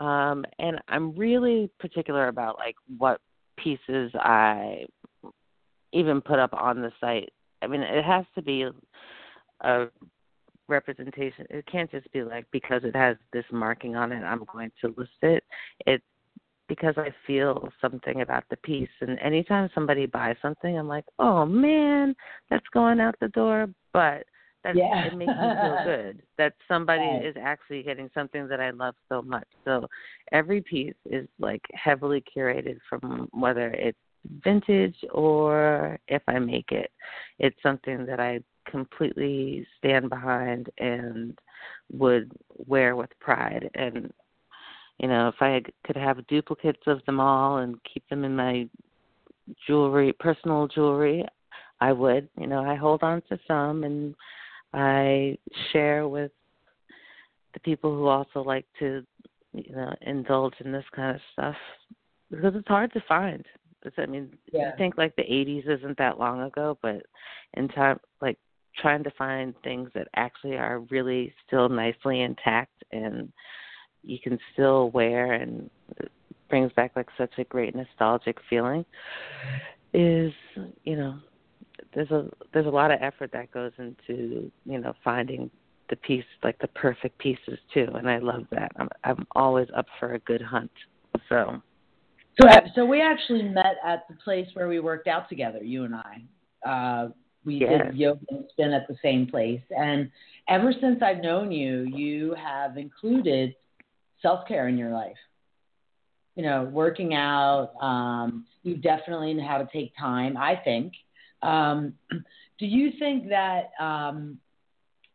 um, 0.00 0.44
and 0.58 0.80
I'm 0.88 1.14
really 1.14 1.70
particular 1.78 2.28
about 2.28 2.58
like 2.58 2.76
what 2.98 3.20
pieces 3.56 4.12
I 4.14 4.86
even 5.92 6.20
put 6.20 6.38
up 6.38 6.52
on 6.54 6.82
the 6.82 6.92
site. 7.00 7.32
I 7.62 7.66
mean, 7.66 7.82
it 7.82 8.04
has 8.04 8.24
to 8.34 8.42
be 8.42 8.68
a 9.60 9.86
representation. 10.68 11.46
It 11.50 11.66
can't 11.66 11.90
just 11.90 12.10
be 12.12 12.22
like 12.22 12.46
because 12.52 12.82
it 12.84 12.96
has 12.96 13.16
this 13.32 13.44
marking 13.52 13.96
on 13.96 14.12
it, 14.12 14.22
I'm 14.22 14.44
going 14.52 14.72
to 14.80 14.94
list 14.96 15.10
it. 15.22 15.44
It's 15.86 16.04
because 16.68 16.94
I 16.96 17.10
feel 17.26 17.68
something 17.80 18.22
about 18.22 18.44
the 18.50 18.56
piece. 18.58 18.88
And 19.00 19.18
anytime 19.18 19.68
somebody 19.74 20.06
buys 20.06 20.36
something, 20.40 20.78
I'm 20.78 20.88
like, 20.88 21.04
oh 21.18 21.44
man, 21.44 22.14
that's 22.50 22.66
going 22.72 23.00
out 23.00 23.16
the 23.20 23.28
door. 23.28 23.68
But 23.92 24.24
that 24.64 24.76
Yeah. 24.76 25.06
it 25.06 25.14
makes 25.14 25.30
me 25.38 25.52
feel 25.60 25.76
good 25.84 26.22
that 26.38 26.54
somebody 26.66 27.04
Right. 27.06 27.26
is 27.26 27.36
actually 27.40 27.82
getting 27.82 28.10
something 28.14 28.48
that 28.48 28.60
I 28.60 28.70
love 28.70 28.94
so 29.08 29.20
much. 29.22 29.46
So 29.64 29.86
every 30.32 30.62
piece 30.62 30.94
is 31.04 31.28
like 31.38 31.62
heavily 31.74 32.24
curated 32.34 32.78
from 32.88 33.28
whether 33.32 33.70
it's 33.72 33.98
vintage 34.42 34.96
or 35.12 35.98
if 36.08 36.22
I 36.28 36.38
make 36.38 36.72
it. 36.72 36.90
It's 37.38 37.60
something 37.62 38.06
that 38.06 38.20
I 38.20 38.40
completely 38.74 39.66
stand 39.78 40.10
behind 40.10 40.68
and 40.78 41.38
would 41.92 42.30
wear 42.66 42.96
with 42.96 43.10
pride. 43.20 43.70
And 43.74 44.12
you 44.98 45.08
know 45.08 45.28
if 45.28 45.34
i 45.40 45.60
could 45.84 45.96
have 45.96 46.26
duplicates 46.28 46.82
of 46.86 47.04
them 47.04 47.18
all 47.20 47.58
and 47.58 47.76
keep 47.90 48.08
them 48.08 48.24
in 48.24 48.34
my 48.36 48.68
jewelry 49.66 50.12
personal 50.26 50.68
jewelry 50.68 51.24
i 51.80 51.90
would. 51.92 52.28
You 52.40 52.46
know 52.46 52.62
i 52.64 52.74
hold 52.74 53.02
on 53.02 53.22
to 53.28 53.38
some 53.46 53.84
and 53.84 54.14
i 54.72 55.36
share 55.72 56.08
with 56.08 56.32
the 57.54 57.60
people 57.60 57.90
who 57.94 58.06
also 58.06 58.40
like 58.42 58.66
to 58.80 59.04
you 59.52 59.74
know 59.74 59.92
indulge 60.02 60.54
in 60.64 60.72
this 60.72 60.88
kind 60.94 61.14
of 61.16 61.22
stuff 61.32 61.56
because 62.30 62.54
it's 62.56 62.68
hard 62.68 62.92
to 62.94 63.02
find. 63.08 63.44
I 63.98 64.06
mean 64.06 64.26
Yeah. 64.50 64.66
you 64.66 64.72
think 64.78 64.96
like 64.96 65.14
the 65.16 65.22
80s 65.22 65.68
isn't 65.78 65.98
that 65.98 66.18
long 66.18 66.40
ago 66.40 66.78
but 66.80 67.02
in 67.54 67.68
time 67.68 67.98
like 68.22 68.38
trying 68.80 69.04
to 69.04 69.10
find 69.12 69.54
things 69.62 69.90
that 69.94 70.08
actually 70.16 70.56
are 70.56 70.80
really 70.90 71.32
still 71.46 71.68
nicely 71.68 72.22
intact 72.22 72.84
and 72.92 73.32
you 74.02 74.18
can 74.18 74.38
still 74.52 74.90
wear 74.90 75.32
and 75.32 75.70
it 75.98 76.10
brings 76.48 76.72
back 76.72 76.92
like 76.94 77.08
such 77.16 77.32
a 77.38 77.44
great 77.44 77.74
nostalgic 77.74 78.38
feeling 78.50 78.84
is 79.92 80.32
you 80.84 80.96
know 80.96 81.16
there's 81.94 82.10
a 82.10 82.28
there's 82.52 82.66
a 82.66 82.70
lot 82.70 82.90
of 82.90 82.98
effort 83.00 83.30
that 83.32 83.50
goes 83.50 83.72
into 83.78 84.50
you 84.64 84.78
know 84.78 84.92
finding 85.02 85.50
the 85.90 85.96
piece 85.96 86.24
like 86.42 86.58
the 86.58 86.68
perfect 86.68 87.16
pieces 87.18 87.58
too 87.72 87.86
and 87.94 88.08
i 88.08 88.18
love 88.18 88.44
that 88.50 88.72
i'm 88.76 88.88
i'm 89.04 89.26
always 89.36 89.68
up 89.76 89.86
for 89.98 90.14
a 90.14 90.18
good 90.20 90.42
hunt 90.42 90.70
so 91.28 91.60
So, 92.40 92.48
so 92.74 92.84
we 92.84 93.00
actually 93.00 93.42
met 93.42 93.76
at 93.86 94.06
the 94.08 94.16
place 94.16 94.48
where 94.54 94.68
we 94.68 94.80
worked 94.80 95.06
out 95.06 95.28
together, 95.28 95.62
you 95.62 95.84
and 95.84 95.94
I. 95.94 96.22
Uh, 96.68 97.08
we 97.44 97.56
Yes. 97.56 97.86
did 97.86 97.96
yoga 97.96 98.24
and 98.30 98.44
spin 98.50 98.72
at 98.72 98.86
the 98.88 98.96
same 99.02 99.26
place, 99.26 99.62
and 99.76 100.10
ever 100.48 100.72
since 100.80 101.02
I've 101.02 101.22
known 101.22 101.50
you, 101.52 101.82
you 101.82 102.34
have 102.34 102.76
included 102.76 103.54
self 104.22 104.46
care 104.46 104.68
in 104.68 104.78
your 104.78 104.90
life. 104.90 105.16
You 106.36 106.42
know, 106.42 106.64
working 106.64 107.14
out. 107.14 107.72
Um, 107.80 108.46
you 108.62 108.76
definitely 108.76 109.34
know 109.34 109.46
how 109.46 109.58
to 109.58 109.68
take 109.72 109.92
time. 109.96 110.36
I 110.36 110.56
think. 110.56 110.94
Um, 111.42 111.94
do 112.58 112.66
you 112.66 112.92
think 112.98 113.28
that 113.28 113.70
um, 113.78 114.38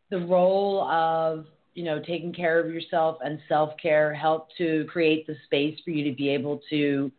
the 0.10 0.20
role 0.20 0.84
of 0.84 1.46
you 1.74 1.84
know 1.84 2.00
taking 2.00 2.34
care 2.34 2.60
of 2.60 2.72
yourself 2.74 3.18
and 3.24 3.40
self 3.48 3.72
care 3.82 4.14
help 4.14 4.48
to 4.58 4.86
create 4.90 5.28
the 5.28 5.36
space 5.46 5.78
for 5.84 5.92
you 5.92 6.10
to 6.10 6.16
be 6.16 6.30
able 6.30 6.62
to, 6.70 7.12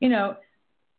you 0.00 0.08
know, 0.08 0.36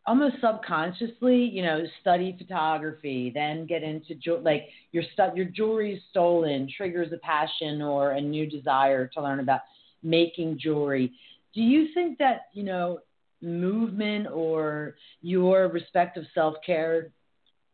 almost 0.06 0.36
subconsciously, 0.42 1.36
you 1.36 1.64
know, 1.64 1.84
study 2.02 2.36
photography, 2.38 3.32
then 3.34 3.66
get 3.66 3.84
into 3.84 4.16
ju- 4.16 4.42
like 4.44 4.68
your 4.92 5.04
stuff, 5.14 5.34
your 5.36 5.46
jewelry 5.46 6.02
stolen 6.10 6.70
triggers 6.76 7.12
a 7.14 7.18
passion 7.18 7.82
or 7.82 8.12
a 8.12 8.22
new 8.22 8.50
desire 8.50 9.08
to 9.08 9.22
learn 9.22 9.40
about 9.40 9.62
making 10.02 10.60
jewelry. 10.60 11.14
Do 11.54 11.62
you 11.62 11.88
think 11.94 12.18
that 12.18 12.48
you 12.54 12.64
know 12.64 13.00
movement 13.42 14.28
or 14.28 14.96
your 15.22 15.68
respective 15.68 16.24
self 16.34 16.56
care 16.66 17.10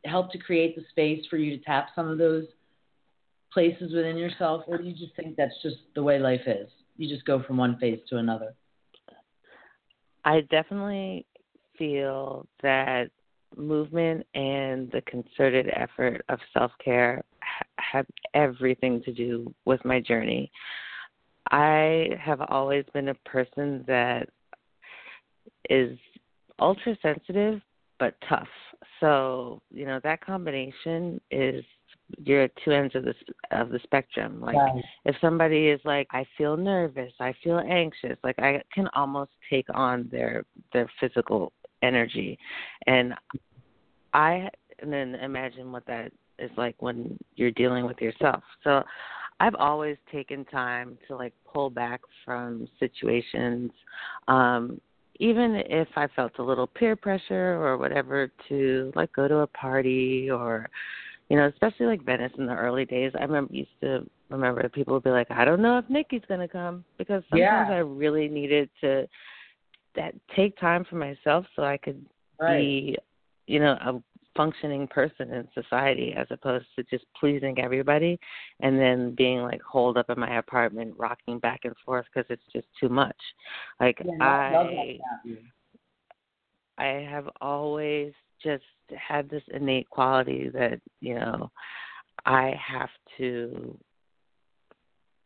help 0.06 0.32
to 0.32 0.38
create 0.38 0.76
the 0.76 0.84
space 0.92 1.26
for 1.30 1.38
you 1.38 1.58
to 1.58 1.64
tap 1.64 1.90
some 1.96 2.08
of 2.08 2.18
those 2.18 2.46
places 3.52 3.94
within 3.94 4.18
yourself, 4.18 4.64
or 4.68 4.78
do 4.78 4.84
you 4.84 4.94
just 4.94 5.16
think 5.16 5.36
that's 5.36 5.54
just 5.64 5.78
the 5.96 6.04
way 6.04 6.20
life 6.20 6.42
is? 6.46 6.70
You 6.98 7.10
just 7.10 7.26
go 7.26 7.42
from 7.44 7.58
one 7.58 7.78
phase 7.80 8.00
to 8.10 8.18
another. 8.18 8.54
I 10.24 10.42
definitely 10.42 11.26
feel 11.80 12.46
that 12.62 13.10
movement 13.58 14.26
and 14.36 14.92
the 14.92 15.02
concerted 15.08 15.70
effort 15.76 16.24
of 16.30 16.40
self 16.54 16.72
care 16.84 17.24
ha- 17.42 17.66
had 17.80 18.06
everything 18.36 19.02
to 19.04 19.12
do 19.12 19.52
with 19.66 19.84
my 19.86 20.00
journey. 20.00 20.52
I 21.52 22.10
have 22.20 22.42
always 22.50 22.86
been 22.94 23.10
a 23.10 23.16
person 23.26 23.84
that 23.88 24.30
is 25.70 25.98
ultra 26.60 26.96
sensitive 27.02 27.62
but 28.00 28.16
tough. 28.30 28.48
So, 29.00 29.62
you 29.72 29.86
know, 29.86 30.00
that 30.04 30.24
combination 30.24 31.20
is 31.32 31.66
you're 32.18 32.44
at 32.44 32.52
two 32.64 32.72
ends 32.72 32.96
of 32.96 33.04
the 33.04 33.14
of 33.52 33.70
the 33.70 33.80
spectrum. 33.84 34.42
Like 34.42 34.56
Right. 34.58 34.84
if 35.06 35.16
somebody 35.22 35.68
is 35.68 35.80
like 35.86 36.08
i 36.12 36.26
feel 36.38 36.58
nervous 36.58 37.14
i 37.20 37.34
feel 37.44 37.60
anxious 37.60 38.18
like 38.24 38.38
i 38.40 38.62
can 38.74 38.88
almost 38.96 39.32
take 39.50 39.66
on 39.74 40.08
their 40.12 40.44
their 40.74 40.90
physical 41.00 41.52
energy 41.82 42.38
and 42.88 43.14
i 44.14 44.48
and 44.80 44.92
then 44.92 45.16
imagine 45.16 45.72
what 45.72 45.86
that 45.86 46.12
is 46.40 46.52
like 46.58 46.76
when 46.80 47.18
you're 47.36 47.52
dealing 47.52 47.86
with 47.86 48.00
yourself 48.00 48.44
so 48.64 48.84
i've 49.40 49.56
always 49.56 49.98
taken 50.12 50.46
time 50.46 50.98
to 51.08 51.16
like 51.16 51.34
pull 51.52 51.70
back 51.70 52.02
from 52.26 52.68
situations 52.80 53.72
um 54.28 54.80
even 55.20 55.62
if 55.68 55.88
i 55.96 56.08
felt 56.16 56.32
a 56.40 56.44
little 56.44 56.68
peer 56.68 56.96
pressure 56.96 57.56
or 57.62 57.78
whatever 57.78 58.32
to 58.48 58.92
like 58.96 59.12
go 59.14 59.28
to 59.28 59.38
a 59.40 59.48
party 59.48 60.30
or 60.32 60.70
you 61.30 61.38
know, 61.38 61.48
especially 61.48 61.86
like 61.86 62.04
Venice 62.04 62.32
in 62.38 62.48
the 62.48 62.56
early 62.56 62.86
days. 62.86 63.12
I 63.18 63.22
remember 63.22 63.54
used 63.54 63.70
to 63.82 64.06
remember 64.30 64.68
people 64.70 64.96
would 64.96 65.04
be 65.04 65.12
like, 65.12 65.30
I 65.30 65.46
don't 65.46 65.62
know 65.62 65.78
if 65.78 65.86
Niki's 65.86 66.24
gonna 66.28 66.48
come 66.48 66.84
because 66.98 67.24
sometimes 67.30 67.70
Yeah. 67.70 67.76
I 67.76 67.78
really 67.78 68.28
needed 68.28 68.70
to 68.82 69.08
that 69.96 70.14
take 70.36 70.58
time 70.58 70.86
for 70.90 70.96
myself 70.96 71.46
so 71.56 71.64
I 71.64 71.78
could 71.78 72.06
Right. 72.40 72.58
be, 72.58 72.98
you 73.48 73.60
know, 73.60 73.74
a 73.74 74.02
functioning 74.38 74.88
person 74.88 75.34
in 75.34 75.48
society 75.54 76.14
as 76.16 76.28
opposed 76.30 76.66
to 76.78 76.84
just 76.84 77.04
pleasing 77.20 77.60
everybody 77.60 78.18
and 78.62 78.80
then 78.80 79.14
being 79.16 79.40
like 79.42 79.62
holed 79.62 79.98
up 79.98 80.10
in 80.10 80.20
my 80.20 80.38
apartment 80.38 80.94
rocking 80.98 81.40
back 81.40 81.62
and 81.66 81.76
forth 81.86 82.06
because 82.14 82.30
it's 82.30 82.46
just 82.54 82.68
too 82.80 82.90
much. 82.90 83.18
Like 83.80 83.98
Yeah, 84.04 84.14
I 84.22 85.00
I. 85.26 85.36
I 86.78 87.06
have 87.10 87.28
always 87.42 88.14
just 88.42 88.64
had 88.98 89.30
this 89.30 89.44
innate 89.54 89.90
quality 89.90 90.50
that, 90.54 90.80
you 91.02 91.16
know, 91.16 91.52
I 92.26 92.54
have 92.66 92.90
to 93.18 93.78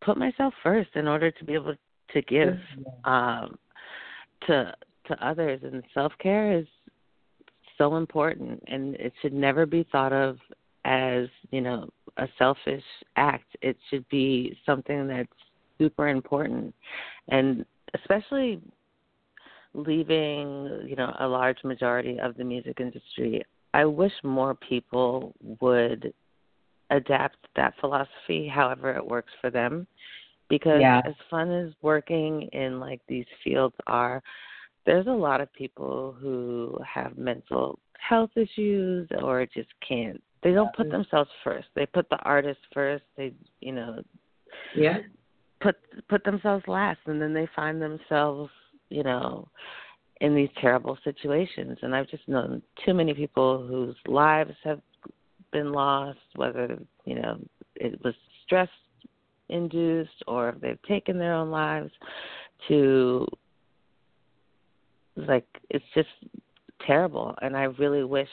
put 0.04 0.18
myself 0.18 0.54
first 0.64 0.90
in 0.96 1.08
order 1.08 1.30
to 1.30 1.46
be 1.46 1.54
able 1.54 1.76
to 2.12 2.22
give 2.24 2.58
um 3.06 3.56
to 4.48 4.74
to 5.08 5.26
others 5.26 5.60
and 5.64 5.84
self-care 5.94 6.58
is 6.58 6.66
so 7.78 7.98
important 7.98 8.64
and 8.68 8.96
it 8.96 9.12
should 9.22 9.34
never 9.34 9.66
be 9.66 9.86
thought 9.92 10.14
of 10.14 10.38
as, 10.86 11.28
you 11.52 11.60
know, 11.60 11.90
a 12.18 12.28
selfish 12.38 12.84
act. 13.18 13.48
It 13.62 13.76
should 13.90 14.08
be 14.08 14.58
something 14.66 15.08
that's 15.08 15.28
super 15.78 16.08
important 16.08 16.74
and 17.28 17.66
especially 17.96 18.62
leaving, 19.74 20.86
you 20.88 20.96
know, 20.96 21.16
a 21.20 21.28
large 21.28 21.64
majority 21.64 22.20
of 22.20 22.38
the 22.38 22.44
music 22.44 22.80
industry, 22.80 23.44
I 23.74 23.86
wish 23.86 24.12
more 24.24 24.56
people 24.56 25.34
would 25.60 26.14
adapt 26.90 27.38
that 27.56 27.74
philosophy 27.80 28.48
however 28.48 28.94
it 28.96 29.06
works 29.06 29.32
for 29.42 29.50
them. 29.50 29.88
Because 30.50 30.82
Yeah. 30.82 31.02
as 31.06 31.16
fun 31.30 31.52
as 31.52 31.74
working 31.82 32.44
in 32.54 32.80
like 32.80 33.02
these 33.08 33.26
fields 33.44 33.76
are, 33.88 34.22
there's 34.86 35.08
a 35.08 35.12
lot 35.12 35.42
of 35.42 35.52
people 35.54 36.16
who 36.20 36.78
have 36.86 37.18
mental 37.18 37.80
health 37.98 38.32
issues 38.36 39.08
or 39.22 39.46
just 39.46 39.70
can't 39.88 40.22
they 40.44 40.52
don't 40.52 40.76
put 40.76 40.92
themselves 40.92 41.30
first. 41.42 41.70
They 41.74 41.86
put 41.86 42.10
the 42.10 42.18
artist 42.18 42.60
first. 42.74 43.06
They 43.16 43.34
you 43.62 43.72
know, 43.72 44.04
Yeah. 44.76 45.00
put 45.62 45.78
put 46.10 46.24
themselves 46.26 46.68
last 46.68 47.00
and 47.06 47.22
then 47.22 47.34
they 47.34 47.48
find 47.56 47.82
themselves 47.82 48.52
you 48.90 49.04
know 49.04 49.48
in 50.22 50.36
these 50.36 50.50
terrible 50.60 50.98
situations 51.04 51.78
and 51.82 51.96
i've 51.96 52.10
just 52.10 52.28
known 52.28 52.62
too 52.86 52.94
many 52.94 53.14
people 53.14 53.66
whose 53.66 53.96
lives 54.06 54.54
have 54.64 54.82
been 55.52 55.72
lost 55.72 56.20
whether 56.36 56.78
you 57.06 57.16
know 57.16 57.40
it 57.76 58.00
was 58.04 58.14
stress 58.44 58.70
induced 59.50 60.24
or 60.28 60.50
if 60.50 60.62
they've 60.62 60.82
taken 60.88 61.18
their 61.18 61.34
own 61.34 61.52
lives 61.52 61.92
to 62.68 63.28
like 65.16 65.46
it's 65.70 65.86
just 65.94 66.10
terrible 66.86 67.36
and 67.42 67.56
i 67.56 67.64
really 67.64 68.04
wish 68.04 68.30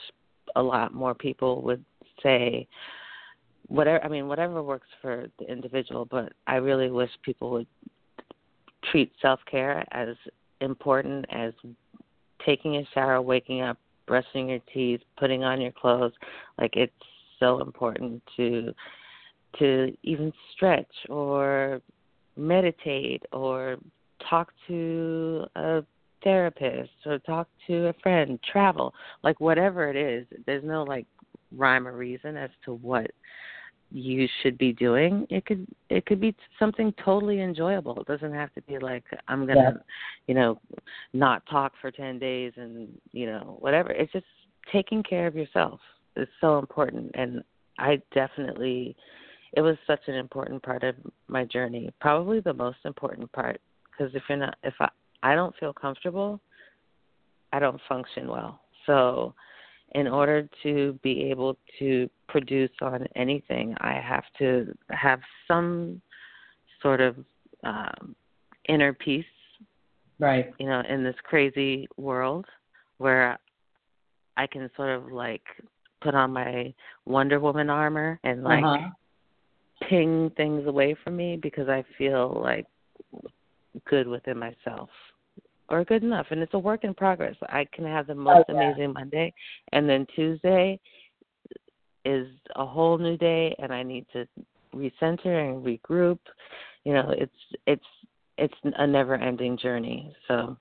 a 0.55 0.61
lot 0.61 0.93
more 0.93 1.13
people 1.13 1.61
would 1.61 1.83
say 2.23 2.67
whatever 3.71 4.03
I 4.03 4.09
mean 4.09 4.27
whatever 4.27 4.61
works 4.61 4.87
for 5.01 5.27
the 5.39 5.49
individual, 5.49 6.05
but 6.05 6.33
I 6.45 6.55
really 6.55 6.91
wish 6.91 7.09
people 7.23 7.51
would 7.51 7.67
treat 8.91 9.11
self-care 9.21 9.85
as 9.91 10.15
important 10.59 11.25
as 11.31 11.53
taking 12.45 12.75
a 12.75 12.87
shower, 12.93 13.21
waking 13.21 13.61
up, 13.61 13.77
brushing 14.07 14.49
your 14.49 14.59
teeth, 14.73 15.01
putting 15.17 15.43
on 15.43 15.61
your 15.61 15.71
clothes. 15.71 16.13
Like 16.59 16.75
it's 16.75 16.91
so 17.39 17.61
important 17.61 18.21
to 18.37 18.73
to 19.59 19.95
even 20.03 20.31
stretch 20.53 20.91
or 21.09 21.81
meditate 22.37 23.23
or 23.31 23.77
talk 24.29 24.51
to 24.67 25.45
a 25.55 25.83
therapist 26.23 26.91
or 27.05 27.19
talk 27.19 27.47
to 27.67 27.87
a 27.87 27.93
friend, 28.01 28.39
travel, 28.49 28.93
like 29.23 29.39
whatever 29.39 29.89
it 29.89 29.95
is. 29.95 30.25
There's 30.45 30.63
no 30.63 30.83
like 30.83 31.05
rhyme 31.55 31.87
or 31.87 31.93
reason 31.93 32.37
as 32.37 32.49
to 32.65 32.73
what 32.75 33.11
you 33.91 34.27
should 34.41 34.57
be 34.57 34.71
doing 34.71 35.27
it 35.29 35.45
could 35.45 35.67
it 35.89 36.05
could 36.05 36.21
be 36.21 36.33
something 36.57 36.93
totally 37.03 37.41
enjoyable 37.41 37.99
it 37.99 38.07
doesn't 38.07 38.33
have 38.33 38.51
to 38.53 38.61
be 38.61 38.79
like 38.79 39.03
i'm 39.27 39.45
going 39.45 39.57
to 39.57 39.63
Yeah. 39.63 39.81
you 40.27 40.33
know 40.33 40.59
not 41.13 41.45
talk 41.47 41.73
for 41.81 41.91
10 41.91 42.17
days 42.17 42.53
and 42.55 42.87
you 43.11 43.25
know 43.25 43.57
whatever 43.59 43.91
it's 43.91 44.11
just 44.13 44.25
taking 44.71 45.03
care 45.03 45.27
of 45.27 45.35
yourself 45.35 45.81
is 46.15 46.27
so 46.39 46.57
important 46.57 47.11
and 47.15 47.43
i 47.79 48.01
definitely 48.13 48.95
it 49.53 49.61
was 49.61 49.75
such 49.85 50.01
an 50.07 50.15
important 50.15 50.61
part 50.63 50.83
of 50.83 50.95
my 51.27 51.45
journey 51.45 51.91
probably 51.99 52.39
the 52.39 52.53
most 52.53 52.77
important 52.85 53.31
part 53.31 53.59
because 53.89 54.13
if 54.15 54.23
you're 54.29 54.37
not 54.37 54.55
if 54.63 54.73
i 54.79 54.89
i 55.23 55.35
don't 55.35 55.55
feel 55.59 55.73
comfortable 55.73 56.39
i 57.53 57.59
don't 57.59 57.81
function 57.87 58.27
well 58.27 58.61
so 58.85 59.33
in 59.93 60.07
order 60.07 60.47
to 60.63 60.97
be 61.03 61.23
able 61.23 61.57
to 61.79 62.09
produce 62.27 62.71
on 62.81 63.05
anything, 63.15 63.75
I 63.81 63.93
have 63.93 64.23
to 64.39 64.73
have 64.89 65.19
some 65.47 66.01
sort 66.81 67.01
of 67.01 67.15
um, 67.63 68.15
inner 68.69 68.93
peace, 68.93 69.25
Right. 70.19 70.53
you 70.59 70.67
know, 70.67 70.83
in 70.87 71.03
this 71.03 71.15
crazy 71.23 71.87
world 71.97 72.45
where 72.99 73.39
I 74.37 74.45
can 74.45 74.69
sort 74.77 74.89
of 74.89 75.11
like 75.11 75.41
put 75.99 76.13
on 76.13 76.31
my 76.31 76.73
Wonder 77.05 77.39
Woman 77.39 77.69
armor 77.71 78.19
and 78.23 78.43
like 78.43 78.63
uh-huh. 78.63 78.89
Ping 79.89 80.31
things 80.37 80.67
away 80.67 80.95
from 81.03 81.15
me 81.15 81.37
because 81.41 81.69
I 81.69 81.83
feel 81.97 82.41
like 82.43 82.65
good 83.87 84.07
within 84.07 84.37
myself 84.37 84.89
or 85.69 85.83
good 85.85 86.03
enough. 86.03 86.27
And 86.31 86.41
it's 86.41 86.53
a 86.53 86.59
work 86.59 86.83
in 86.83 86.93
progress. 86.93 87.35
I 87.43 87.65
can 87.73 87.85
have 87.85 88.07
the 88.07 88.15
most 88.15 88.45
yeah. 88.49 88.55
amazing 88.55 88.93
Monday 88.93 89.33
and 89.71 89.89
then 89.89 90.05
Tuesday 90.15 90.79
is 92.03 92.27
a 92.55 92.65
whole 92.65 92.97
new 92.97 93.17
day 93.17 93.55
and 93.59 93.71
I 93.73 93.83
need 93.83 94.05
to 94.13 94.27
recenter 94.75 95.49
and 95.49 95.65
regroup. 95.65 96.19
You 96.83 96.93
know, 96.93 97.13
it's 97.15 97.33
it's 97.67 97.85
it's 98.37 98.53
a 98.63 98.87
never 98.87 99.15
ending 99.15 99.57
journey. 99.57 100.13
So 100.27 100.57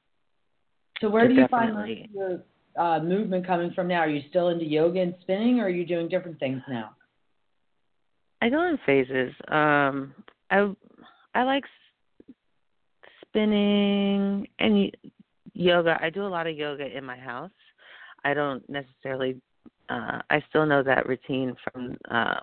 So 1.00 1.08
where 1.08 1.28
do 1.28 1.34
you 1.34 1.48
find 1.48 2.08
your 2.12 2.42
uh, 2.78 3.00
movement 3.00 3.46
coming 3.46 3.72
from 3.72 3.88
now? 3.88 4.00
Are 4.00 4.08
you 4.08 4.22
still 4.28 4.48
into 4.48 4.64
yoga 4.64 5.00
and 5.00 5.14
spinning, 5.22 5.60
or 5.60 5.64
are 5.64 5.70
you 5.70 5.86
doing 5.86 6.08
different 6.08 6.38
things 6.38 6.62
now? 6.68 6.90
I 8.42 8.48
go 8.48 8.68
in 8.68 8.78
phases. 8.86 9.32
Um, 9.48 10.14
I 10.50 10.72
I 11.34 11.42
like 11.42 11.64
spinning 13.22 14.46
and 14.58 14.90
yoga. 15.52 15.98
I 16.00 16.10
do 16.10 16.26
a 16.26 16.28
lot 16.28 16.46
of 16.46 16.56
yoga 16.56 16.86
in 16.96 17.04
my 17.04 17.18
house. 17.18 17.50
I 18.24 18.34
don't 18.34 18.68
necessarily. 18.68 19.40
Uh, 19.88 20.20
I 20.30 20.42
still 20.48 20.66
know 20.66 20.82
that 20.82 21.08
routine 21.08 21.54
from 21.64 21.96
uh, 22.10 22.40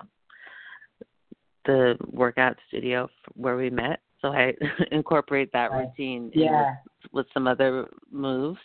the 1.66 1.96
workout 2.12 2.58
studio 2.68 3.10
where 3.36 3.56
we 3.56 3.70
met, 3.70 4.02
so 4.22 4.30
I 4.30 4.54
incorporate 4.92 5.52
that 5.54 5.72
routine 5.72 6.32
in 6.34 6.42
Yeah. 6.42 6.76
with, 7.04 7.12
with 7.14 7.26
some 7.34 7.48
other 7.48 7.88
moves. 8.12 8.60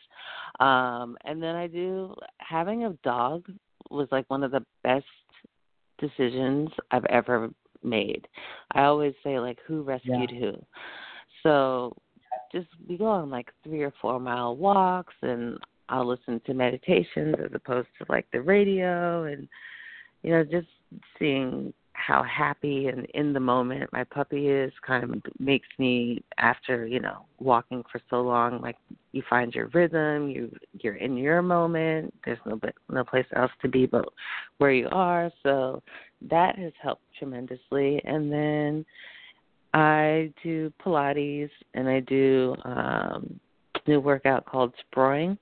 Um, 0.60 1.16
and 1.24 1.42
then 1.42 1.54
I 1.54 1.66
do 1.66 2.14
having 2.38 2.84
a 2.84 2.92
dog 3.04 3.46
was 3.90 4.08
like 4.10 4.28
one 4.28 4.42
of 4.42 4.50
the 4.50 4.64
best 4.82 5.04
decisions 6.02 6.68
I've 6.90 7.06
ever 7.06 7.50
made. 7.82 8.28
I 8.72 8.82
always 8.82 9.14
say 9.24 9.38
like 9.38 9.58
who 9.66 9.82
rescued 9.82 10.30
who. 10.30 10.52
So 11.42 11.96
just 12.52 12.68
we 12.86 12.98
go 12.98 13.06
on 13.06 13.30
like 13.30 13.48
three 13.64 13.82
or 13.82 13.92
four 14.02 14.20
mile 14.20 14.56
walks 14.56 15.14
and 15.22 15.58
I'll 15.88 16.06
listen 16.06 16.40
to 16.46 16.54
meditations 16.54 17.36
as 17.42 17.50
opposed 17.54 17.88
to 17.98 18.06
like 18.08 18.26
the 18.32 18.42
radio 18.42 19.24
and 19.24 19.48
you 20.22 20.30
know, 20.30 20.44
just 20.44 20.68
seeing 21.18 21.72
how 22.04 22.22
happy 22.22 22.88
and 22.88 23.06
in 23.14 23.32
the 23.32 23.40
moment 23.40 23.92
my 23.92 24.04
puppy 24.04 24.48
is 24.48 24.72
kind 24.86 25.04
of 25.04 25.22
makes 25.38 25.68
me 25.78 26.22
after, 26.38 26.86
you 26.86 27.00
know, 27.00 27.24
walking 27.38 27.82
for 27.90 28.00
so 28.10 28.22
long, 28.22 28.60
like 28.60 28.76
you 29.12 29.22
find 29.28 29.54
your 29.54 29.68
rhythm, 29.68 30.28
you 30.28 30.50
you're 30.80 30.96
in 30.96 31.16
your 31.16 31.42
moment. 31.42 32.12
There's 32.24 32.38
no 32.44 32.58
no 32.90 33.04
place 33.04 33.26
else 33.36 33.52
to 33.62 33.68
be 33.68 33.86
but 33.86 34.06
where 34.58 34.72
you 34.72 34.88
are. 34.90 35.30
So 35.42 35.82
that 36.28 36.58
has 36.58 36.72
helped 36.82 37.04
tremendously. 37.18 38.00
And 38.04 38.32
then 38.32 38.84
I 39.74 40.32
do 40.42 40.72
Pilates 40.84 41.50
and 41.74 41.88
I 41.88 42.00
do 42.00 42.56
um 42.64 43.38
new 43.86 44.00
workout 44.00 44.44
called 44.44 44.72
sproing. 44.84 45.36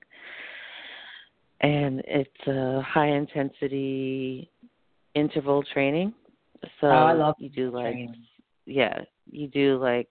And 1.61 2.01
it's 2.07 2.47
a 2.47 2.81
high 2.81 3.09
intensity 3.09 4.49
interval 5.15 5.63
training. 5.73 6.13
So 6.79 6.87
Oh, 6.87 6.89
I 6.89 7.13
love 7.13 7.35
you 7.39 7.49
do 7.49 7.71
like 7.71 7.83
training. 7.83 8.15
yeah, 8.65 8.99
you 9.29 9.47
do 9.47 9.77
like 9.77 10.07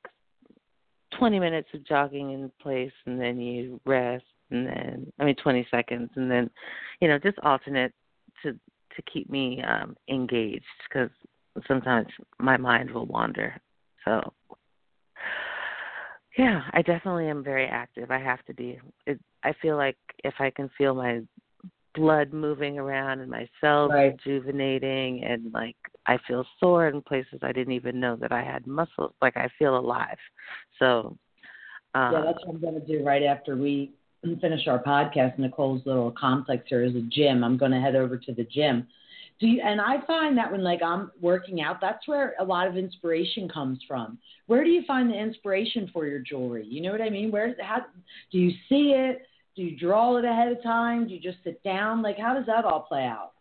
20 1.18 1.38
minutes 1.38 1.68
of 1.74 1.84
jogging 1.86 2.32
in 2.32 2.50
place 2.60 2.92
and 3.06 3.20
then 3.20 3.40
you 3.40 3.80
rest 3.84 4.24
and 4.50 4.66
then 4.66 5.12
I 5.18 5.24
mean 5.24 5.36
20 5.36 5.66
seconds 5.70 6.10
and 6.16 6.30
then 6.30 6.50
you 7.00 7.08
know 7.08 7.18
just 7.18 7.38
alternate 7.40 7.92
to 8.42 8.52
to 8.52 9.02
keep 9.12 9.30
me 9.30 9.62
um 9.62 9.96
engaged 10.08 10.64
cuz 10.92 11.10
sometimes 11.66 12.08
my 12.38 12.56
mind 12.56 12.90
will 12.90 13.06
wander. 13.06 13.60
So 14.04 14.32
yeah, 16.38 16.62
I 16.72 16.82
definitely 16.82 17.28
am 17.28 17.42
very 17.42 17.66
active. 17.66 18.10
I 18.10 18.18
have 18.18 18.44
to 18.46 18.54
be. 18.54 18.78
It, 19.06 19.20
I 19.42 19.52
feel 19.60 19.76
like 19.76 19.96
if 20.24 20.34
I 20.38 20.50
can 20.50 20.70
feel 20.78 20.94
my 20.94 21.20
blood 21.94 22.32
moving 22.32 22.78
around 22.78 23.20
and 23.20 23.30
my 23.30 23.48
cells 23.60 23.90
Right. 23.90 24.12
rejuvenating 24.26 25.24
and 25.24 25.52
like 25.52 25.76
I 26.06 26.18
feel 26.26 26.44
sore 26.58 26.88
in 26.88 27.02
places 27.02 27.40
I 27.42 27.52
didn't 27.52 27.74
even 27.74 28.00
know 28.00 28.16
that 28.16 28.32
I 28.32 28.42
had 28.42 28.66
muscles. 28.66 29.12
Like 29.20 29.36
I 29.36 29.48
feel 29.58 29.76
alive. 29.76 30.18
So 30.78 31.16
um, 31.94 32.12
yeah, 32.12 32.22
that's 32.24 32.38
what 32.44 32.54
I'm 32.54 32.60
going 32.60 32.80
to 32.80 32.86
do 32.86 33.04
right 33.04 33.22
after 33.22 33.56
we 33.56 33.92
finish 34.40 34.66
our 34.66 34.82
podcast. 34.82 35.38
Nicole's 35.38 35.82
little 35.84 36.12
complex 36.12 36.64
here 36.68 36.84
is 36.84 36.94
a 36.94 37.02
gym. 37.10 37.44
I'm 37.44 37.56
going 37.56 37.72
to 37.72 37.80
head 37.80 37.96
over 37.96 38.16
to 38.16 38.32
the 38.32 38.44
gym. 38.44 38.86
Do 39.40 39.46
you, 39.46 39.62
and 39.64 39.80
I 39.80 40.04
find 40.06 40.36
that 40.36 40.52
when 40.52 40.62
like 40.62 40.82
I'm 40.82 41.10
working 41.20 41.62
out, 41.62 41.80
that's 41.80 42.06
where 42.06 42.34
a 42.38 42.44
lot 42.44 42.68
of 42.68 42.76
inspiration 42.76 43.48
comes 43.48 43.78
from. 43.88 44.18
Where 44.46 44.62
do 44.64 44.70
you 44.70 44.82
find 44.86 45.10
the 45.10 45.18
inspiration 45.18 45.88
for 45.92 46.06
your 46.06 46.18
jewelry? 46.18 46.66
You 46.66 46.82
know 46.82 46.92
what 46.92 47.00
I 47.00 47.08
mean? 47.08 47.30
Where 47.30 47.56
how 47.60 47.78
do 48.30 48.38
you 48.38 48.50
see 48.68 48.92
it? 48.94 49.22
Do 49.56 49.62
you 49.62 49.78
draw 49.78 50.18
it 50.18 50.26
ahead 50.26 50.52
of 50.52 50.62
time? 50.62 51.08
Do 51.08 51.14
you 51.14 51.20
just 51.20 51.42
sit 51.42 51.62
down? 51.62 52.02
Like 52.02 52.18
how 52.18 52.34
does 52.34 52.46
that 52.46 52.66
all 52.66 52.80
play 52.80 53.04
out? 53.04 53.32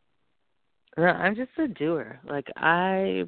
No, 1.00 1.06
I'm 1.06 1.34
just 1.34 1.52
a 1.58 1.68
doer. 1.70 2.20
Like 2.30 2.48
I 2.58 3.24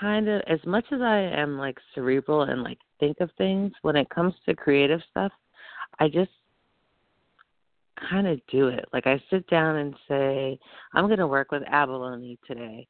kind 0.00 0.28
of 0.28 0.42
as 0.48 0.58
much 0.66 0.84
as 0.90 1.00
I 1.00 1.18
am 1.18 1.56
like 1.56 1.78
cerebral 1.94 2.42
and 2.42 2.64
like 2.64 2.78
think 2.98 3.18
of 3.20 3.30
things 3.38 3.72
when 3.82 3.94
it 3.94 4.10
comes 4.10 4.34
to 4.44 4.56
creative 4.56 5.00
stuff, 5.08 5.30
I 6.00 6.08
just 6.08 6.32
kind 8.10 8.26
of 8.26 8.40
do 8.50 8.68
it. 8.68 8.86
Like 8.92 9.06
I 9.06 9.22
sit 9.30 9.48
down 9.48 9.76
and 9.76 9.94
say, 10.08 10.58
I'm 10.94 11.06
going 11.06 11.20
to 11.20 11.28
work 11.28 11.52
with 11.52 11.62
abalone 11.68 12.40
today. 12.44 12.88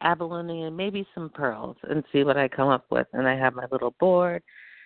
Abalone 0.00 0.62
and 0.62 0.76
maybe 0.76 1.04
some 1.16 1.28
pearls 1.28 1.76
and 1.90 2.04
see 2.12 2.22
what 2.22 2.36
I 2.36 2.46
come 2.46 2.68
up 2.68 2.84
with. 2.90 3.08
And 3.14 3.26
I 3.26 3.34
have 3.36 3.54
my 3.54 3.66
little 3.72 3.96
board 3.98 4.44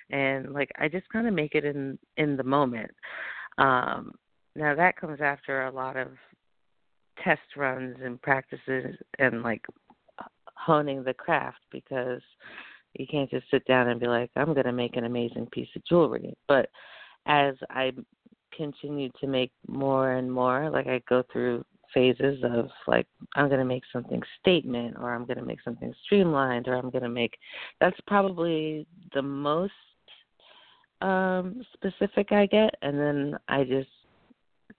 and 0.08 0.54
like 0.54 0.70
I 0.78 0.88
just 0.88 1.08
kind 1.10 1.28
of 1.28 1.34
make 1.34 1.54
it 1.54 1.66
in 1.66 1.98
in 2.16 2.38
the 2.38 2.44
moment. 2.44 2.92
Um 3.58 4.12
now 4.54 4.74
that 4.74 4.98
comes 4.98 5.20
after 5.20 5.66
a 5.66 5.70
lot 5.70 5.98
of 5.98 6.08
test 7.22 7.56
runs 7.56 7.96
and 8.02 8.20
practices 8.22 8.96
and 9.18 9.42
like 9.42 9.64
honing 10.56 11.04
the 11.04 11.14
craft 11.14 11.60
because 11.70 12.22
you 12.94 13.06
can't 13.06 13.30
just 13.30 13.48
sit 13.50 13.64
down 13.66 13.88
and 13.88 14.00
be 14.00 14.06
like 14.06 14.30
i'm 14.36 14.52
going 14.54 14.66
to 14.66 14.72
make 14.72 14.96
an 14.96 15.04
amazing 15.04 15.46
piece 15.52 15.68
of 15.76 15.84
jewelry. 15.84 16.34
But 16.48 16.68
as 17.26 17.54
i 17.70 17.92
continue 18.56 19.10
to 19.20 19.26
make 19.26 19.52
more 19.68 20.12
and 20.12 20.32
more 20.32 20.70
like 20.70 20.86
i 20.86 21.00
go 21.08 21.22
through 21.32 21.64
phases 21.92 22.42
of 22.42 22.68
like 22.86 23.06
i'm 23.34 23.48
going 23.48 23.60
to 23.60 23.64
make 23.64 23.82
something 23.92 24.22
statement 24.40 24.96
or 24.98 25.14
i'm 25.14 25.24
going 25.24 25.38
to 25.38 25.44
make 25.44 25.62
something 25.62 25.92
streamlined 26.04 26.66
or 26.68 26.74
i'm 26.74 26.90
going 26.90 27.02
to 27.02 27.08
make 27.08 27.36
that's 27.80 27.98
probably 28.06 28.86
the 29.14 29.22
most 29.22 29.72
um 31.02 31.62
specific 31.74 32.32
i 32.32 32.46
get. 32.46 32.74
And 32.82 32.98
then 32.98 33.38
i 33.48 33.64
just 33.64 33.90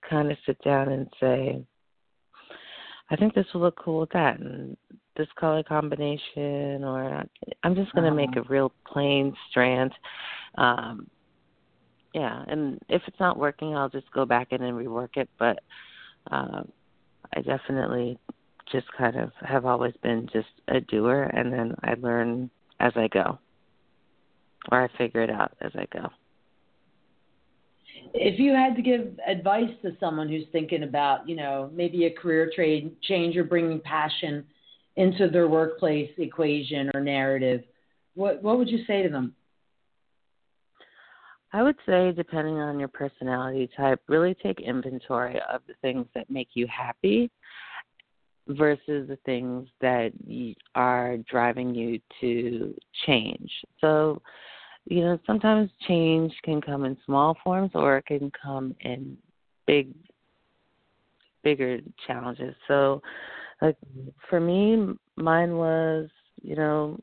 kind 0.09 0.31
of 0.31 0.37
sit 0.45 0.57
down 0.63 0.89
and 0.89 1.07
say 1.19 1.63
I 3.09 3.15
think 3.15 3.33
this 3.33 3.45
will 3.53 3.61
look 3.61 3.77
cool 3.77 4.01
with 4.01 4.09
that 4.11 4.39
and 4.39 4.75
this 5.15 5.27
color 5.39 5.63
combination 5.63 6.83
or 6.83 7.23
I'm 7.63 7.75
just 7.75 7.93
going 7.93 8.09
to 8.09 8.15
make 8.15 8.35
a 8.35 8.43
real 8.43 8.71
plain 8.85 9.33
strand. 9.49 9.93
Um 10.57 11.09
yeah, 12.13 12.43
and 12.47 12.79
if 12.89 13.01
it's 13.05 13.19
not 13.19 13.37
working, 13.37 13.75
I'll 13.75 13.89
just 13.89 14.09
go 14.11 14.25
back 14.25 14.47
in 14.51 14.63
and 14.63 14.77
rework 14.77 15.17
it, 15.17 15.29
but 15.37 15.59
um 16.31 16.71
I 17.35 17.41
definitely 17.41 18.17
just 18.71 18.87
kind 18.97 19.15
of 19.17 19.31
have 19.41 19.65
always 19.65 19.93
been 20.03 20.27
just 20.33 20.47
a 20.67 20.81
doer 20.81 21.23
and 21.33 21.51
then 21.51 21.75
I 21.83 21.95
learn 21.95 22.49
as 22.79 22.93
I 22.95 23.07
go. 23.07 23.39
Or 24.71 24.83
I 24.83 24.97
figure 24.97 25.21
it 25.21 25.29
out 25.29 25.55
as 25.61 25.71
I 25.75 25.85
go. 25.93 26.09
If 28.13 28.39
you 28.39 28.53
had 28.53 28.75
to 28.75 28.81
give 28.81 29.19
advice 29.25 29.71
to 29.83 29.95
someone 29.99 30.29
who's 30.29 30.45
thinking 30.51 30.83
about, 30.83 31.27
you 31.27 31.35
know, 31.35 31.69
maybe 31.73 32.05
a 32.05 32.11
career 32.11 32.51
trade 32.53 32.95
change 33.03 33.35
or 33.37 33.43
bringing 33.43 33.79
passion 33.79 34.45
into 34.95 35.29
their 35.29 35.47
workplace 35.47 36.11
equation 36.17 36.89
or 36.93 37.01
narrative, 37.01 37.63
what 38.15 38.41
what 38.41 38.57
would 38.57 38.69
you 38.69 38.83
say 38.85 39.03
to 39.03 39.09
them? 39.09 39.35
I 41.53 41.63
would 41.63 41.77
say, 41.85 42.11
depending 42.11 42.55
on 42.55 42.79
your 42.79 42.89
personality 42.89 43.69
type, 43.77 44.01
really 44.07 44.35
take 44.35 44.59
inventory 44.59 45.39
of 45.51 45.61
the 45.67 45.75
things 45.81 46.05
that 46.13 46.29
make 46.29 46.49
you 46.53 46.67
happy 46.67 47.31
versus 48.49 49.07
the 49.07 49.17
things 49.25 49.67
that 49.81 50.11
are 50.75 51.17
driving 51.29 51.73
you 51.73 51.99
to 52.21 52.73
change. 53.05 53.49
So, 53.79 54.21
you 54.89 55.01
know, 55.01 55.19
sometimes 55.25 55.69
change 55.87 56.33
can 56.43 56.61
come 56.61 56.85
in 56.85 56.97
small 57.05 57.35
forms 57.43 57.71
or 57.73 57.97
it 57.97 58.05
can 58.05 58.31
come 58.41 58.75
in 58.81 59.17
big 59.65 59.93
bigger 61.43 61.79
challenges. 62.05 62.55
So, 62.67 63.01
like 63.61 63.77
for 64.29 64.39
me, 64.39 64.93
mine 65.15 65.57
was, 65.57 66.09
you 66.41 66.55
know, 66.55 66.99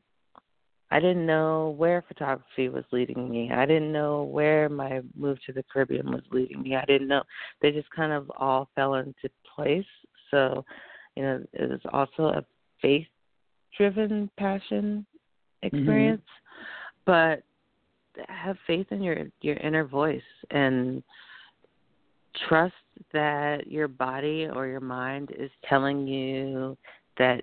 I 0.91 0.99
didn't 0.99 1.25
know 1.25 1.75
where 1.77 2.03
photography 2.07 2.69
was 2.69 2.85
leading 2.91 3.29
me. 3.29 3.51
I 3.51 3.65
didn't 3.65 3.91
know 3.91 4.23
where 4.23 4.69
my 4.69 5.01
move 5.15 5.37
to 5.45 5.53
the 5.53 5.63
Caribbean 5.71 6.11
was 6.11 6.21
leading 6.31 6.61
me. 6.61 6.75
I 6.75 6.85
didn't 6.85 7.07
know. 7.07 7.23
They 7.61 7.71
just 7.71 7.89
kind 7.91 8.13
of 8.13 8.31
all 8.37 8.69
fell 8.75 8.95
into 8.95 9.29
place. 9.55 9.85
So, 10.31 10.63
you 11.15 11.23
know, 11.23 11.43
it 11.53 11.69
was 11.69 11.81
also 11.91 12.29
a 12.29 12.45
faith 12.81 13.07
driven 13.77 14.29
passion 14.37 15.05
mm-hmm. 15.63 15.75
experience. 15.75 16.21
But 17.05 17.43
have 18.27 18.57
faith 18.67 18.87
in 18.91 19.01
your 19.01 19.17
your 19.41 19.57
inner 19.57 19.85
voice 19.85 20.21
and 20.51 21.03
trust 22.47 22.73
that 23.13 23.67
your 23.67 23.87
body 23.87 24.47
or 24.53 24.67
your 24.67 24.81
mind 24.81 25.31
is 25.37 25.49
telling 25.67 26.07
you 26.07 26.77
that 27.17 27.41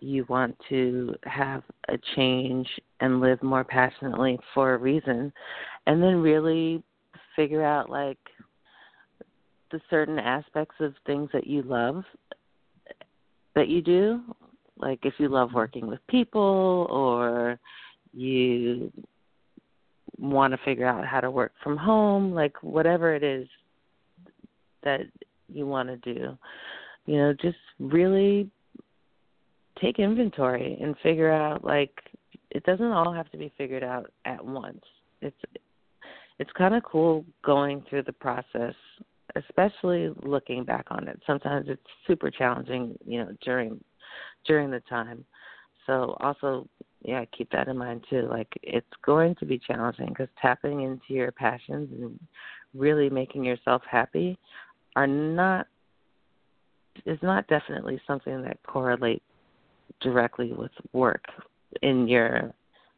you 0.00 0.24
want 0.28 0.56
to 0.68 1.14
have 1.24 1.62
a 1.88 1.98
change 2.16 2.68
and 3.00 3.20
live 3.20 3.42
more 3.42 3.64
passionately 3.64 4.38
for 4.52 4.74
a 4.74 4.78
reason. 4.78 5.32
And 5.86 6.02
then 6.02 6.20
really 6.20 6.82
figure 7.36 7.64
out 7.64 7.88
like 7.88 8.18
the 9.70 9.80
certain 9.88 10.18
aspects 10.18 10.74
of 10.80 10.94
things 11.06 11.30
that 11.32 11.46
you 11.46 11.62
love 11.62 12.02
that 13.54 13.68
you 13.68 13.80
do. 13.80 14.20
Like 14.76 15.00
if 15.04 15.14
you 15.18 15.28
love 15.28 15.52
working 15.54 15.86
with 15.86 16.00
people 16.08 16.86
or 16.90 17.58
you 18.12 18.92
want 20.18 20.52
to 20.52 20.58
figure 20.64 20.86
out 20.86 21.06
how 21.06 21.20
to 21.20 21.30
work 21.30 21.52
from 21.62 21.76
home 21.76 22.32
like 22.32 22.62
whatever 22.62 23.14
it 23.14 23.22
is 23.22 23.48
that 24.82 25.00
you 25.48 25.66
want 25.66 25.88
to 25.88 26.14
do. 26.14 26.36
You 27.06 27.16
know 27.16 27.32
just 27.32 27.58
really 27.78 28.50
take 29.80 29.98
inventory 29.98 30.78
and 30.80 30.94
figure 31.02 31.32
out 31.32 31.64
like 31.64 31.92
it 32.50 32.64
doesn't 32.64 32.92
all 32.92 33.12
have 33.12 33.30
to 33.30 33.38
be 33.38 33.52
figured 33.56 33.82
out 33.82 34.10
at 34.24 34.44
once. 34.44 34.82
It's 35.20 35.36
it's 36.38 36.50
kind 36.52 36.74
of 36.74 36.82
cool 36.84 37.24
going 37.44 37.84
through 37.88 38.04
the 38.04 38.12
process 38.12 38.74
especially 39.36 40.10
looking 40.22 40.64
back 40.64 40.86
on 40.90 41.08
it. 41.08 41.18
Sometimes 41.26 41.66
it's 41.68 41.80
super 42.06 42.30
challenging 42.30 42.96
you 43.06 43.18
know 43.20 43.32
during 43.44 43.82
during 44.46 44.70
the 44.70 44.80
time. 44.88 45.24
So 45.86 46.16
also 46.20 46.68
yeah 47.04 47.24
keep 47.36 47.50
that 47.50 47.68
in 47.68 47.76
mind 47.76 48.04
too 48.08 48.28
like 48.30 48.48
it's 48.62 48.86
going 49.04 49.34
to 49.36 49.44
be 49.44 49.58
challenging 49.58 50.08
because 50.08 50.28
tapping 50.40 50.82
into 50.82 51.14
your 51.14 51.32
passions 51.32 51.88
and 52.00 52.18
really 52.74 53.10
making 53.10 53.44
yourself 53.44 53.82
happy 53.90 54.38
are 54.96 55.06
not 55.06 55.66
is 57.06 57.18
not 57.22 57.46
definitely 57.48 58.00
something 58.06 58.42
that 58.42 58.58
correlates 58.66 59.24
directly 60.00 60.52
with 60.52 60.70
work 60.92 61.24
in 61.82 62.06
your 62.08 62.52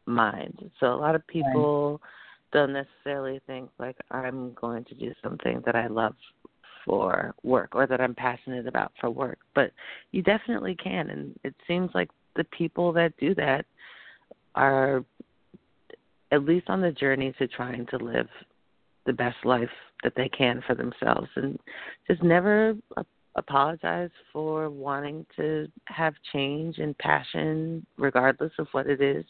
mind. 0.07 0.70
So 0.80 0.86
a 0.86 0.96
lot 0.96 1.14
of 1.14 1.26
people 1.26 2.00
don't 2.52 2.72
necessarily 2.72 3.40
think 3.46 3.70
like 3.78 3.96
I'm 4.11 4.52
going 4.55 4.84
to 4.84 4.94
do 4.94 5.12
something 5.22 5.62
that 5.64 5.74
I 5.74 5.86
love 5.86 6.14
for 6.84 7.34
work 7.42 7.70
or 7.74 7.86
that 7.86 8.00
I'm 8.00 8.14
passionate 8.14 8.66
about 8.66 8.92
for 9.00 9.11
work, 9.11 9.38
but 9.55 9.70
you 10.12 10.22
definitely 10.22 10.76
can 10.76 11.11
and 11.11 11.38
it 11.44 11.55
seems 11.66 11.90
like 11.94 12.11
the 12.36 12.44
people 12.44 12.92
that 12.92 13.16
do 13.18 13.34
that 13.36 13.64
are 14.55 15.05
at 16.32 16.44
least 16.44 16.68
on 16.68 16.80
the 16.80 16.92
journey 16.92 17.32
to 17.38 17.46
trying 17.46 17.86
to 17.86 17.96
live 17.98 18.28
the 19.07 19.12
best 19.12 19.36
life 19.44 19.68
that 20.02 20.14
they 20.16 20.28
can 20.28 20.62
for 20.66 20.74
themselves 20.74 21.28
and 21.36 21.59
just 22.09 22.22
never 22.22 22.74
apologize 23.36 24.11
for 24.32 24.70
wanting 24.70 25.26
to 25.36 25.66
have 25.86 26.14
change 26.32 26.78
and 26.78 26.96
passion 26.98 27.84
regardless 27.96 28.52
of 28.59 28.66
what 28.72 28.86
it 28.86 29.00
is 29.00 29.24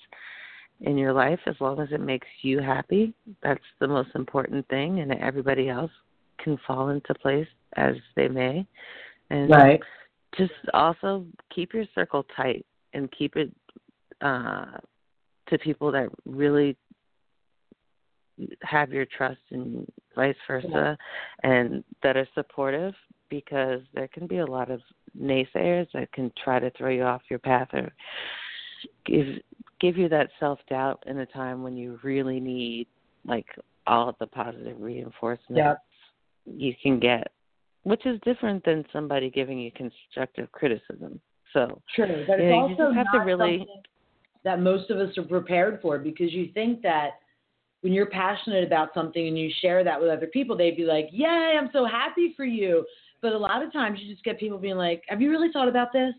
in 0.83 0.99
your 0.99 1.13
life 1.13 1.39
as 1.47 1.55
long 1.61 1.81
as 1.81 1.89
it 1.93 2.01
makes 2.01 2.27
you 2.43 2.61
happy 2.61 3.15
that's 3.43 3.65
the 3.81 3.89
most 3.89 4.11
important 4.15 4.67
thing 4.69 5.01
and 5.01 5.13
everybody 5.15 5.69
else 5.69 5.91
can 6.43 6.59
fall 6.67 6.91
into 6.91 7.15
place 7.15 7.49
as 7.77 7.95
they 8.17 8.29
may 8.29 8.67
and 9.31 9.51
Right. 9.51 9.81
just 10.37 10.53
also 10.75 11.25
keep 11.55 11.73
your 11.73 11.85
circle 11.95 12.27
tight 12.37 12.67
and 12.93 13.11
keep 13.13 13.37
it 13.37 13.53
uh 14.21 14.67
to 15.55 15.65
people 15.65 15.93
that 15.93 16.09
really 16.27 16.77
have 18.63 18.93
your 18.93 19.07
trust 19.07 19.41
and 19.53 19.87
vice 20.17 20.35
versa 20.49 20.99
and 21.45 21.85
that 22.03 22.17
are 22.17 22.27
supportive 22.35 22.93
because 23.29 23.81
there 23.95 24.09
can 24.09 24.27
be 24.27 24.39
a 24.39 24.47
lot 24.47 24.71
of 24.71 24.81
naysayers 25.19 25.87
that 25.95 26.11
can 26.13 26.33
try 26.43 26.59
to 26.59 26.71
throw 26.71 26.91
you 26.91 27.05
off 27.05 27.23
your 27.31 27.39
path 27.39 27.69
or 27.73 27.93
give 29.07 29.27
give 29.81 29.97
you 29.97 30.09
that 30.09 30.29
self 30.41 30.59
doubt 30.69 31.03
in 31.07 31.19
a 31.19 31.27
time 31.27 31.63
when 31.63 31.77
you 31.77 31.99
really 32.03 32.41
need 32.41 32.89
like 33.25 33.47
all 33.87 34.09
of 34.09 34.17
the 34.19 34.27
positive 34.27 34.77
reinforcement 34.81 35.57
Yep. 35.57 35.79
you 36.47 36.75
can 36.83 36.99
get 36.99 37.29
which 37.85 38.05
is 38.07 38.19
different 38.25 38.65
than 38.65 38.85
somebody 38.93 39.31
giving 39.31 39.59
you 39.61 39.71
constructive 39.73 40.51
criticism 40.51 41.21
so 41.53 41.81
True, 41.95 42.25
but 42.27 42.41
Yeah, 42.41 42.49
you 42.49 42.55
also 42.55 42.77
just 42.87 42.97
have 42.97 43.13
to 43.13 43.19
really- 43.21 43.59
something 43.59 43.83
that 44.45 44.61
most 44.61 44.91
of 44.91 44.99
us 44.99 45.17
are 45.19 45.25
prepared 45.25 45.81
for 45.81 45.99
because 45.99 46.33
you 46.33 46.51
think 46.53 46.83
that 46.83 47.21
when 47.81 47.93
you're 47.93 48.07
passionate 48.07 48.65
about 48.65 48.95
something 48.95 49.27
and 49.29 49.39
you 49.39 49.51
share 49.61 49.85
that 49.85 50.01
with 50.01 50.09
other 50.09 50.27
people, 50.27 50.57
they'd 50.57 50.77
be 50.77 50.85
like, 50.85 51.09
"Yay, 51.13 51.57
I'm 51.59 51.71
so 51.73 51.85
happy 51.85 52.33
for 52.37 52.45
you." 52.45 52.87
But 53.21 53.33
a 53.33 53.39
lot 53.39 53.63
of 53.63 53.73
times, 53.73 54.01
you 54.01 54.11
just 54.11 54.25
get 54.25 54.39
people 54.39 54.59
being 54.59 54.77
like, 54.77 55.03
"Have 55.09 55.21
you 55.21 55.31
really 55.31 55.51
thought 55.53 55.69
about 55.69 55.93
this? 55.93 56.15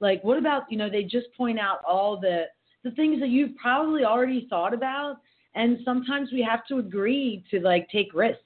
Like, 0.00 0.22
what 0.24 0.38
about 0.38 0.70
you 0.70 0.76
know?" 0.76 0.90
They 0.90 1.04
just 1.04 1.32
point 1.34 1.58
out 1.58 1.82
all 1.86 2.18
the 2.18 2.46
the 2.82 2.90
things 2.92 3.20
that 3.20 3.28
you've 3.28 3.56
probably 3.56 4.04
already 4.04 4.46
thought 4.48 4.74
about, 4.74 5.16
and 5.54 5.78
sometimes 5.84 6.30
we 6.32 6.42
have 6.42 6.66
to 6.66 6.78
agree 6.78 7.44
to 7.50 7.60
like 7.60 7.88
take 7.90 8.12
risk. 8.14 8.40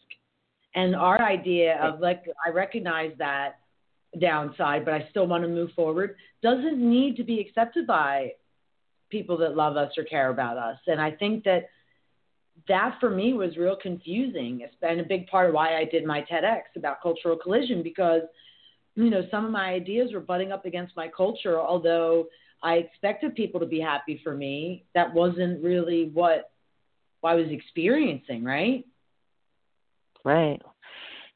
And 0.75 0.95
our 0.95 1.21
idea 1.21 1.79
of 1.83 2.01
like, 2.01 2.23
I 2.47 2.51
recognize 2.51 3.13
that 3.19 3.57
downside, 4.21 4.85
but 4.85 4.95
I 4.95 5.09
still 5.11 5.27
want 5.27 5.43
to 5.43 5.49
move 5.49 5.71
forward, 5.73 6.17
doesn't 6.43 6.79
need 6.79 7.17
to 7.17 7.25
be 7.25 7.41
accepted 7.41 7.87
by 7.87 8.33
people 9.11 9.37
that 9.39 9.57
love 9.57 9.77
us 9.77 9.93
or 9.99 10.05
care 10.05 10.31
about 10.31 10.57
us. 10.57 10.79
And 10.87 11.01
I 11.01 11.11
think 11.11 11.45
that 11.45 11.69
that 12.69 12.97
for 13.01 13.11
me 13.11 13.33
was 13.33 13.57
real 13.57 13.77
confusing. 13.81 14.61
It's 14.63 14.75
been 14.81 15.01
a 15.01 15.05
big 15.05 15.27
part 15.27 15.49
of 15.49 15.55
why 15.55 15.77
I 15.77 15.85
did 15.85 16.05
my 16.05 16.23
TEDx 16.23 16.63
about 16.77 17.03
cultural 17.03 17.37
collision 17.37 17.83
because, 17.83 18.23
you 18.97 19.11
know, 19.11 19.23
some 19.31 19.45
of 19.45 19.51
my 19.51 19.73
ideas 19.73 20.13
were 20.13 20.21
butting 20.21 20.53
up 20.53 20.67
against 20.67 20.97
my 20.97 21.09
culture, 21.09 21.59
although 21.59 22.27
I 22.63 22.75
expected 22.75 23.35
people 23.35 23.61
to 23.61 23.67
be 23.67 23.81
happy 23.81 24.21
for 24.23 24.35
me. 24.35 24.85
That 24.95 25.13
wasn't 25.13 25.63
really 25.63 26.11
what 26.13 26.51
I 27.25 27.35
was 27.35 27.47
experiencing, 27.51 28.45
right? 28.45 28.85
Right. 30.25 30.61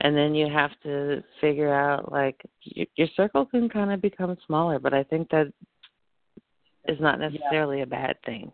And 0.01 0.17
then 0.17 0.35
you 0.35 0.49
have 0.53 0.73
to 0.83 1.23
figure 1.41 1.73
out 1.73 2.13
like 2.13 2.41
your 2.63 3.09
circle 3.17 3.47
can 3.47 3.69
kind 3.69 3.93
of 3.93 4.03
become 4.03 4.37
smaller, 4.47 4.79
but 4.79 4.93
I 4.93 5.03
think 5.05 5.31
that 5.31 5.53
is 6.89 7.01
not 7.01 7.19
necessarily 7.19 7.83
a 7.83 7.87
bad 7.87 8.17
thing. 8.25 8.53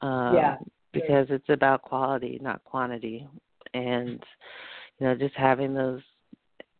Um, 0.00 0.36
Yeah. 0.36 0.56
Because 0.92 1.26
it's 1.30 1.48
about 1.48 1.80
quality, 1.80 2.38
not 2.42 2.62
quantity. 2.64 3.26
And, 3.72 4.22
you 4.98 5.06
know, 5.06 5.14
just 5.14 5.34
having 5.34 5.72
those 5.72 6.02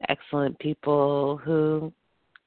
excellent 0.09 0.59
people 0.59 1.39
who 1.39 1.91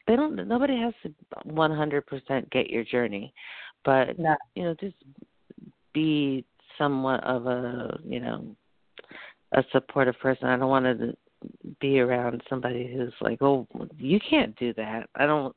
they 0.06 0.16
don't, 0.16 0.36
nobody 0.48 0.80
has 0.80 0.94
to 1.02 1.14
100% 1.48 2.52
get 2.52 2.70
your 2.70 2.84
journey, 2.84 3.34
but, 3.84 4.20
No. 4.20 4.36
you 4.54 4.66
know, 4.66 4.76
just 4.76 4.96
be 5.94 6.46
somewhat 6.78 7.24
of 7.24 7.48
a, 7.48 8.00
you 8.04 8.20
know, 8.20 8.56
a 9.54 9.64
supportive 9.72 10.20
person. 10.20 10.48
I 10.48 10.58
don't 10.58 10.70
want 10.70 10.86
to 10.86 11.18
be 11.80 12.00
around 12.00 12.44
somebody 12.50 12.92
who's 12.92 13.14
like, 13.22 13.42
"Oh, 13.42 13.68
you 13.98 14.20
can't 14.20 14.56
do 14.58 14.74
that." 14.74 15.10
I 15.16 15.26
don't, 15.26 15.56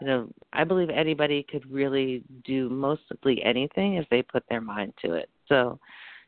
you 0.00 0.06
know. 0.06 0.28
I 0.52 0.64
believe 0.64 0.90
anybody 0.90 1.44
could 1.48 1.70
really 1.70 2.22
do 2.44 2.68
mostly 2.68 3.42
anything 3.42 3.94
if 3.94 4.08
they 4.10 4.22
put 4.22 4.44
their 4.48 4.60
mind 4.60 4.92
to 5.04 5.14
it. 5.14 5.28
So, 5.48 5.78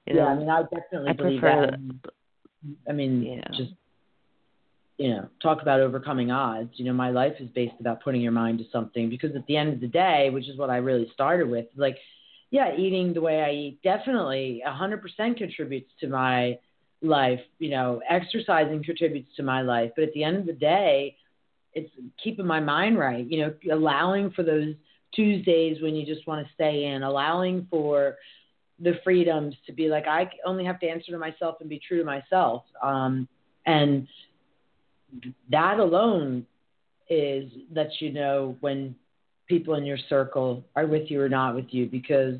you 0.06 0.14
yeah, 0.14 0.22
know, 0.22 0.26
I 0.26 0.34
mean, 0.36 0.48
I 0.48 0.62
definitely 0.62 1.10
I 1.10 1.12
believe 1.12 1.40
prefer 1.42 1.66
that. 1.66 1.78
I 2.88 2.92
mean, 2.92 3.22
Yeah. 3.36 3.56
just 3.56 3.72
you 4.98 5.10
know, 5.10 5.28
talk 5.42 5.62
about 5.62 5.80
overcoming 5.80 6.30
odds. 6.30 6.70
You 6.74 6.84
know, 6.84 6.92
my 6.92 7.10
life 7.10 7.34
is 7.40 7.48
based 7.50 7.74
about 7.80 8.02
putting 8.02 8.20
your 8.20 8.32
mind 8.32 8.58
to 8.58 8.64
something 8.70 9.08
because 9.08 9.34
at 9.34 9.46
the 9.46 9.56
end 9.56 9.72
of 9.72 9.80
the 9.80 9.88
day, 9.88 10.30
which 10.30 10.48
is 10.48 10.56
what 10.56 10.70
I 10.70 10.76
really 10.76 11.10
started 11.12 11.48
with, 11.48 11.66
like, 11.76 11.96
yeah, 12.50 12.76
eating 12.76 13.12
the 13.14 13.20
way 13.20 13.40
I 13.42 13.50
eat 13.50 13.78
definitely 13.82 14.62
100% 14.64 15.36
contributes 15.36 15.90
to 16.00 16.08
my 16.08 16.58
life. 17.00 17.40
You 17.58 17.70
know, 17.70 18.00
exercising 18.08 18.84
contributes 18.84 19.34
to 19.36 19.42
my 19.42 19.62
life, 19.62 19.90
but 19.96 20.04
at 20.04 20.12
the 20.12 20.22
end 20.24 20.36
of 20.36 20.46
the 20.46 20.52
day, 20.52 21.16
it's 21.74 21.90
keeping 22.22 22.46
my 22.46 22.60
mind 22.60 22.98
right. 22.98 23.26
You 23.28 23.42
know, 23.42 23.74
allowing 23.74 24.30
for 24.30 24.42
those 24.42 24.74
Tuesdays 25.14 25.82
when 25.82 25.94
you 25.94 26.06
just 26.06 26.26
want 26.26 26.46
to 26.46 26.52
stay 26.54 26.84
in, 26.86 27.02
allowing 27.02 27.66
for 27.70 28.16
the 28.80 28.94
freedoms 29.04 29.54
to 29.66 29.72
be 29.72 29.88
like 29.88 30.06
I 30.06 30.30
only 30.44 30.64
have 30.64 30.80
to 30.80 30.88
answer 30.88 31.12
to 31.12 31.18
myself 31.18 31.56
and 31.60 31.68
be 31.68 31.80
true 31.86 31.98
to 31.98 32.04
myself. 32.04 32.64
Um, 32.82 33.28
and 33.66 34.08
that 35.50 35.78
alone 35.78 36.46
is 37.08 37.50
lets 37.74 38.00
you 38.00 38.12
know 38.12 38.56
when 38.60 38.94
people 39.48 39.74
in 39.74 39.84
your 39.84 39.98
circle 40.08 40.64
are 40.74 40.86
with 40.86 41.10
you 41.10 41.20
or 41.20 41.28
not 41.28 41.54
with 41.54 41.66
you 41.70 41.86
because 41.86 42.36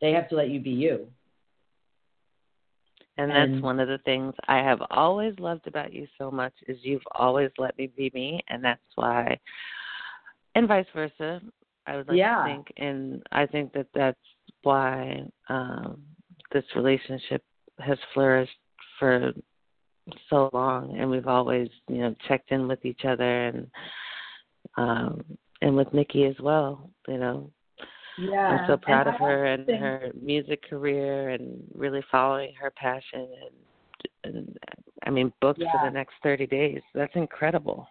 they 0.00 0.12
have 0.12 0.28
to 0.28 0.34
let 0.34 0.50
you 0.50 0.60
be 0.60 0.70
you. 0.70 1.06
And 3.18 3.30
that's 3.30 3.50
And- 3.52 3.62
one 3.62 3.80
of 3.80 3.88
the 3.88 3.98
things 3.98 4.34
I 4.46 4.58
have 4.58 4.80
always 4.90 5.38
loved 5.40 5.66
about 5.66 5.92
you 5.92 6.06
so 6.16 6.30
much 6.30 6.54
is 6.68 6.78
you've 6.84 7.06
always 7.12 7.50
let 7.58 7.76
me 7.76 7.88
be 7.88 8.10
me, 8.14 8.40
and 8.48 8.62
that's 8.64 8.80
why, 8.94 9.38
and 10.54 10.66
vice 10.68 10.86
versa. 10.94 11.42
I 11.86 11.96
would 11.96 12.06
like 12.08 12.18
Yeah. 12.18 12.36
to 12.36 12.44
think, 12.44 12.72
and 12.76 13.22
I 13.32 13.46
think 13.46 13.72
that 13.72 13.86
that's 13.94 14.20
why 14.62 15.28
um, 15.48 16.02
this 16.52 16.64
relationship 16.76 17.42
has 17.80 17.98
flourished 18.12 18.58
for 18.98 19.32
so 20.28 20.48
long, 20.52 20.96
and 20.98 21.10
we've 21.10 21.26
always, 21.28 21.70
you 21.88 21.98
know, 21.98 22.14
checked 22.28 22.52
in 22.52 22.68
with 22.68 22.84
each 22.84 23.04
other, 23.04 23.46
and 23.48 23.70
um, 24.76 25.24
and 25.60 25.74
with 25.76 25.92
Nikki 25.92 26.24
as 26.26 26.38
well. 26.40 26.90
You 27.08 27.18
know, 27.18 27.50
Yeah. 28.18 28.36
I'm 28.48 28.66
so 28.66 28.76
proud 28.76 29.06
of 29.06 29.14
And 29.14 29.24
I 29.24 29.28
her 29.28 29.44
and 29.46 29.66
think- 29.66 29.80
her 29.80 30.10
music 30.20 30.68
career 30.68 31.30
and 31.30 31.62
really 31.74 32.02
following 32.10 32.52
her 32.60 32.70
passion 32.70 33.28
and, 34.24 34.34
and 34.34 34.58
I 35.04 35.10
mean 35.10 35.32
booked 35.40 35.60
for 35.60 35.80
the 35.84 35.90
next 35.90 36.14
30 36.22 36.46
days. 36.46 36.80
That's 36.94 37.14
incredible. 37.14 37.86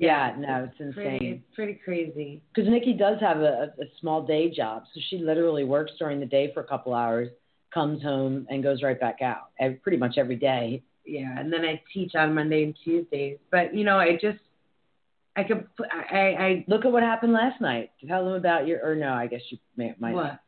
Yeah, 0.00 0.34
no, 0.36 0.64
it's 0.68 0.80
insane. 0.80 1.18
it's 1.46 1.54
pretty 1.54 1.74
crazy. 1.84 2.42
Because 2.52 2.68
Nikki 2.68 2.94
does 2.94 3.20
have 3.20 3.38
a, 3.38 3.72
a 3.80 3.84
small 4.00 4.22
day 4.26 4.50
job, 4.50 4.84
so 4.92 5.00
she 5.08 5.18
literally 5.18 5.62
works 5.62 5.92
during 6.00 6.18
the 6.18 6.26
day 6.26 6.50
for 6.52 6.60
a 6.60 6.64
couple 6.66 6.94
hours, 6.94 7.28
comes 7.72 8.02
home, 8.02 8.44
and 8.50 8.60
goes 8.60 8.82
right 8.82 8.98
back 8.98 9.22
out. 9.22 9.50
Every, 9.60 9.76
pretty 9.76 9.98
much 9.98 10.18
every 10.18 10.34
day. 10.34 10.82
Yeah, 11.06 11.38
and 11.38 11.52
then 11.52 11.64
I 11.64 11.80
teach 11.92 12.16
on 12.16 12.34
Monday 12.34 12.64
and 12.64 12.76
Tuesdays. 12.82 13.38
But 13.52 13.72
you 13.72 13.84
know, 13.84 13.98
I 13.98 14.14
just, 14.20 14.38
I 15.36 15.42
could, 15.42 15.66
I, 15.90 16.16
I, 16.16 16.64
Look 16.68 16.84
at 16.84 16.92
what 16.92 17.02
happened 17.02 17.32
last 17.32 17.60
night. 17.60 17.90
Tell 18.06 18.24
them 18.24 18.34
about 18.34 18.66
your, 18.66 18.80
or 18.84 18.94
no, 18.94 19.12
I 19.12 19.26
guess 19.26 19.40
you 19.50 19.58
may, 19.76 19.94
might. 19.98 20.14
what? 20.14 20.40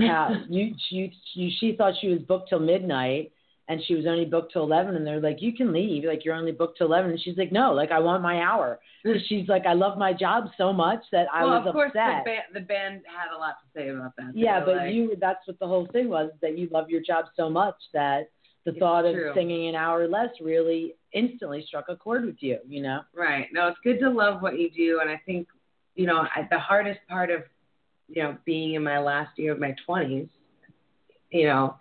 How 0.00 0.30
you, 0.48 0.74
you, 0.90 1.10
you, 1.34 1.50
she 1.60 1.76
thought 1.76 1.94
she 2.00 2.08
was 2.08 2.20
booked 2.20 2.48
till 2.48 2.60
midnight, 2.60 3.32
and 3.68 3.80
she 3.86 3.94
was 3.94 4.06
only 4.06 4.24
booked 4.24 4.52
till 4.52 4.64
eleven. 4.64 4.96
And 4.96 5.06
they're 5.06 5.20
like, 5.20 5.40
you 5.40 5.52
can 5.54 5.72
leave. 5.72 6.04
Like 6.04 6.24
you're 6.24 6.34
only 6.34 6.52
booked 6.52 6.78
till 6.78 6.86
eleven. 6.86 7.10
And 7.10 7.20
she's 7.20 7.36
like, 7.36 7.52
no, 7.52 7.72
like 7.72 7.90
I 7.90 8.00
want 8.00 8.22
my 8.22 8.40
hour. 8.40 8.80
she's 9.28 9.48
like, 9.48 9.66
I 9.66 9.74
love 9.74 9.98
my 9.98 10.12
job 10.12 10.44
so 10.56 10.72
much 10.72 11.02
that 11.12 11.26
I 11.32 11.44
well, 11.44 11.58
was 11.58 11.66
of 11.68 11.72
course, 11.74 11.90
upset. 11.90 12.24
the 12.24 12.30
band, 12.30 12.42
the 12.54 12.60
band 12.60 13.00
had 13.06 13.34
a 13.34 13.38
lot 13.38 13.56
to 13.62 13.78
say 13.78 13.88
about 13.90 14.12
that. 14.16 14.32
Yeah, 14.34 14.64
but 14.64 14.76
like, 14.76 14.94
you 14.94 15.14
that's 15.20 15.46
what 15.46 15.58
the 15.58 15.66
whole 15.66 15.86
thing 15.92 16.08
was 16.08 16.30
that 16.40 16.58
you 16.58 16.68
love 16.72 16.88
your 16.88 17.02
job 17.02 17.26
so 17.36 17.48
much 17.50 17.76
that 17.92 18.30
the 18.64 18.70
It's 18.70 18.78
thought 18.78 19.04
of 19.04 19.16
singing 19.34 19.68
an 19.68 19.74
hour 19.74 20.06
less 20.06 20.30
really 20.40 20.94
instantly 21.12 21.64
struck 21.66 21.86
a 21.88 21.96
chord 21.96 22.24
with 22.24 22.36
you, 22.40 22.58
you 22.66 22.82
know? 22.82 23.00
Right. 23.14 23.48
No, 23.52 23.68
it's 23.68 23.78
good 23.82 23.98
to 24.00 24.08
love 24.08 24.40
what 24.40 24.58
you 24.58 24.70
do, 24.70 25.00
and 25.00 25.10
I 25.10 25.20
think, 25.26 25.48
you 25.94 26.06
know, 26.06 26.18
I, 26.18 26.46
the 26.50 26.58
hardest 26.58 27.00
part 27.08 27.30
of, 27.30 27.42
you 28.08 28.22
know, 28.22 28.36
being 28.44 28.74
in 28.74 28.82
my 28.82 28.98
last 28.98 29.38
year 29.38 29.52
of 29.52 29.58
my 29.58 29.74
twenties, 29.84 30.28
you 31.30 31.46
know, 31.46 31.76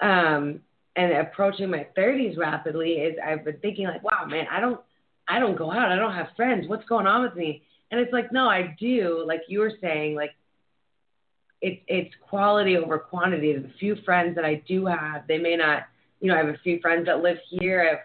um, 0.00 0.60
and 0.96 1.12
approaching 1.12 1.70
my 1.70 1.86
thirties 1.94 2.36
rapidly 2.36 2.92
is 2.92 3.16
I've 3.24 3.44
been 3.44 3.58
thinking 3.58 3.86
like, 3.86 4.02
wow, 4.02 4.24
man, 4.26 4.46
I 4.50 4.60
don't, 4.60 4.80
I 5.28 5.38
don't 5.38 5.56
go 5.56 5.70
out, 5.70 5.92
I 5.92 5.96
don't 5.96 6.14
have 6.14 6.28
friends. 6.36 6.68
What's 6.68 6.86
going 6.86 7.06
on 7.06 7.22
with 7.22 7.34
me? 7.34 7.62
And 7.90 8.00
it's 8.00 8.12
like, 8.12 8.32
no, 8.32 8.48
I 8.48 8.76
do. 8.78 9.24
Like 9.26 9.42
you 9.48 9.60
were 9.60 9.72
saying, 9.80 10.14
like 10.14 10.34
it's 11.60 11.80
it's 11.86 12.14
quality 12.28 12.76
over 12.76 12.98
quantity. 12.98 13.52
The 13.52 13.70
few 13.78 13.96
friends 14.04 14.34
that 14.36 14.44
I 14.44 14.62
do 14.66 14.86
have, 14.86 15.26
they 15.26 15.38
may 15.38 15.56
not, 15.56 15.84
you 16.20 16.28
know, 16.28 16.34
I 16.34 16.38
have 16.38 16.48
a 16.48 16.58
few 16.62 16.80
friends 16.80 17.06
that 17.06 17.22
live 17.22 17.38
here. 17.50 18.00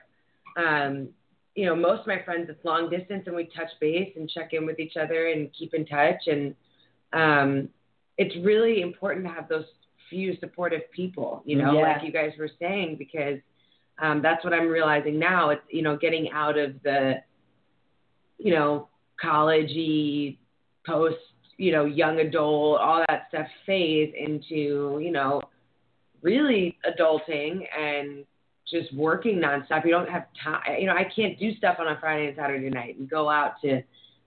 I 0.57 0.61
have, 0.61 0.91
um, 0.91 1.09
you 1.55 1.65
know, 1.65 1.75
most 1.75 2.01
of 2.01 2.07
my 2.07 2.21
friends 2.23 2.47
it's 2.49 2.63
long 2.63 2.89
distance, 2.89 3.23
and 3.25 3.35
we 3.35 3.45
touch 3.45 3.69
base 3.79 4.11
and 4.15 4.29
check 4.29 4.53
in 4.53 4.65
with 4.65 4.79
each 4.79 4.97
other 4.97 5.27
and 5.27 5.49
keep 5.57 5.73
in 5.73 5.85
touch. 5.85 6.27
And 6.27 6.55
um, 7.13 7.69
it's 8.17 8.35
really 8.45 8.81
important 8.81 9.25
to 9.25 9.31
have 9.31 9.47
those 9.49 9.65
few 10.09 10.35
supportive 10.39 10.81
people, 10.91 11.41
you 11.45 11.55
know, 11.57 11.73
Yeah. 11.73 11.93
like 11.93 12.03
you 12.03 12.11
guys 12.11 12.31
were 12.37 12.49
saying, 12.59 12.97
because 12.97 13.39
um, 14.01 14.21
that's 14.21 14.43
what 14.43 14.53
I'm 14.53 14.67
realizing 14.67 15.17
now. 15.17 15.49
It's 15.49 15.61
you 15.69 15.81
know, 15.81 15.97
getting 15.97 16.31
out 16.31 16.57
of 16.57 16.81
the, 16.83 17.15
you 18.37 18.53
know, 18.53 18.89
collegey 19.23 20.37
post, 20.85 21.17
you 21.57 21.71
know, 21.71 21.85
young 21.85 22.19
adult, 22.19 22.79
all 22.81 23.03
that 23.07 23.27
stuff 23.29 23.47
phase 23.65 24.13
into, 24.17 24.99
you 25.01 25.11
know, 25.11 25.41
really 26.21 26.77
adulting 26.85 27.61
and 27.77 28.25
just 28.69 28.93
working 28.95 29.39
nonstop. 29.39 29.85
You 29.85 29.91
don't 29.91 30.09
have 30.09 30.25
time. 30.43 30.79
You 30.79 30.87
know, 30.87 30.93
I 30.95 31.03
can't 31.15 31.37
do 31.39 31.53
stuff 31.55 31.77
on 31.79 31.87
a 31.87 31.99
Friday 31.99 32.27
and 32.27 32.35
Saturday 32.37 32.69
night 32.69 32.97
and 32.97 33.09
go 33.09 33.29
out 33.29 33.53
to 33.63 33.81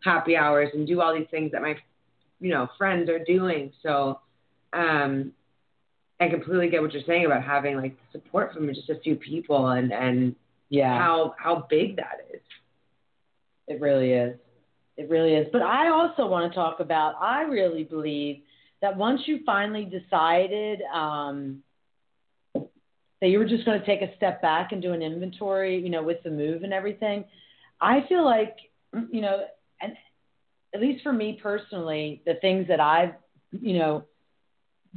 happy 0.04 0.36
hours 0.36 0.68
and 0.74 0.86
do 0.86 1.00
all 1.00 1.14
these 1.14 1.28
things 1.30 1.52
that 1.52 1.62
my, 1.62 1.76
you 2.40 2.50
know, 2.50 2.68
friends 2.76 3.08
are 3.08 3.24
doing. 3.24 3.72
So, 3.82 4.20
um, 4.72 5.32
I 6.20 6.28
completely 6.28 6.68
get 6.68 6.80
what 6.80 6.92
you're 6.92 7.02
saying 7.06 7.26
about 7.26 7.42
having 7.42 7.76
like 7.76 7.96
support 8.12 8.52
from 8.54 8.72
just 8.72 8.88
a 8.88 8.98
few 9.00 9.16
people 9.16 9.68
and 9.68 9.92
and 9.92 10.34
Yeah. 10.68 10.96
how 10.98 11.34
how 11.38 11.66
big 11.68 11.96
that 11.96 12.26
is. 12.32 12.40
It 13.66 13.80
really 13.80 14.12
is. 14.12 14.38
It 14.96 15.08
really 15.10 15.34
is. 15.34 15.48
But 15.52 15.62
I 15.62 15.88
also 15.88 16.26
want 16.26 16.50
to 16.50 16.54
talk 16.54 16.80
about 16.80 17.14
I 17.20 17.42
really 17.42 17.84
believe 17.84 18.42
that 18.80 18.96
once 18.96 19.22
you 19.26 19.40
finally 19.44 19.84
decided 19.84 20.80
um 20.94 21.62
that 23.24 23.30
you 23.30 23.38
were 23.38 23.46
just 23.46 23.64
going 23.64 23.80
to 23.80 23.86
take 23.86 24.02
a 24.02 24.14
step 24.16 24.42
back 24.42 24.72
and 24.72 24.82
do 24.82 24.92
an 24.92 25.00
inventory, 25.00 25.80
you 25.80 25.88
know, 25.88 26.02
with 26.02 26.22
the 26.24 26.30
move 26.30 26.62
and 26.62 26.74
everything, 26.74 27.24
I 27.80 28.04
feel 28.06 28.22
like 28.22 28.54
you 29.10 29.22
know, 29.22 29.46
and 29.80 29.94
at 30.74 30.82
least 30.82 31.02
for 31.02 31.10
me 31.10 31.38
personally, 31.42 32.20
the 32.26 32.34
things 32.42 32.68
that 32.68 32.80
I've, 32.80 33.14
you 33.50 33.78
know, 33.78 34.04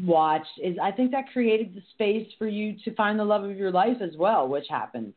watched 0.03 0.59
is 0.61 0.75
I 0.81 0.91
think 0.91 1.11
that 1.11 1.31
created 1.31 1.73
the 1.73 1.81
space 1.93 2.27
for 2.37 2.49
you 2.49 2.75
to 2.83 2.93
find 2.95 3.17
the 3.17 3.23
love 3.23 3.45
of 3.45 3.55
your 3.55 3.71
life 3.71 4.01
as 4.01 4.17
well, 4.17 4.45
which 4.49 4.65
happened 4.69 5.13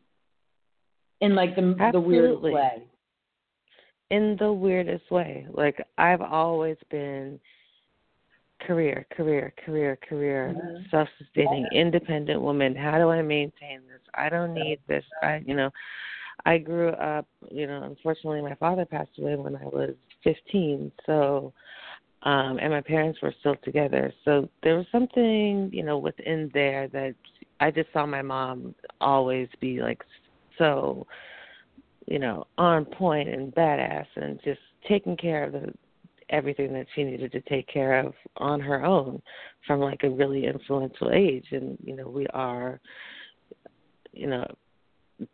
in 1.20 1.34
like 1.34 1.56
the 1.56 1.90
the 1.92 2.00
weirdest 2.00 2.42
way. 2.42 2.84
In 4.12 4.36
the 4.38 4.52
weirdest 4.52 5.10
way. 5.10 5.48
Like 5.52 5.84
I've 5.98 6.22
always 6.22 6.76
been 6.92 7.40
career, 8.66 9.06
career, 9.10 9.52
career, 9.64 9.96
career, 9.96 10.54
Mhm. 10.54 10.90
self-sustaining, 10.90 11.66
independent 11.72 12.40
woman. 12.40 12.74
How 12.74 12.98
do 12.98 13.10
I 13.10 13.22
maintain 13.22 13.80
this? 13.88 14.00
I 14.14 14.28
don't 14.28 14.54
need 14.54 14.80
this. 14.86 15.04
I, 15.22 15.38
you 15.46 15.54
know, 15.54 15.70
I 16.44 16.58
grew 16.58 16.90
up, 16.90 17.26
you 17.50 17.66
know, 17.66 17.82
unfortunately 17.82 18.42
my 18.42 18.54
father 18.54 18.84
passed 18.84 19.18
away 19.18 19.36
when 19.36 19.56
I 19.56 19.64
was 19.64 19.94
15. 20.22 20.92
So 21.06 21.52
um 22.22 22.58
and 22.60 22.70
my 22.70 22.82
parents 22.82 23.20
were 23.22 23.34
still 23.40 23.56
together. 23.56 24.12
So 24.24 24.48
there 24.62 24.76
was 24.76 24.86
something, 24.92 25.70
you 25.72 25.82
know, 25.82 25.98
within 25.98 26.50
there 26.52 26.88
that 26.88 27.14
I 27.60 27.70
just 27.70 27.92
saw 27.92 28.06
my 28.06 28.22
mom 28.22 28.74
always 29.00 29.48
be 29.60 29.80
like 29.80 30.02
so 30.58 31.06
you 32.06 32.18
know, 32.18 32.46
on 32.58 32.84
point 32.84 33.28
and 33.28 33.54
badass 33.54 34.06
and 34.16 34.40
just 34.42 34.60
taking 34.88 35.16
care 35.16 35.44
of 35.44 35.52
the 35.52 35.72
everything 36.30 36.72
that 36.72 36.86
she 36.94 37.04
needed 37.04 37.32
to 37.32 37.40
take 37.42 37.66
care 37.68 38.00
of 38.00 38.14
on 38.36 38.60
her 38.60 38.84
own 38.84 39.20
from 39.66 39.80
like 39.80 40.02
a 40.04 40.10
really 40.10 40.46
influential 40.46 41.10
age 41.12 41.46
and 41.52 41.76
you 41.84 41.94
know 41.94 42.08
we 42.08 42.26
are 42.28 42.80
you 44.12 44.26
know 44.26 44.46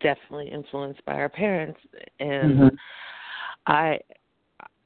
definitely 0.00 0.48
influenced 0.48 1.04
by 1.04 1.14
our 1.14 1.28
parents 1.28 1.78
and 2.18 2.58
Mhm. 2.58 2.76
i 3.66 3.98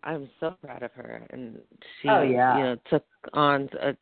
i'm 0.05 0.29
so 0.41 0.51
proud 0.63 0.83
of 0.83 0.93
her 0.93 1.27
and 1.31 1.59
she 2.01 2.09
Oh, 2.09 2.23
yeah. 2.23 2.57
you 2.57 2.63
know 2.65 2.77
took 2.89 3.05
on 3.33 3.69
a, 3.81 3.97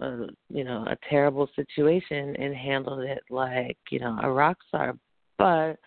a 0.00 0.26
you 0.48 0.64
know 0.64 0.84
a 0.86 0.96
terrible 1.08 1.48
situation 1.56 2.36
and 2.36 2.54
handled 2.54 3.00
it 3.00 3.22
like 3.30 3.78
you 3.90 3.98
know 3.98 4.18
a 4.22 4.30
rock 4.30 4.58
star 4.68 4.96
but 5.38 5.78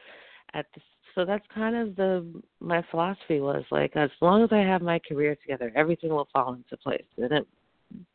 at 0.53 0.65
the 0.75 0.81
so 1.15 1.25
that's 1.25 1.45
kind 1.53 1.75
of 1.75 1.95
the 1.95 2.41
my 2.59 2.83
philosophy 2.91 3.39
was 3.39 3.63
like 3.71 3.95
as 3.95 4.09
long 4.21 4.43
as 4.43 4.49
I 4.51 4.59
have 4.59 4.81
my 4.81 4.99
career 4.99 5.35
together, 5.35 5.71
everything 5.75 6.09
will 6.09 6.27
fall 6.31 6.53
into 6.53 6.77
place. 6.77 7.05
And 7.17 7.31
it 7.31 7.47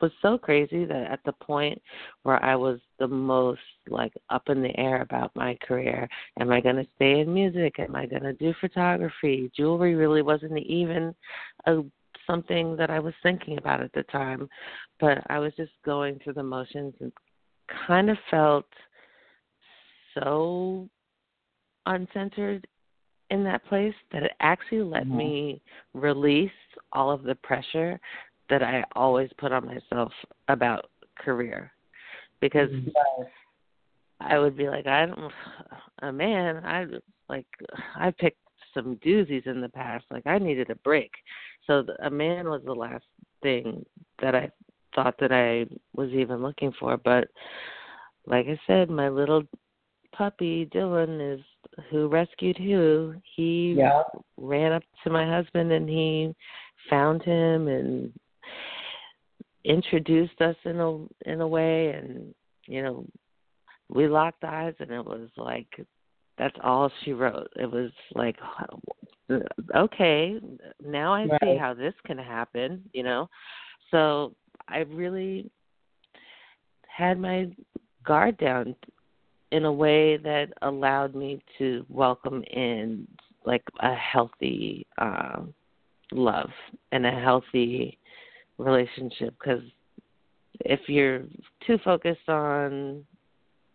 was 0.01 0.11
so 0.21 0.37
crazy 0.37 0.85
that 0.85 1.11
at 1.11 1.19
the 1.25 1.33
point 1.33 1.81
where 2.23 2.43
I 2.43 2.55
was 2.55 2.79
the 2.99 3.07
most 3.07 3.61
like 3.89 4.13
up 4.29 4.49
in 4.49 4.61
the 4.61 4.77
air 4.77 5.01
about 5.01 5.35
my 5.35 5.57
career, 5.61 6.07
am 6.39 6.51
I 6.51 6.61
going 6.61 6.77
to 6.77 6.87
stay 6.95 7.19
in 7.19 7.33
music? 7.33 7.79
Am 7.79 7.95
I 7.95 8.05
going 8.05 8.23
to 8.23 8.33
do 8.33 8.53
photography? 8.59 9.51
Jewelry 9.55 9.95
really 9.95 10.21
wasn't 10.21 10.57
even 10.57 11.13
a 11.65 11.81
something 12.25 12.75
that 12.75 12.89
I 12.89 12.99
was 12.99 13.13
thinking 13.23 13.57
about 13.57 13.81
at 13.81 13.93
the 13.93 14.03
time, 14.03 14.49
but 14.99 15.19
I 15.29 15.39
was 15.39 15.53
just 15.55 15.71
going 15.85 16.19
through 16.19 16.33
the 16.33 16.43
motions 16.43 16.93
and 16.99 17.11
kind 17.87 18.09
of 18.09 18.17
felt 18.29 18.65
so 20.13 20.89
uncentered 21.87 22.65
in 23.29 23.43
that 23.43 23.65
place 23.65 23.95
that 24.11 24.23
it 24.23 24.31
actually 24.39 24.81
let 24.81 25.03
Mhm. 25.03 25.17
me 25.17 25.61
release 25.93 26.51
all 26.93 27.11
of 27.11 27.23
the 27.23 27.35
pressure 27.35 27.99
that 28.49 28.63
I 28.63 28.83
always 28.93 29.31
put 29.33 29.51
on 29.51 29.65
myself 29.65 30.13
about 30.47 30.89
career 31.15 31.73
because 32.39 32.71
I 34.19 34.39
would 34.39 34.55
be 34.55 34.69
like 34.69 34.87
I 34.87 35.05
don't 35.05 35.33
a 35.99 36.11
man 36.11 36.65
I 36.65 36.85
like 37.29 37.47
I 37.95 38.11
picked 38.11 38.39
some 38.73 38.97
doozies 38.97 39.47
in 39.47 39.61
the 39.61 39.69
past. 39.69 40.05
Like 40.11 40.25
I 40.27 40.37
needed 40.37 40.69
a 40.69 40.75
break. 40.75 41.11
So 41.65 41.81
the, 41.81 42.05
a 42.05 42.09
man 42.09 42.49
was 42.49 42.61
the 42.63 42.73
last 42.73 43.05
thing 43.41 43.85
that 44.21 44.35
I 44.35 44.51
thought 44.95 45.15
that 45.19 45.31
I 45.31 45.65
was 45.95 46.09
even 46.11 46.41
looking 46.41 46.71
for. 46.79 46.97
But 46.97 47.27
like 48.25 48.47
I 48.47 48.59
said, 48.67 48.89
my 48.89 49.09
little 49.09 49.43
puppy 50.17 50.65
Dylan 50.67 51.35
is 51.35 51.43
who 51.89 52.07
rescued 52.07 52.57
who. 52.57 53.15
He 53.35 53.73
Yeah. 53.73 54.03
ran 54.37 54.71
up 54.71 54.83
to 55.03 55.09
my 55.09 55.25
husband 55.25 55.71
and 55.71 55.87
he 55.87 56.35
found 56.89 57.21
him 57.23 57.67
and 57.67 58.13
introduced 59.63 60.41
us 60.41 60.55
in 60.65 60.79
a 60.79 61.29
in 61.29 61.41
a 61.41 61.47
way 61.47 61.89
and 61.89 62.33
you 62.67 62.81
know 62.81 63.05
we 63.89 64.07
locked 64.07 64.43
eyes 64.43 64.73
and 64.79 64.91
it 64.91 65.03
was 65.03 65.29
like 65.35 65.67
that's 66.37 66.55
all 66.63 66.89
she 67.03 67.11
wrote 67.11 67.51
it 67.57 67.69
was 67.69 67.91
like 68.15 68.37
okay 69.75 70.39
now 70.81 71.13
i 71.13 71.25
see 71.41 71.57
how 71.57 71.73
this 71.73 71.93
can 72.05 72.17
happen 72.17 72.81
you 72.93 73.03
know 73.03 73.27
so 73.91 74.33
i 74.69 74.79
really 74.79 75.49
had 76.87 77.19
my 77.19 77.47
guard 78.05 78.37
down 78.37 78.73
in 79.51 79.65
a 79.65 79.71
way 79.71 80.17
that 80.17 80.47
allowed 80.61 81.15
me 81.15 81.41
to 81.57 81.85
welcome 81.89 82.43
in 82.43 83.07
like 83.45 83.63
a 83.79 83.93
healthy 83.93 84.85
um 84.97 85.53
love 86.11 86.49
and 86.91 87.05
a 87.05 87.11
healthy 87.11 87.97
relationship. 88.57 89.35
Because 89.39 89.61
if 90.61 90.81
you're 90.87 91.23
too 91.65 91.77
focused 91.83 92.27
on 92.27 93.05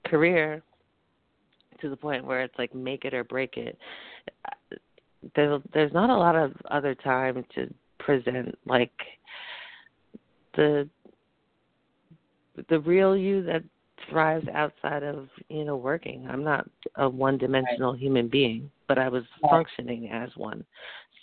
career 0.06 0.62
to 1.80 1.88
the 1.88 1.96
point 1.96 2.24
where 2.24 2.42
it's 2.42 2.58
like 2.58 2.74
make 2.74 3.04
it 3.04 3.14
or 3.14 3.24
break 3.24 3.56
it 3.56 3.78
there, 5.34 5.58
there's 5.72 5.92
not 5.92 6.10
a 6.10 6.16
lot 6.16 6.36
of 6.36 6.52
other 6.70 6.94
time 6.94 7.44
to 7.54 7.72
present 7.98 8.56
like 8.66 8.92
the 10.56 10.88
the 12.68 12.80
real 12.80 13.16
you 13.16 13.42
that 13.42 13.62
thrives 14.10 14.46
outside 14.54 15.02
of 15.02 15.28
you 15.48 15.64
know 15.64 15.76
working. 15.76 16.26
I'm 16.30 16.44
not 16.44 16.68
a 16.96 17.08
one 17.08 17.38
dimensional 17.38 17.92
human 17.94 18.28
being 18.28 18.70
but 18.88 18.98
i 18.98 19.08
was 19.08 19.22
Right. 19.42 19.50
functioning 19.50 20.10
as 20.10 20.30
one. 20.36 20.64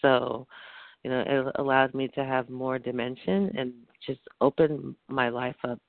So 0.02 0.48
you 1.04 1.10
know 1.12 1.24
it 1.26 1.56
allowed 1.60 1.94
me 1.94 2.08
to 2.10 2.24
have 2.24 2.50
more 2.50 2.80
dimension 2.80 3.52
and 3.58 3.74
just 4.06 4.22
open 4.42 4.96
my 5.08 5.30
life 5.30 5.56
up 5.68 5.80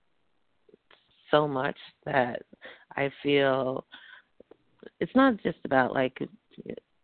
so 1.31 1.47
much 1.47 1.77
that 2.05 2.43
i 2.97 3.11
feel 3.23 3.85
it's 4.99 5.15
not 5.15 5.41
just 5.43 5.59
about 5.65 5.95
like 5.95 6.19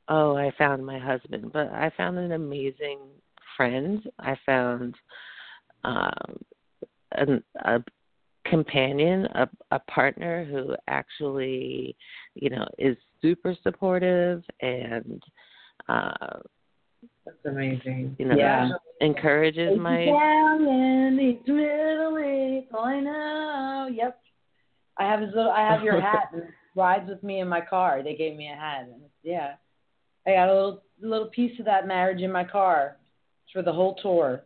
oh 0.08 0.36
i 0.36 0.52
found 0.58 0.84
my 0.84 0.98
husband 0.98 1.52
but 1.52 1.68
i 1.72 1.90
found 1.96 2.18
an 2.18 2.32
amazing 2.32 2.98
friend. 3.56 4.02
I 4.18 4.36
found 4.44 4.94
um 5.84 6.38
an, 7.12 7.42
a 7.64 7.82
companion 8.50 9.26
a 9.34 9.48
a 9.72 9.78
partner 9.80 10.44
who 10.44 10.74
actually 10.88 11.96
you 12.34 12.50
know 12.50 12.66
is 12.78 12.96
super 13.22 13.54
supportive 13.62 14.42
and 14.60 15.22
uh 15.88 16.38
That's 17.24 17.36
amazing. 17.44 18.16
you 18.18 18.26
know 18.26 18.36
Yeah. 18.36 18.70
encourages 19.00 19.78
my 19.78 20.02
Italian, 20.02 21.18
it's 21.18 21.48
Middle 21.48 22.18
East. 22.18 22.74
I 22.74 23.00
know. 23.00 23.88
Yep. 23.92 24.20
I 24.98 25.04
have 25.04 25.20
his 25.20 25.34
little. 25.34 25.50
I 25.50 25.60
have 25.60 25.82
your 25.82 26.00
hat 26.08 26.30
and 26.32 26.44
rides 26.74 27.08
with 27.08 27.22
me 27.22 27.40
in 27.40 27.48
my 27.48 27.60
car. 27.60 28.02
They 28.02 28.14
gave 28.14 28.36
me 28.36 28.50
a 28.50 28.56
hat. 28.56 28.88
And 28.92 29.02
yeah, 29.22 29.54
I 30.26 30.32
got 30.32 30.48
a 30.48 30.54
little 30.54 30.82
little 31.00 31.28
piece 31.28 31.58
of 31.58 31.66
that 31.66 31.86
marriage 31.86 32.22
in 32.22 32.32
my 32.32 32.44
car 32.44 32.96
for 33.52 33.62
the 33.62 33.72
whole 33.72 33.96
tour. 33.96 34.42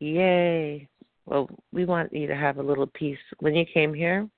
Yay. 0.00 0.88
Well, 1.26 1.48
we 1.72 1.84
want 1.84 2.12
you 2.12 2.26
to 2.28 2.36
have 2.36 2.58
a 2.58 2.62
little 2.62 2.86
piece. 2.86 3.18
When 3.40 3.54
you 3.54 3.64
came 3.72 3.92
here, 3.92 4.28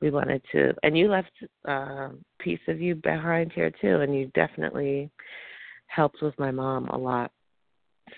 we 0.00 0.10
wanted 0.10 0.42
to, 0.52 0.74
and 0.82 0.96
you 0.96 1.08
left 1.08 1.32
a 1.66 1.72
uh, 1.72 2.08
piece 2.38 2.60
of 2.68 2.80
you 2.80 2.94
behind 2.94 3.52
here 3.52 3.70
too, 3.80 4.00
and 4.00 4.14
you 4.14 4.30
definitely 4.34 5.10
helped 5.86 6.22
with 6.22 6.38
my 6.38 6.50
mom 6.50 6.88
a 6.88 6.96
lot. 6.96 7.32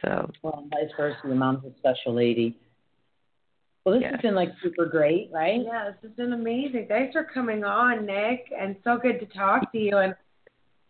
So, 0.03 0.31
Well, 0.43 0.67
vice 0.71 0.91
versa. 0.97 1.19
Your 1.25 1.37
mom's 1.37 1.65
a 1.65 1.77
special 1.79 2.13
lady. 2.15 2.57
Well, 3.85 3.95
this 3.95 4.03
Yeah. 4.03 4.13
has 4.13 4.21
been 4.21 4.35
like 4.35 4.51
super 4.63 4.85
great, 4.85 5.31
right? 5.33 5.61
Yeah, 5.65 5.91
this 5.91 5.97
has 6.03 6.13
been 6.13 6.33
amazing. 6.33 6.87
Thanks 6.89 7.13
for 7.13 7.25
coming 7.25 7.65
on, 7.65 8.07
Nick, 8.07 8.53
and 8.57 8.77
so 8.85 8.99
good 8.99 9.21
to 9.21 9.27
talk 9.27 9.73
to 9.73 9.79
you. 9.79 9.97
And 9.97 10.15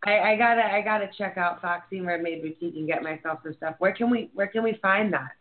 I, 0.05 0.33
I 0.33 0.37
gotta, 0.37 0.65
I 0.65 0.81
gotta 0.81 1.09
check 1.17 1.37
out 1.37 1.63
Foxy 1.63 2.01
Mermaid 2.01 2.43
Boutique 2.43 2.75
and 2.77 2.87
get 2.87 3.03
myself 3.03 3.41
some 3.45 3.55
stuff. 3.55 3.77
Where 3.79 3.93
can 3.93 4.11
we, 4.11 4.31
where 4.35 4.49
can 4.49 4.63
we 4.63 4.79
find 4.83 5.13
that? 5.13 5.33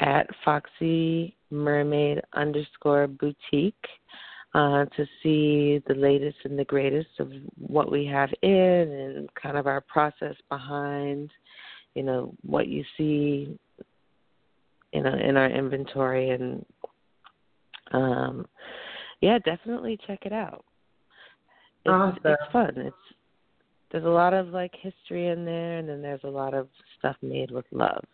at 0.00 0.26
Foxy 0.44 1.36
Mermaid 1.50 2.20
underscore 2.34 3.06
boutique 3.06 3.86
uh, 4.54 4.84
to 4.96 5.06
see 5.22 5.82
the 5.86 5.94
latest 5.94 6.36
and 6.44 6.58
the 6.58 6.64
greatest 6.64 7.08
of 7.18 7.32
what 7.58 7.90
we 7.90 8.04
have 8.04 8.30
in 8.42 8.50
and 8.50 9.28
kind 9.34 9.56
of 9.56 9.66
our 9.66 9.80
process 9.80 10.34
behind, 10.50 11.30
you 11.94 12.02
know, 12.02 12.34
what 12.42 12.68
you 12.68 12.84
see 12.96 13.58
in 14.92 15.06
a, 15.06 15.16
in 15.16 15.36
our 15.36 15.48
inventory 15.48 16.30
and 16.30 16.64
um 17.92 18.46
yeah, 19.20 19.38
definitely 19.44 19.98
check 20.06 20.20
it 20.26 20.32
out. 20.32 20.64
It's, 21.84 21.92
Awesome. 21.92 22.20
it's 22.24 22.52
fun. 22.52 22.72
It's 22.76 22.96
there's 23.90 24.04
a 24.04 24.08
lot 24.08 24.34
of 24.34 24.48
like 24.48 24.72
history 24.80 25.28
in 25.28 25.44
there 25.44 25.78
and 25.78 25.88
then 25.88 26.02
there's 26.02 26.24
a 26.24 26.28
lot 26.28 26.54
of 26.54 26.68
stuff 26.98 27.16
made 27.22 27.50
with 27.50 27.66
love. 27.70 28.04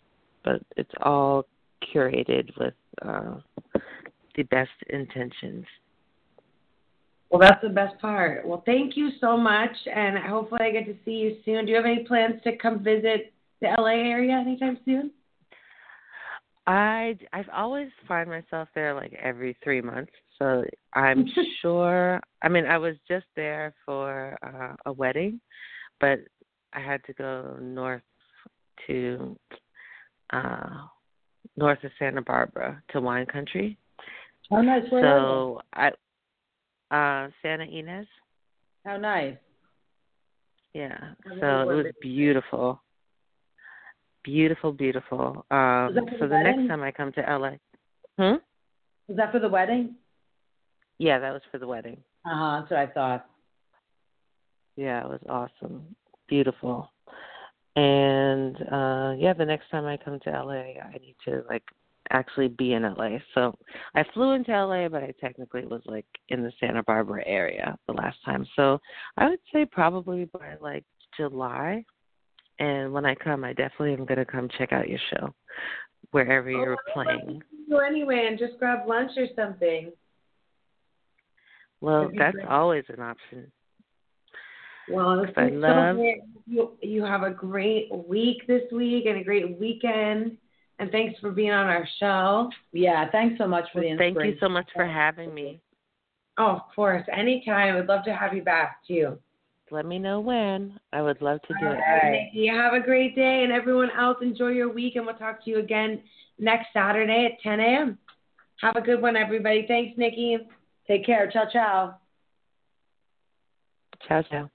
But 0.44 0.62
it's 0.76 0.94
all 1.02 1.46
curated 1.92 2.50
with 2.58 2.74
uh 3.02 3.36
the 4.36 4.44
best 4.44 4.70
intentions. 4.90 5.64
Well, 7.30 7.40
that's 7.40 7.62
the 7.62 7.68
best 7.68 7.98
part. 8.00 8.46
Well, 8.46 8.62
thank 8.64 8.96
you 8.96 9.10
so 9.20 9.36
much, 9.36 9.76
and 9.94 10.18
hopefully 10.18 10.60
I 10.62 10.70
get 10.70 10.86
to 10.86 10.94
see 11.04 11.12
you 11.12 11.36
soon. 11.44 11.66
Do 11.66 11.70
you 11.70 11.76
have 11.76 11.84
any 11.84 12.04
plans 12.04 12.42
to 12.44 12.56
come 12.56 12.82
visit 12.82 13.32
the 13.60 13.68
LA 13.78 14.10
area 14.10 14.32
anytime 14.32 14.78
soon? 14.84 15.10
I 16.66 17.18
I've 17.32 17.48
always 17.54 17.88
find 18.06 18.28
myself 18.28 18.68
there 18.74 18.94
like 18.94 19.18
every 19.22 19.56
three 19.62 19.80
months, 19.80 20.12
so 20.38 20.64
I'm 20.94 21.26
sure. 21.62 22.20
I 22.42 22.48
mean, 22.48 22.66
I 22.66 22.78
was 22.78 22.94
just 23.06 23.26
there 23.36 23.74
for 23.84 24.36
uh, 24.42 24.76
a 24.86 24.92
wedding, 24.92 25.40
but 26.00 26.20
I 26.72 26.80
had 26.80 27.02
to 27.04 27.12
go 27.14 27.56
north 27.60 28.02
to 28.86 29.36
uh 30.32 30.86
north 31.56 31.82
of 31.84 31.90
Santa 31.98 32.22
Barbara 32.22 32.82
to 32.90 33.00
wine 33.00 33.26
country. 33.26 33.76
Oh, 34.50 34.60
nice. 34.60 34.82
So 34.90 35.60
I 35.74 35.90
uh 36.90 37.28
Santa 37.42 37.64
Ynez. 37.64 38.06
How 38.84 38.96
nice. 38.96 39.36
Yeah. 40.74 40.98
So 41.40 41.60
it 41.60 41.66
was 41.66 41.86
beautiful. 42.00 42.82
Beautiful, 44.24 44.72
beautiful. 44.72 45.46
Um 45.50 45.86
Was 45.86 45.94
that 45.94 46.08
for 46.10 46.18
so 46.18 46.28
the 46.28 46.28
the 46.28 46.42
next 46.42 46.68
time 46.68 46.82
I 46.82 46.92
come 46.92 47.12
to 47.12 47.20
LA. 47.20 47.50
Hmm? 48.18 48.36
Was 49.08 49.16
that 49.16 49.32
for 49.32 49.38
the 49.38 49.48
wedding? 49.48 49.94
Yeah, 50.98 51.18
that 51.18 51.32
was 51.32 51.42
for 51.50 51.58
the 51.58 51.66
wedding. 51.66 51.98
Uh 52.24 52.34
huh. 52.34 52.60
That's 52.60 52.70
what 52.70 52.80
I 52.80 52.86
thought. 52.86 53.26
Yeah, 54.76 55.04
it 55.04 55.08
was 55.08 55.20
awesome. 55.28 55.96
Beautiful. 56.28 56.92
And 57.76 58.56
uh 58.70 59.14
yeah, 59.18 59.32
the 59.32 59.44
next 59.44 59.70
time 59.70 59.86
I 59.86 59.96
come 59.96 60.18
to 60.20 60.30
LA, 60.30 60.80
I 60.82 60.98
need 61.00 61.16
to 61.26 61.44
like 61.48 61.64
actually 62.10 62.48
be 62.48 62.74
in 62.74 62.82
LA. 62.82 63.18
So 63.34 63.56
I 63.94 64.04
flew 64.14 64.32
into 64.32 64.52
LA, 64.52 64.88
but 64.88 65.02
I 65.02 65.12
technically 65.20 65.64
was 65.64 65.82
like 65.86 66.06
in 66.28 66.42
the 66.42 66.52
Santa 66.60 66.82
Barbara 66.82 67.22
area 67.26 67.76
the 67.86 67.94
last 67.94 68.18
time. 68.24 68.46
So 68.56 68.78
I 69.16 69.28
would 69.28 69.40
say 69.52 69.66
probably 69.66 70.26
by 70.26 70.54
like 70.60 70.84
July. 71.16 71.84
And 72.60 72.92
when 72.92 73.06
I 73.06 73.14
come, 73.14 73.44
I 73.44 73.52
definitely 73.52 73.92
am 73.92 74.04
going 74.04 74.18
to 74.18 74.24
come 74.24 74.48
check 74.58 74.72
out 74.72 74.88
your 74.88 74.98
show 75.10 75.32
wherever 76.10 76.48
oh, 76.48 76.52
you're 76.52 76.74
Oh, 76.74 76.92
playing. 76.92 77.42
You 77.68 77.78
anyway, 77.78 78.26
and 78.28 78.38
just 78.38 78.58
grab 78.58 78.88
lunch 78.88 79.12
or 79.16 79.26
something. 79.36 79.92
Well, 81.80 82.10
that's 82.16 82.34
great. 82.34 82.48
always 82.48 82.84
an 82.88 83.00
option. 83.00 83.52
Well, 84.90 85.20
I 85.20 85.24
is 85.24 85.34
so 85.34 85.56
love- 85.56 85.98
You 86.46 86.76
you 86.80 87.04
have 87.04 87.22
a 87.22 87.30
great 87.30 87.90
week 87.92 88.46
this 88.46 88.62
week 88.72 89.04
and 89.06 89.18
a 89.18 89.24
great 89.24 89.58
weekend. 89.58 90.38
And 90.78 90.90
thanks 90.90 91.18
for 91.20 91.30
being 91.30 91.50
on 91.50 91.66
our 91.66 91.86
show. 91.98 92.50
Yeah, 92.72 93.10
thanks 93.10 93.36
so 93.38 93.48
much 93.48 93.64
for 93.72 93.80
the 93.80 93.96
Thank 93.98 94.16
you 94.22 94.36
so 94.40 94.48
much 94.48 94.68
for 94.74 94.86
having 94.86 95.34
me. 95.34 95.60
Oh, 96.38 96.50
of 96.50 96.62
course, 96.74 97.02
anytime. 97.12 97.76
I'd 97.76 97.86
love 97.86 98.04
to 98.04 98.14
have 98.14 98.32
you 98.32 98.42
back 98.42 98.78
too. 98.86 99.18
Let 99.70 99.86
me 99.86 99.98
know 99.98 100.20
when. 100.20 100.78
I 100.92 101.02
would 101.02 101.20
love 101.20 101.42
to 101.42 101.54
do 101.60 101.66
All 101.66 101.72
it. 101.72 101.76
right, 101.76 102.30
Niki, 102.34 102.50
have 102.50 102.72
a 102.72 102.80
great 102.80 103.14
day, 103.14 103.42
and 103.42 103.52
everyone 103.52 103.90
else 103.90 104.18
enjoy 104.22 104.48
your 104.48 104.72
week, 104.72 104.96
and 104.96 105.04
we'll 105.04 105.16
talk 105.16 105.44
to 105.44 105.50
you 105.50 105.58
again 105.58 106.00
next 106.38 106.68
Saturday 106.72 107.26
at 107.26 107.40
10 107.42 107.60
a.m. 107.60 107.98
Have 108.62 108.76
a 108.76 108.80
good 108.80 109.02
one, 109.02 109.16
everybody. 109.16 109.66
Thanks, 109.66 109.98
Niki. 109.98 110.38
Take 110.86 111.04
care. 111.04 111.30
Ciao, 111.30 111.44
ciao. 111.52 111.96
Ciao, 114.06 114.22
ciao. 114.22 114.50